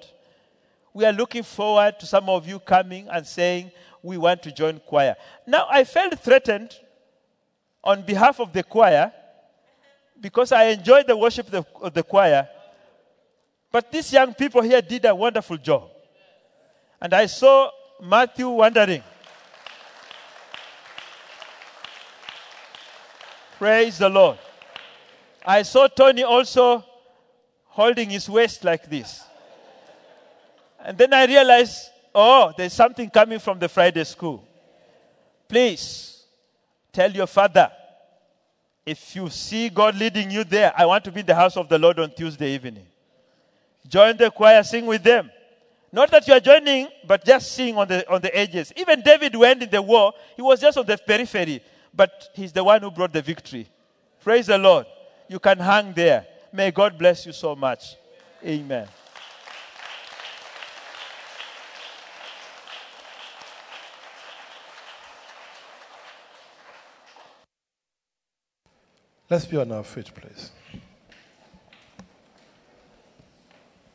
We 0.94 1.04
are 1.06 1.12
looking 1.12 1.42
forward 1.42 1.98
to 2.00 2.06
some 2.06 2.28
of 2.28 2.46
you 2.46 2.58
coming 2.58 3.08
and 3.08 3.26
saying, 3.26 3.70
we 4.02 4.18
want 4.18 4.42
to 4.42 4.52
join 4.52 4.80
choir. 4.80 5.16
Now, 5.46 5.66
I 5.70 5.84
felt 5.84 6.18
threatened 6.18 6.76
on 7.82 8.02
behalf 8.02 8.40
of 8.40 8.52
the 8.52 8.62
choir 8.62 9.12
because 10.20 10.52
I 10.52 10.64
enjoyed 10.64 11.06
the 11.06 11.16
worship 11.16 11.52
of 11.52 11.94
the 11.94 12.02
choir. 12.02 12.48
But 13.73 13.91
these 13.91 14.12
young 14.12 14.35
people 14.35 14.61
here 14.61 14.83
did 14.83 15.07
a 15.07 15.14
wonderful 15.14 15.57
job. 15.57 15.89
And 17.01 17.14
I 17.14 17.25
saw 17.25 17.70
Matthew 18.03 18.49
wondering. 18.49 19.03
Praise 23.59 23.97
the 23.97 24.11
Lord. 24.11 24.39
I 25.45 25.62
saw 25.62 25.89
Tony 25.89 26.23
also 26.23 26.85
holding 27.64 28.11
his 28.11 28.29
waist 28.29 28.62
like 28.62 28.89
this. 28.91 29.25
And 30.85 30.99
then 30.99 31.14
I 31.14 31.25
realized, 31.25 31.89
oh, 32.14 32.53
there's 32.57 32.75
something 32.75 33.09
coming 33.09 33.39
from 33.39 33.59
the 33.59 33.68
Friday 33.68 34.05
school. 34.05 34.47
Please 35.49 36.25
tell 36.93 37.11
your 37.11 37.27
father 37.27 37.70
if 38.85 39.14
you 39.14 39.31
see 39.31 39.68
God 39.68 39.97
leading 39.97 40.31
you 40.31 40.45
there, 40.45 40.73
I 40.77 40.85
want 40.87 41.05
to 41.05 41.12
be 41.12 41.20
in 41.20 41.27
the 41.27 41.35
house 41.35 41.57
of 41.57 41.68
the 41.68 41.79
Lord 41.79 41.99
on 42.01 42.11
Tuesday 42.11 42.55
evening. 42.55 42.87
Join 43.87 44.16
the 44.16 44.30
choir, 44.30 44.62
sing 44.62 44.87
with 44.87 45.03
them. 45.03 45.30
Not 45.91 46.11
that 46.11 46.26
you 46.26 46.33
are 46.33 46.41
joining, 46.41 46.89
but 47.07 47.24
just 47.24 47.53
sing 47.53 47.76
on 47.76 47.87
the, 47.87 48.11
on 48.11 48.22
the 48.22 48.35
edges. 48.35 48.72
Even 48.76 49.03
David 49.03 49.35
went 49.37 49.62
in 49.62 49.68
the 49.68 49.83
war, 49.83 50.12
he 50.37 50.43
was 50.43 50.61
just 50.61 50.78
on 50.78 50.87
the 50.87 50.97
periphery, 50.97 51.62
but 51.93 52.30
he's 52.35 52.53
the 52.53 52.64
one 52.64 52.80
who 52.80 52.91
brought 52.91 53.12
the 53.12 53.20
victory. 53.20 53.68
Praise 54.22 54.47
the 54.47 54.57
Lord. 54.57 54.87
You 55.28 55.39
can 55.39 55.59
hang 55.59 55.93
there. 55.93 56.26
May 56.53 56.70
God 56.70 56.97
bless 56.99 57.26
you 57.26 57.33
so 57.33 57.55
much. 57.55 57.97
Amen. 58.45 58.89
Let's 69.28 69.47
be 69.47 69.57
on 69.57 69.72
our 69.72 69.83
feet, 69.83 70.11
please. 70.14 70.51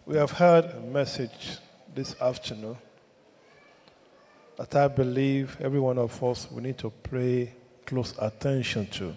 We 0.07 0.15
have 0.15 0.31
heard 0.31 0.63
a 0.63 0.79
message 0.79 1.57
this 1.93 2.15
afternoon 2.21 2.77
that 4.55 4.73
I 4.73 4.87
believe 4.87 5.57
every 5.59 5.81
one 5.81 5.97
of 5.97 6.23
us 6.23 6.49
we 6.49 6.61
need 6.61 6.77
to 6.77 6.89
pay 6.89 7.51
close 7.85 8.13
attention 8.17 8.87
to. 8.87 9.13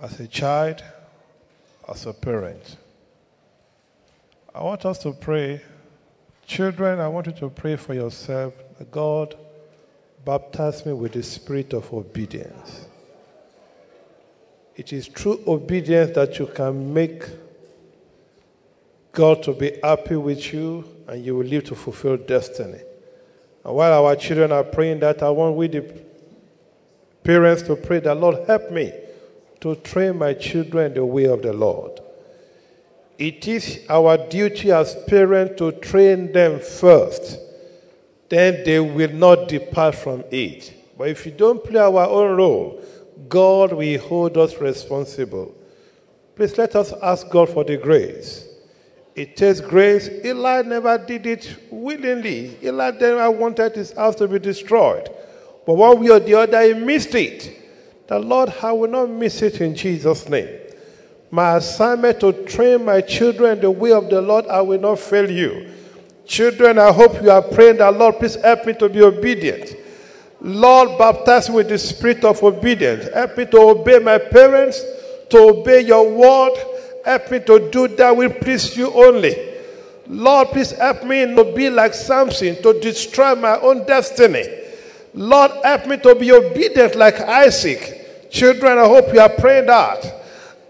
As 0.00 0.20
a 0.20 0.28
child, 0.28 0.84
as 1.88 2.06
a 2.06 2.12
parent, 2.12 2.76
I 4.54 4.62
want 4.62 4.86
us 4.86 4.98
to 4.98 5.10
pray. 5.10 5.62
Children, 6.46 7.00
I 7.00 7.08
want 7.08 7.26
you 7.26 7.32
to 7.32 7.48
pray 7.48 7.74
for 7.74 7.92
yourself. 7.92 8.54
God 8.92 9.34
baptize 10.24 10.86
me 10.86 10.92
with 10.92 11.14
the 11.14 11.24
spirit 11.24 11.72
of 11.72 11.92
obedience. 11.92 12.86
It 14.76 14.92
is 14.92 15.08
through 15.08 15.42
obedience 15.46 16.14
that 16.14 16.38
you 16.38 16.46
can 16.46 16.92
make 16.92 17.24
God 19.12 19.42
to 19.42 19.52
be 19.52 19.78
happy 19.82 20.16
with 20.16 20.52
you 20.52 20.84
and 21.08 21.24
you 21.24 21.36
will 21.36 21.46
live 21.46 21.64
to 21.64 21.74
fulfill 21.74 22.16
destiny. 22.16 22.80
And 23.64 23.74
while 23.74 24.04
our 24.04 24.16
children 24.16 24.52
are 24.52 24.64
praying 24.64 25.00
that, 25.00 25.22
I 25.22 25.30
want 25.30 25.56
we 25.56 25.68
the 25.68 25.92
parents 27.22 27.62
to 27.62 27.76
pray 27.76 28.00
that, 28.00 28.14
Lord, 28.14 28.46
help 28.46 28.70
me 28.70 28.92
to 29.60 29.74
train 29.76 30.16
my 30.16 30.34
children 30.34 30.94
the 30.94 31.04
way 31.04 31.24
of 31.24 31.42
the 31.42 31.52
Lord. 31.52 32.00
It 33.18 33.46
is 33.46 33.80
our 33.90 34.16
duty 34.16 34.72
as 34.72 34.96
parents 35.06 35.58
to 35.58 35.72
train 35.72 36.32
them 36.32 36.60
first 36.60 37.38
then 38.30 38.62
they 38.64 38.80
will 38.80 39.12
not 39.12 39.48
depart 39.48 39.96
from 39.96 40.24
it. 40.30 40.72
But 40.96 41.08
if 41.08 41.26
you 41.26 41.32
don't 41.32 41.62
play 41.62 41.80
our 41.80 42.06
own 42.06 42.36
role, 42.36 42.82
God 43.28 43.72
will 43.72 44.00
hold 44.00 44.36
us 44.38 44.56
responsible. 44.58 45.54
Please 46.36 46.56
let 46.56 46.74
us 46.76 46.92
ask 47.02 47.28
God 47.28 47.50
for 47.50 47.64
the 47.64 47.76
grace. 47.76 48.46
It 49.14 49.36
takes 49.36 49.60
grace. 49.60 50.08
Eli 50.24 50.62
never 50.62 50.96
did 50.96 51.26
it 51.26 51.56
willingly. 51.70 52.56
Eli 52.62 52.92
never 52.92 53.30
wanted 53.30 53.74
his 53.74 53.92
house 53.92 54.14
to 54.16 54.28
be 54.28 54.38
destroyed. 54.38 55.10
But 55.66 55.74
one 55.74 56.00
way 56.00 56.10
or 56.10 56.20
the 56.20 56.34
other, 56.34 56.62
he 56.62 56.74
missed 56.74 57.14
it. 57.14 57.56
The 58.06 58.18
Lord, 58.18 58.52
I 58.62 58.72
will 58.72 58.90
not 58.90 59.10
miss 59.10 59.42
it 59.42 59.60
in 59.60 59.74
Jesus' 59.74 60.28
name. 60.28 60.48
My 61.30 61.56
assignment 61.56 62.20
to 62.20 62.32
train 62.44 62.84
my 62.84 63.00
children 63.00 63.60
the 63.60 63.70
way 63.70 63.92
of 63.92 64.10
the 64.10 64.20
Lord, 64.20 64.46
I 64.46 64.62
will 64.62 64.80
not 64.80 64.98
fail 64.98 65.30
you. 65.30 65.70
Children, 66.26 66.78
I 66.78 66.92
hope 66.92 67.22
you 67.22 67.30
are 67.30 67.42
praying 67.42 67.76
that, 67.78 67.96
Lord, 67.96 68.18
please 68.18 68.36
help 68.36 68.66
me 68.66 68.72
to 68.74 68.88
be 68.88 69.02
obedient. 69.02 69.76
Lord, 70.40 70.96
baptize 70.96 71.48
me 71.48 71.56
with 71.56 71.68
the 71.68 71.78
spirit 71.78 72.24
of 72.24 72.42
obedience. 72.42 73.08
Help 73.12 73.36
me 73.36 73.46
to 73.46 73.58
obey 73.58 73.98
my 73.98 74.18
parents, 74.18 74.82
to 75.28 75.38
obey 75.38 75.82
your 75.82 76.10
word. 76.10 76.56
Help 77.04 77.30
me 77.30 77.40
to 77.40 77.70
do 77.70 77.88
that 77.88 78.16
will 78.16 78.30
please 78.30 78.76
you 78.76 78.92
only. 78.92 79.36
Lord, 80.06 80.48
please 80.48 80.72
help 80.72 81.04
me 81.04 81.34
to 81.34 81.44
be 81.54 81.70
like 81.70 81.94
Samson 81.94 82.60
to 82.62 82.80
destroy 82.80 83.34
my 83.34 83.58
own 83.60 83.86
destiny. 83.86 84.44
Lord, 85.14 85.52
help 85.62 85.86
me 85.86 85.96
to 85.98 86.14
be 86.14 86.32
obedient 86.32 86.94
like 86.96 87.20
Isaac. 87.20 88.28
Children, 88.30 88.78
I 88.78 88.86
hope 88.86 89.12
you 89.12 89.20
are 89.20 89.28
praying 89.28 89.66
that. 89.66 90.20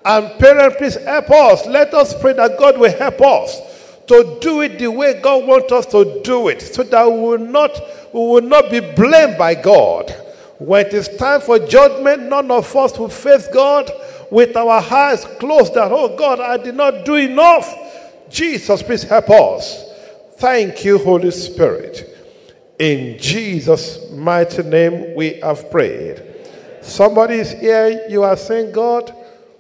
And 0.05 0.39
parents, 0.39 0.77
please 0.79 0.97
help 0.97 1.31
us. 1.31 1.67
Let 1.67 1.95
us 1.95 2.19
pray 2.21 2.33
that 2.35 2.59
God 2.59 2.79
will 2.79 2.97
help 2.97 3.21
us 3.21 3.61
to 4.07 4.39
do 4.41 4.63
it 4.63 4.79
the 4.79 4.89
way 4.89 5.21
God 5.21 5.47
wants 5.47 5.71
us 5.73 5.87
to 5.87 6.21
do 6.23 6.49
it 6.49 6.61
so 6.61 6.83
that 6.83 7.07
we 7.07 7.19
will 7.19 7.39
not, 7.39 7.81
we 8.13 8.21
will 8.21 8.43
not 8.43 8.71
be 8.71 8.81
blamed 8.81 9.39
by 9.39 9.55
God. 9.55 10.11
When 10.59 10.87
it 10.87 10.95
is 10.95 11.09
time 11.17 11.41
for 11.41 11.59
judgment, 11.59 12.25
none 12.25 12.51
of 12.51 12.75
us 12.77 12.99
will 12.99 13.09
face 13.09 13.49
God 13.49 13.91
with 14.31 14.57
our 14.57 14.83
eyes 14.93 15.25
closed 15.39 15.75
that, 15.75 15.91
oh 15.91 16.17
God, 16.17 16.41
I 16.41 16.57
did 16.57 16.75
not 16.75 17.05
do 17.05 17.15
enough. 17.17 17.75
Jesus, 18.29 18.83
please 18.83 19.03
help 19.03 19.31
us. 19.31 19.85
Thank 20.37 20.85
you, 20.85 20.99
Holy 20.99 21.31
Spirit. 21.31 22.07
In 22.79 23.19
Jesus' 23.19 24.11
mighty 24.11 24.63
name, 24.63 25.15
we 25.15 25.35
have 25.41 25.71
prayed. 25.71 26.23
Somebody 26.81 27.35
is 27.35 27.53
here, 27.53 28.07
you 28.09 28.23
are 28.23 28.37
saying, 28.37 28.73
God, 28.73 29.15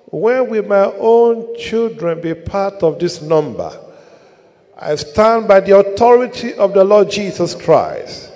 when 0.07 0.49
will 0.49 0.65
my 0.65 0.85
own 0.99 1.57
children 1.59 2.21
be 2.21 2.35
part 2.35 2.83
of 2.83 2.99
this 2.99 3.21
number? 3.21 3.79
I 4.77 4.95
stand 4.95 5.47
by 5.47 5.61
the 5.61 5.79
authority 5.79 6.55
of 6.55 6.73
the 6.73 6.83
Lord 6.83 7.11
Jesus 7.11 7.55
Christ. 7.55 8.30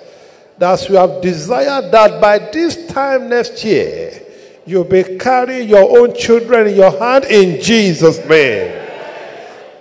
That 0.57 0.87
you 0.87 0.95
have 0.95 1.21
desired 1.21 1.91
that 1.91 2.21
by 2.21 2.39
this 2.39 2.87
time 2.87 3.29
next 3.29 3.63
year, 3.63 4.21
you'll 4.65 4.85
be 4.85 5.17
carrying 5.17 5.67
your 5.67 5.99
own 5.99 6.15
children 6.15 6.67
in 6.67 6.75
your 6.75 6.97
hand 6.97 7.25
in 7.25 7.61
Jesus' 7.61 8.17
name. 8.27 8.83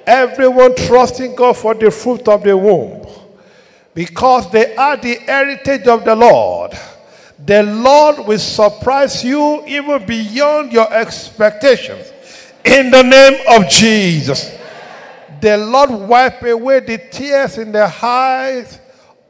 Everyone 0.07 0.75
trusting 0.75 1.35
God 1.35 1.57
for 1.57 1.75
the 1.75 1.91
fruit 1.91 2.29
of 2.29 2.43
the 2.43 2.57
womb 2.57 3.07
because 3.95 4.51
they 4.51 4.75
are 4.77 4.97
the 4.97 5.15
heritage 5.15 5.87
of 5.87 6.05
the 6.05 6.15
Lord. 6.15 6.73
The 7.47 7.63
Lord 7.63 8.27
will 8.27 8.39
surprise 8.39 9.25
you 9.25 9.65
even 9.67 10.05
beyond 10.05 10.73
your 10.73 10.93
expectations. 10.93 12.13
In 12.65 12.91
the 12.91 13.03
name 13.03 13.41
of 13.49 13.69
Jesus. 13.69 14.59
The 15.41 15.59
Lord 15.59 15.91
wipe 15.91 16.43
away 16.43 16.81
the 16.81 16.99
tears 16.99 17.59
in 17.59 17.71
the 17.73 17.93
eyes 18.03 18.81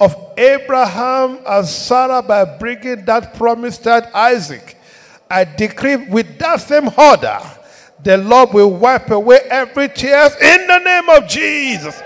of 0.04 0.34
Abraham 0.36 1.38
and 1.46 1.66
Sarah 1.66 2.20
by 2.20 2.44
bringing 2.44 3.06
that 3.06 3.34
promised 3.34 3.84
child 3.84 4.04
Isaac. 4.12 4.76
I 5.30 5.44
decree 5.44 5.96
with 5.96 6.38
that 6.38 6.60
same 6.60 6.90
order, 6.96 7.38
the 8.02 8.18
Lord 8.18 8.52
will 8.52 8.70
wipe 8.70 9.10
away 9.10 9.38
every 9.48 9.88
tears 9.88 10.34
in 10.36 10.66
the 10.66 10.78
name 10.78 11.08
of 11.08 11.26
Jesus. 11.26 12.02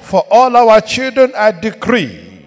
For 0.00 0.24
all 0.30 0.56
our 0.56 0.80
children, 0.80 1.32
I 1.36 1.50
decree 1.50 2.46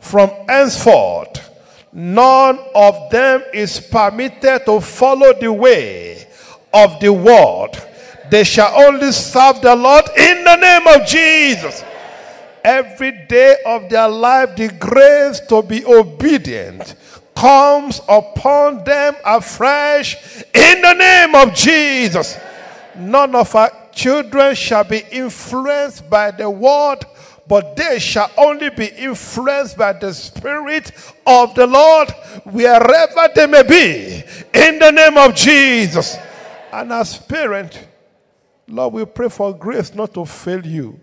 from 0.00 0.30
henceforth, 0.48 1.50
none 1.92 2.58
of 2.74 3.10
them 3.10 3.44
is 3.52 3.78
permitted 3.78 4.66
to 4.66 4.80
follow 4.80 5.32
the 5.32 5.52
way 5.52 6.26
of 6.72 6.98
the 6.98 7.12
world. 7.12 7.80
They 8.30 8.42
shall 8.42 8.74
only 8.84 9.12
serve 9.12 9.60
the 9.60 9.76
Lord 9.76 10.06
in 10.16 10.42
the 10.42 10.56
name 10.56 10.88
of 10.88 11.06
Jesus 11.06 11.84
every 12.64 13.12
day 13.26 13.56
of 13.66 13.90
their 13.90 14.08
life, 14.08 14.56
the 14.56 14.68
grace 14.68 15.40
to 15.40 15.62
be 15.62 15.84
obedient 15.84 16.96
comes 17.36 18.00
upon 18.08 18.82
them 18.84 19.14
afresh 19.24 20.42
in 20.54 20.80
the 20.80 20.94
name 20.94 21.34
of 21.34 21.54
Jesus. 21.54 22.38
None 22.96 23.34
of 23.34 23.54
our 23.54 23.70
children 23.92 24.54
shall 24.54 24.84
be 24.84 25.04
influenced 25.10 26.08
by 26.08 26.30
the 26.30 26.48
word, 26.48 27.04
but 27.46 27.76
they 27.76 27.98
shall 27.98 28.30
only 28.36 28.70
be 28.70 28.86
influenced 28.86 29.76
by 29.76 29.92
the 29.92 30.14
Spirit 30.14 30.90
of 31.26 31.54
the 31.54 31.66
Lord 31.66 32.10
wherever 32.44 33.28
they 33.34 33.46
may 33.46 33.62
be 33.62 34.22
in 34.54 34.78
the 34.78 34.90
name 34.90 35.18
of 35.18 35.34
Jesus. 35.34 36.16
And 36.72 36.92
as 36.92 37.18
parent, 37.18 37.86
Lord, 38.66 38.94
we 38.94 39.04
pray 39.04 39.28
for 39.28 39.52
grace 39.52 39.94
not 39.94 40.14
to 40.14 40.24
fail 40.24 40.64
you 40.64 40.98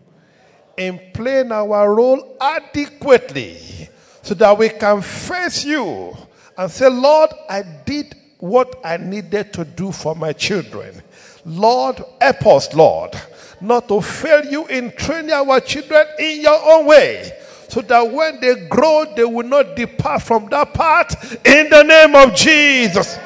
in 0.88 1.00
playing 1.14 1.52
our 1.52 1.94
role 1.94 2.38
adequately 2.42 3.90
so 4.22 4.34
that 4.34 4.58
we 4.58 4.70
can 4.70 5.02
face 5.02 5.64
you 5.66 6.16
and 6.58 6.72
say, 6.72 6.90
Lord, 6.90 7.32
I 7.50 7.64
did 7.86 8.16
what 8.40 8.80
I 8.84 8.98
needed 8.98 9.54
to 9.54 9.66
do 9.66 9.92
for 9.92 10.16
my 10.16 10.34
children. 10.34 11.02
Lord, 11.46 12.04
help 12.20 12.48
us, 12.48 12.74
Lord, 12.74 13.14
not 13.60 13.88
to 13.88 14.02
fail 14.02 14.46
you 14.46 14.68
in 14.68 14.92
training 14.92 15.32
our 15.32 15.60
children 15.60 16.06
in 16.20 16.42
your 16.42 16.60
own 16.74 16.88
way. 16.88 17.32
So 17.70 17.82
that 17.82 18.12
when 18.12 18.42
they 18.42 18.68
grow, 18.68 19.06
they 19.16 19.24
will 19.24 19.48
not 19.48 19.76
depart 19.76 20.24
from 20.24 20.50
that 20.50 20.74
path 20.74 21.46
in 21.46 21.70
the 21.70 21.84
name 21.84 22.16
of 22.16 22.36
Jesus. 22.36 23.18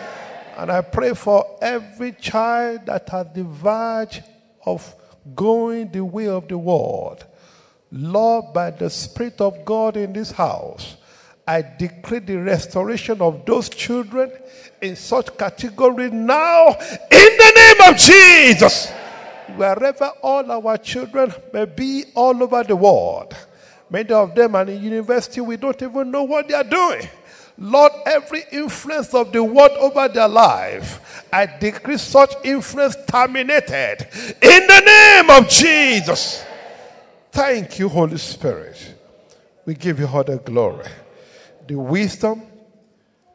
And 0.57 0.71
I 0.71 0.81
pray 0.81 1.13
for 1.13 1.57
every 1.61 2.11
child 2.11 2.85
that 2.85 3.09
has 3.09 3.27
the 3.33 3.43
verge 3.43 4.21
of 4.65 4.95
going 5.35 5.91
the 5.91 6.05
way 6.05 6.27
of 6.27 6.47
the 6.47 6.57
world. 6.57 7.25
Lord, 7.97 8.51
by 8.53 8.71
the 8.71 8.89
Spirit 8.89 9.39
of 9.39 9.63
God 9.63 9.95
in 9.95 10.11
this 10.11 10.29
house, 10.29 10.97
I 11.47 11.61
decree 11.61 12.19
the 12.19 12.35
restoration 12.35 13.21
of 13.21 13.45
those 13.45 13.69
children 13.69 14.33
in 14.81 14.97
such 14.97 15.37
category 15.37 16.11
now 16.11 16.67
in 16.67 17.37
the 17.37 17.51
name 17.55 17.93
of 17.93 17.97
Jesus. 17.97 18.91
Wherever 19.55 20.11
all 20.21 20.51
our 20.51 20.77
children 20.77 21.33
may 21.53 21.63
be 21.63 22.03
all 22.15 22.43
over 22.43 22.63
the 22.63 22.75
world, 22.75 23.33
many 23.89 24.09
of 24.09 24.35
them 24.35 24.55
are 24.55 24.67
in 24.67 24.83
university, 24.83 25.39
we 25.39 25.55
don't 25.55 25.81
even 25.81 26.11
know 26.11 26.23
what 26.23 26.49
they 26.49 26.53
are 26.53 26.65
doing. 26.65 27.07
Lord, 27.57 27.93
every 28.05 28.43
influence 28.51 29.13
of 29.13 29.31
the 29.31 29.41
world 29.41 29.71
over 29.71 30.09
their 30.09 30.27
life, 30.27 31.23
I 31.31 31.45
decree 31.45 31.97
such 31.97 32.33
influence 32.43 32.97
terminated 33.07 34.05
in 34.41 34.67
the 34.67 34.81
name 34.81 35.29
of 35.29 35.47
Jesus. 35.47 36.43
Thank 37.35 37.79
you, 37.79 37.89
Holy 37.89 38.17
Spirit. 38.17 38.95
We 39.65 39.73
give 39.73 39.99
you 39.99 40.07
all 40.07 40.23
the 40.23 40.37
glory. 40.37 40.87
The 41.67 41.75
wisdom 41.75 42.43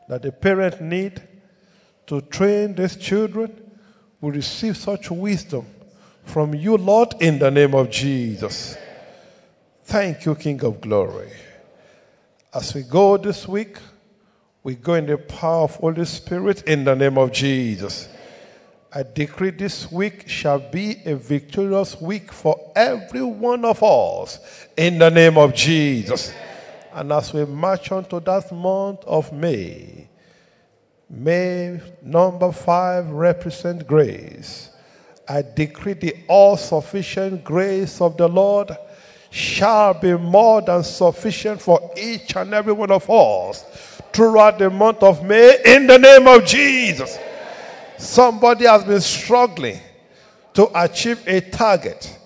that 0.09 0.22
the 0.22 0.32
parent 0.32 0.80
need 0.80 1.20
to 2.07 2.22
train 2.22 2.74
these 2.74 2.96
children 2.96 3.53
will 4.22 4.30
receive 4.30 4.78
such 4.78 5.11
wisdom 5.11 5.66
from 6.24 6.55
you, 6.55 6.78
Lord, 6.78 7.12
in 7.20 7.38
the 7.38 7.51
name 7.51 7.74
of 7.74 7.90
Jesus. 7.90 8.74
Thank 9.84 10.24
you, 10.24 10.34
King 10.34 10.64
of 10.64 10.80
Glory. 10.80 11.30
As 12.55 12.72
we 12.72 12.84
go 12.84 13.18
this 13.18 13.46
week, 13.46 13.76
we 14.62 14.76
go 14.76 14.94
in 14.94 15.05
the 15.05 15.18
power 15.18 15.64
of 15.64 15.74
Holy 15.74 16.07
Spirit 16.07 16.62
in 16.62 16.84
the 16.84 16.94
name 16.94 17.18
of 17.18 17.32
Jesus. 17.32 18.09
I 18.93 19.05
decree 19.05 19.51
this 19.51 19.91
week 19.93 20.28
shall 20.28 20.59
be 20.59 21.01
a 21.07 21.14
victorious 21.14 22.01
week 22.01 22.32
for 22.32 22.72
every 22.74 23.22
one 23.22 23.64
of 23.64 23.82
us 23.82 24.41
in 24.76 24.99
the 24.99 25.11
name 25.11 25.38
of 25.38 25.55
Jesus. 25.55 26.34
And 26.93 27.12
as 27.12 27.32
we 27.32 27.45
march 27.45 27.93
on 27.93 28.05
to 28.07 28.18
that 28.20 28.51
month 28.51 29.05
of 29.05 29.32
May, 29.32 30.09
May 31.09 31.80
number 32.03 32.53
five 32.53 33.11
represent 33.11 33.84
grace. 33.84 34.70
I 35.28 35.43
decree 35.43 35.95
the 35.95 36.14
all 36.28 36.57
sufficient 36.57 37.43
grace 37.43 38.01
of 38.01 38.16
the 38.16 38.28
Lord 38.28 38.70
shall 39.30 39.95
be 39.95 40.16
more 40.16 40.62
than 40.62 40.84
sufficient 40.84 41.61
for 41.61 41.93
each 41.97 42.36
and 42.36 42.55
every 42.55 42.72
one 42.72 42.93
of 42.93 43.09
us 43.11 43.64
throughout 44.12 44.59
the 44.59 44.70
month 44.70 45.03
of 45.03 45.24
May 45.24 45.59
in 45.64 45.88
the 45.88 45.99
name 45.99 46.28
of 46.28 46.45
Jesus. 46.45 47.18
Somebody 48.01 48.64
has 48.64 48.82
been 48.82 49.03
struggling 49.03 49.78
to 50.55 50.70
achieve 50.74 51.22
a 51.28 51.42
target, 51.42 52.18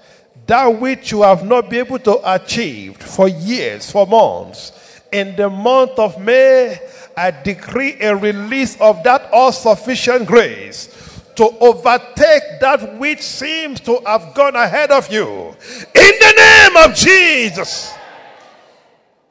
that 0.46 0.68
which 0.68 1.10
you 1.10 1.22
have 1.22 1.44
not 1.44 1.68
been 1.68 1.84
able 1.84 1.98
to 1.98 2.20
achieve 2.32 2.96
for 2.96 3.26
years, 3.26 3.90
for 3.90 4.06
months. 4.06 5.00
In 5.10 5.34
the 5.34 5.50
month 5.50 5.98
of 5.98 6.20
May, 6.20 6.78
I 7.16 7.32
decree 7.32 8.00
a 8.00 8.14
release 8.14 8.80
of 8.80 9.02
that 9.02 9.28
all 9.32 9.50
sufficient 9.50 10.26
grace 10.26 11.22
to 11.34 11.44
overtake 11.58 12.60
that 12.60 12.96
which 12.96 13.20
seems 13.20 13.80
to 13.80 14.00
have 14.06 14.32
gone 14.32 14.54
ahead 14.54 14.92
of 14.92 15.12
you. 15.12 15.26
In 15.26 16.12
the 16.20 16.34
name 16.36 16.88
of 16.88 16.94
Jesus. 16.94 17.92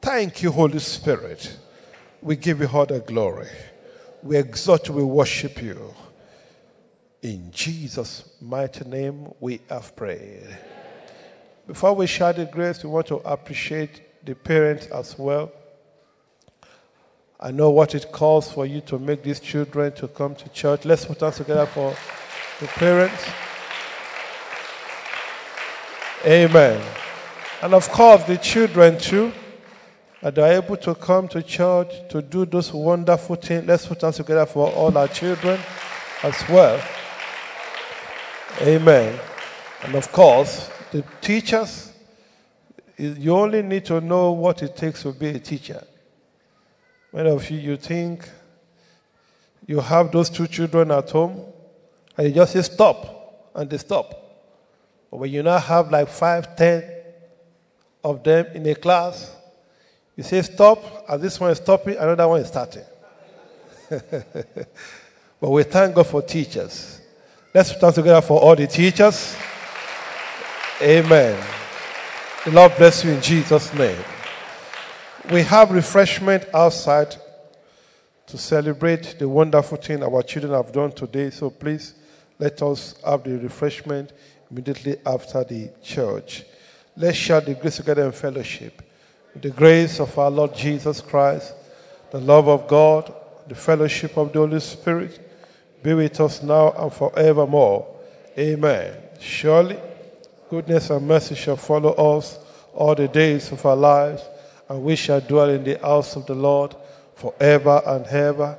Thank 0.02 0.42
you, 0.42 0.52
Holy 0.52 0.78
Spirit. 0.78 1.56
We 2.20 2.36
give 2.36 2.60
you 2.60 2.68
all 2.68 2.84
the 2.84 3.00
glory. 3.00 3.48
We 4.22 4.36
exalt 4.36 4.90
we 4.90 5.02
worship 5.02 5.62
you. 5.62 5.94
In 7.24 7.50
Jesus' 7.50 8.28
mighty 8.38 8.84
name, 8.84 9.32
we 9.40 9.58
have 9.70 9.96
prayed. 9.96 10.58
Before 11.66 11.94
we 11.94 12.06
share 12.06 12.34
the 12.34 12.44
grace, 12.44 12.84
we 12.84 12.90
want 12.90 13.06
to 13.06 13.16
appreciate 13.16 14.26
the 14.26 14.34
parents 14.34 14.88
as 14.88 15.18
well. 15.18 15.50
I 17.40 17.50
know 17.50 17.70
what 17.70 17.94
it 17.94 18.12
calls 18.12 18.52
for 18.52 18.66
you 18.66 18.82
to 18.82 18.98
make 18.98 19.22
these 19.22 19.40
children 19.40 19.92
to 19.94 20.06
come 20.06 20.34
to 20.34 20.50
church. 20.50 20.84
Let's 20.84 21.06
put 21.06 21.22
us 21.22 21.38
together 21.38 21.64
for 21.64 21.96
the 22.60 22.66
parents. 22.66 23.24
Amen. 26.26 26.82
And 27.62 27.72
of 27.72 27.88
course, 27.88 28.22
the 28.24 28.36
children 28.36 28.98
too, 28.98 29.32
that 30.20 30.38
are 30.38 30.52
able 30.52 30.76
to 30.76 30.94
come 30.94 31.28
to 31.28 31.42
church 31.42 31.90
to 32.10 32.20
do 32.20 32.44
those 32.44 32.70
wonderful 32.70 33.36
things. 33.36 33.66
Let's 33.66 33.86
put 33.86 34.04
us 34.04 34.18
together 34.18 34.44
for 34.44 34.70
all 34.70 34.98
our 34.98 35.08
children 35.08 35.58
as 36.22 36.48
well. 36.50 36.82
Amen. 38.60 39.18
And 39.82 39.96
of 39.96 40.12
course, 40.12 40.70
the 40.92 41.04
teachers, 41.20 41.92
you 42.96 43.34
only 43.34 43.62
need 43.62 43.84
to 43.86 44.00
know 44.00 44.30
what 44.30 44.62
it 44.62 44.76
takes 44.76 45.02
to 45.02 45.12
be 45.12 45.30
a 45.30 45.38
teacher. 45.40 45.84
Many 47.12 47.30
of 47.30 47.50
you, 47.50 47.58
you 47.58 47.76
think 47.76 48.28
you 49.66 49.80
have 49.80 50.12
those 50.12 50.30
two 50.30 50.46
children 50.46 50.92
at 50.92 51.10
home, 51.10 51.44
and 52.16 52.28
you 52.28 52.32
just 52.32 52.52
say 52.52 52.62
stop, 52.62 53.50
and 53.56 53.68
they 53.68 53.78
stop. 53.78 54.10
But 55.10 55.16
when 55.16 55.32
you 55.32 55.42
now 55.42 55.58
have 55.58 55.90
like 55.90 56.08
five, 56.08 56.54
ten 56.54 56.84
of 58.04 58.22
them 58.22 58.46
in 58.54 58.64
a 58.68 58.76
class, 58.76 59.34
you 60.14 60.22
say 60.22 60.42
stop, 60.42 61.06
and 61.08 61.20
this 61.20 61.40
one 61.40 61.50
is 61.50 61.58
stopping, 61.58 61.96
another 61.96 62.28
one 62.28 62.40
is 62.40 62.48
starting. 62.48 62.84
but 63.90 65.50
we 65.50 65.64
thank 65.64 65.96
God 65.96 66.06
for 66.06 66.22
teachers. 66.22 67.00
Let's 67.54 67.70
stand 67.70 67.94
together 67.94 68.20
for 68.20 68.40
all 68.40 68.56
the 68.56 68.66
teachers. 68.66 69.36
Amen. 70.82 71.40
The 72.44 72.50
Lord 72.50 72.76
bless 72.76 73.04
you 73.04 73.12
in 73.12 73.22
Jesus' 73.22 73.72
name. 73.74 73.96
We 75.30 75.42
have 75.42 75.70
refreshment 75.70 76.46
outside 76.52 77.14
to 78.26 78.36
celebrate 78.36 79.20
the 79.20 79.28
wonderful 79.28 79.78
thing 79.78 80.02
our 80.02 80.24
children 80.24 80.52
have 80.52 80.72
done 80.72 80.90
today. 80.90 81.30
So 81.30 81.48
please 81.48 81.94
let 82.40 82.60
us 82.60 82.96
have 83.06 83.22
the 83.22 83.38
refreshment 83.38 84.12
immediately 84.50 84.96
after 85.06 85.44
the 85.44 85.70
church. 85.80 86.42
Let's 86.96 87.16
share 87.16 87.40
the 87.40 87.54
grace 87.54 87.76
together 87.76 88.04
in 88.04 88.10
fellowship. 88.10 88.82
the 89.40 89.50
grace 89.50 90.00
of 90.00 90.18
our 90.18 90.30
Lord 90.30 90.56
Jesus 90.56 91.00
Christ 91.00 91.54
the 92.10 92.20
love 92.20 92.48
of 92.48 92.66
God, 92.66 93.12
the 93.48 93.54
fellowship 93.54 94.16
of 94.16 94.32
the 94.32 94.40
Holy 94.40 94.60
Spirit 94.60 95.23
be 95.84 95.92
with 95.92 96.18
us 96.18 96.42
now 96.42 96.72
and 96.72 96.90
forevermore. 96.90 97.86
Amen. 98.38 98.94
Surely, 99.20 99.78
goodness 100.48 100.88
and 100.88 101.06
mercy 101.06 101.34
shall 101.34 101.58
follow 101.58 101.92
us 101.92 102.38
all 102.72 102.94
the 102.94 103.06
days 103.06 103.52
of 103.52 103.64
our 103.66 103.76
lives, 103.76 104.22
and 104.70 104.82
we 104.82 104.96
shall 104.96 105.20
dwell 105.20 105.50
in 105.50 105.62
the 105.62 105.78
house 105.78 106.16
of 106.16 106.24
the 106.24 106.34
Lord 106.34 106.74
forever 107.14 107.82
and 107.84 108.06
ever. 108.06 108.56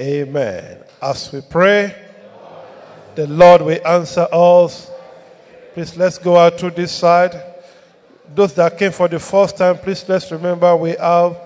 Amen. 0.00 0.78
As 1.02 1.32
we 1.32 1.40
pray, 1.40 1.92
the 3.16 3.26
Lord 3.26 3.62
will 3.62 3.84
answer 3.84 4.28
us. 4.32 4.92
Please 5.74 5.96
let's 5.96 6.18
go 6.18 6.36
out 6.36 6.56
to 6.58 6.70
this 6.70 6.92
side. 6.92 7.34
Those 8.32 8.54
that 8.54 8.78
came 8.78 8.92
for 8.92 9.08
the 9.08 9.18
first 9.18 9.56
time, 9.56 9.76
please 9.76 10.08
let's 10.08 10.30
remember 10.30 10.76
we 10.76 10.90
have, 10.90 11.36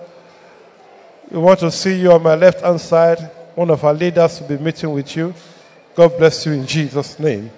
we 1.31 1.39
want 1.39 1.59
to 1.61 1.71
see 1.71 1.99
you 1.99 2.11
on 2.11 2.21
my 2.21 2.35
left 2.35 2.61
hand 2.61 2.79
side. 2.79 3.31
One 3.55 3.69
of 3.69 3.83
our 3.85 3.93
leaders 3.93 4.41
will 4.41 4.49
be 4.49 4.57
meeting 4.57 4.91
with 4.91 5.15
you. 5.15 5.33
God 5.95 6.17
bless 6.17 6.45
you 6.45 6.51
in 6.51 6.67
Jesus' 6.67 7.17
name. 7.17 7.49